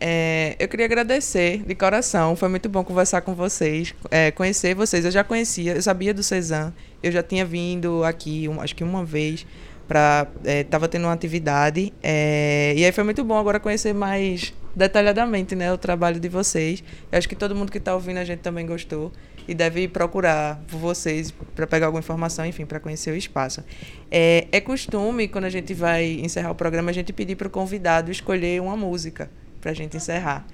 É, 0.01 0.57
eu 0.59 0.69
queria 0.69 0.87
agradecer 0.87 1.63
de 1.65 1.75
coração. 1.75 2.37
Foi 2.37 2.49
muito 2.49 2.69
bom 2.69 2.85
conversar 2.85 3.21
com 3.23 3.35
vocês, 3.35 3.95
é, 4.11 4.31
conhecer 4.31 4.75
vocês. 4.75 5.05
Eu 5.05 5.11
já 5.11 5.25
conhecia, 5.25 5.75
eu 5.75 5.83
sabia 5.83 6.13
do 6.15 6.23
Cezan. 6.23 6.73
Eu 7.03 7.11
já 7.11 7.23
tinha 7.23 7.45
vindo 7.45 8.05
aqui, 8.05 8.49
um, 8.49 8.61
acho 8.61 8.75
que 8.75 8.85
uma 8.85 9.05
vez, 9.05 9.47
para 9.89 10.27
estava 10.45 10.87
é, 10.87 10.89
tendo 10.89 11.05
uma 11.05 11.13
atividade. 11.13 11.93
É, 12.03 12.75
e 12.77 12.85
aí 12.85 12.93
foi 12.93 13.05
muito 13.05 13.25
bom 13.25 13.37
agora 13.37 13.59
conhecer 13.59 13.93
mais 13.93 14.53
detalhadamente, 14.75 15.55
né, 15.55 15.73
o 15.73 15.79
trabalho 15.79 16.19
de 16.19 16.29
vocês. 16.29 16.83
Eu 17.11 17.19
acho 17.19 17.29
que 17.29 17.37
todo 17.37 17.55
mundo 17.55 17.71
que 17.71 17.79
está 17.79 17.95
ouvindo 17.95 18.19
a 18.19 18.25
gente 18.25 18.41
também 18.41 18.67
gostou 18.67 19.13
e 19.47 19.55
deve 19.55 19.89
procurar 19.89 20.63
vocês 20.69 21.35
para 21.55 21.67
pegar 21.67 21.87
alguma 21.87 22.01
informação, 22.01 22.47
enfim, 22.47 22.65
para 22.65 22.79
conhecer 22.81 23.11
o 23.11 23.17
espaço. 23.17 23.63
É, 24.11 24.47
é 24.53 24.61
costume 24.61 25.29
quando 25.29 25.45
a 25.45 25.51
gente 25.51 25.75
vai 25.75 26.21
encerrar 26.21 26.53
o 26.53 26.55
programa 26.55 26.91
a 26.91 26.95
gente 26.95 27.13
pedir 27.13 27.37
para 27.37 27.49
o 27.49 27.51
convidado 27.51 28.11
escolher 28.11 28.63
uma 28.63 28.77
música 28.77 29.29
para 29.63 29.71
a 29.71 29.75
gente 29.75 29.97
encerrar. 29.97 30.45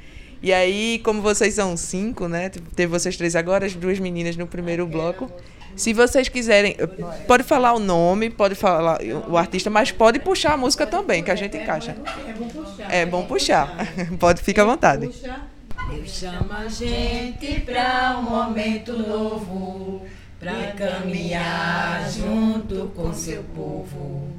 E 0.41 0.53
aí, 0.53 1.01
como 1.03 1.21
vocês 1.21 1.55
são 1.55 1.77
cinco, 1.77 2.29
né? 2.29 2.49
Teve 2.77 2.87
vocês 2.87 3.17
três 3.17 3.35
agora, 3.35 3.67
as 3.67 3.75
duas 3.75 3.99
meninas 3.99 4.37
no 4.37 4.47
primeiro 4.47 4.87
bloco. 4.87 5.29
Se 5.75 5.93
vocês 5.93 6.29
quiserem, 6.29 6.77
pode 7.27 7.43
falar 7.43 7.73
o 7.73 7.79
nome, 7.79 8.31
pode 8.31 8.55
falar 8.55 9.01
o 9.29 9.37
artista, 9.37 9.71
mas 9.71 9.91
pode 9.91 10.19
puxar 10.21 10.53
a 10.53 10.57
música 10.57 10.87
também, 10.87 11.23
que 11.23 11.31
a 11.31 11.35
gente 11.35 11.57
encaixa. 11.57 11.97
É 12.27 12.33
bom 12.33 12.49
puxar. 12.49 12.93
É 12.93 13.07
bom 13.07 13.25
puxar. 13.27 13.77
Pode, 14.19 14.43
ficar 14.43 14.63
à 14.63 14.67
vontade. 14.67 15.09
Deus 15.91 16.11
chama 16.11 16.59
a 16.59 16.69
gente 16.69 17.61
para 17.61 18.19
um 18.19 18.23
momento 18.23 18.93
novo, 18.93 20.05
para 20.39 20.73
caminhar 20.73 22.11
junto 22.11 22.93
com 22.95 23.13
seu 23.13 23.43
povo. 23.55 24.33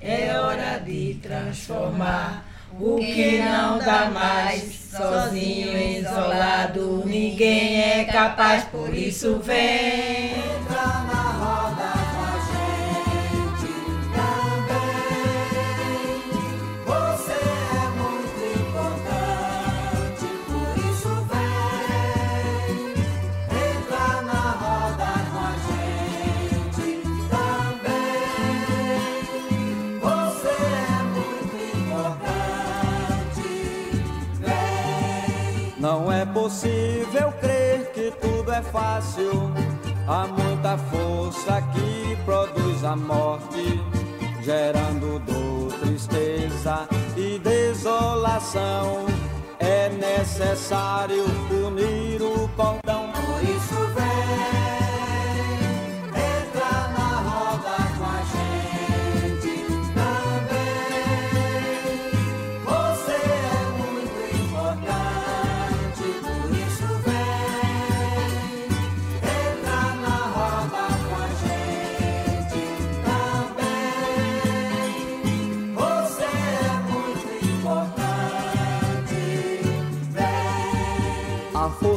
É 0.00 0.38
hora 0.38 0.78
de 0.78 1.18
transformar 1.22 2.55
o 2.78 2.96
que 2.96 3.38
não 3.38 3.78
dá 3.78 4.10
mais, 4.10 4.90
sozinho, 4.90 5.76
isolado, 5.78 7.02
ninguém 7.06 7.80
é 7.80 8.04
capaz, 8.04 8.64
por 8.64 8.92
isso 8.94 9.38
vem. 9.38 10.34
É 38.56 38.62
fácil. 38.62 39.52
Há 40.08 40.26
muita 40.26 40.78
força 40.78 41.60
que 41.72 42.16
produz 42.24 42.84
a 42.84 42.96
morte, 42.96 43.80
gerando 44.42 45.18
dor, 45.20 45.72
tristeza 45.80 46.88
e 47.16 47.38
desolação. 47.38 49.04
É 49.58 49.88
necessário 49.90 51.24
unir 51.50 52.22
o 52.22 52.48
cordão. 52.56 53.10
Por 53.12 53.42
isso 53.42 53.74
vem, 53.94 54.85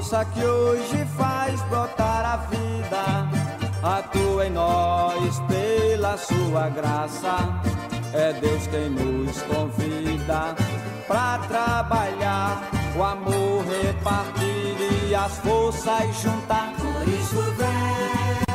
força 0.10 0.26
que 0.26 0.44
hoje 0.44 1.06
faz 1.16 1.62
brotar 1.70 2.26
a 2.26 2.38
vida 2.38 3.30
atua 3.84 4.48
em 4.48 4.50
nós 4.50 5.40
pela 5.48 6.18
sua 6.18 6.68
graça. 6.70 7.38
É 8.14 8.34
Deus 8.34 8.66
quem 8.68 8.90
nos 8.90 9.40
convida 9.44 10.56
para 11.08 11.38
trabalhar, 11.48 12.70
o 12.98 13.04
amor 13.04 13.64
repartir 13.66 15.08
e 15.08 15.14
as 15.14 15.38
forças 15.38 16.22
juntar. 16.22 16.74
Por 16.74 17.08
isso 17.08 17.42
vem, 17.58 18.49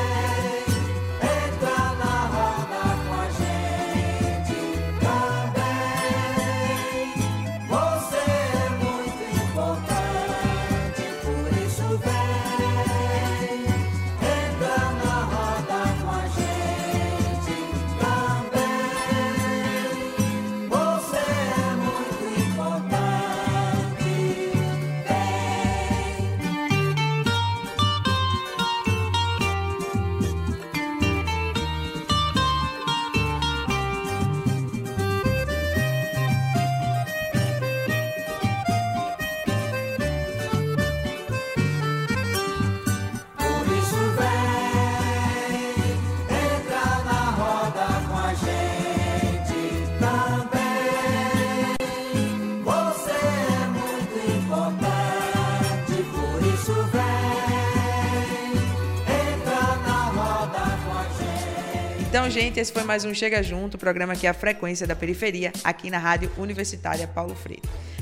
Então, 62.24 62.32
gente, 62.32 62.58
esse 62.58 62.72
foi 62.72 62.84
mais 62.84 63.04
um 63.04 63.12
Chega 63.12 63.42
Junto, 63.42 63.76
programa 63.76 64.16
que 64.16 64.26
é 64.26 64.30
a 64.30 64.32
frequência 64.32 64.86
da 64.86 64.96
periferia, 64.96 65.52
aqui 65.62 65.90
na 65.90 65.98
Rádio 65.98 66.32
Universitária 66.38 67.06
Paulo 67.06 67.34
Freire. 67.34 67.60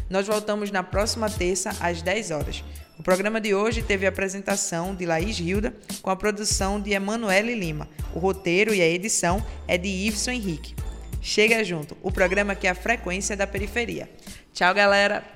Nós 0.08 0.28
voltamos 0.28 0.70
na 0.70 0.80
próxima 0.84 1.28
terça, 1.28 1.70
às 1.80 2.02
10 2.02 2.30
horas. 2.30 2.62
O 2.96 3.02
programa 3.02 3.40
de 3.40 3.52
hoje 3.52 3.82
teve 3.82 4.06
a 4.06 4.10
apresentação 4.10 4.94
de 4.94 5.04
Laís 5.04 5.40
Hilda, 5.40 5.74
com 6.00 6.08
a 6.08 6.14
produção 6.14 6.80
de 6.80 6.92
Emanuele 6.92 7.56
Lima. 7.56 7.88
O 8.14 8.20
roteiro 8.20 8.72
e 8.72 8.80
a 8.80 8.86
edição 8.86 9.44
é 9.66 9.76
de 9.76 9.88
Iveson 9.88 10.30
Henrique. 10.30 10.76
Chega 11.20 11.64
Junto, 11.64 11.96
o 12.00 12.12
programa 12.12 12.54
que 12.54 12.68
é 12.68 12.70
a 12.70 12.76
frequência 12.76 13.36
da 13.36 13.48
periferia. 13.48 14.08
Tchau, 14.54 14.72
galera! 14.72 15.31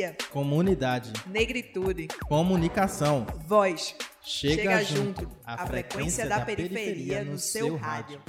Periferia, 0.00 0.16
Comunidade, 0.30 1.12
negritude, 1.26 2.08
comunicação. 2.26 3.26
voz. 3.46 3.94
Chega, 4.22 4.82
junto, 4.82 5.28
a 5.44 5.66
frequência 5.66 6.26
da 6.26 6.40
periferia 6.40 7.22
no 7.24 7.38
seu 7.38 7.76
rádio. 7.76 8.20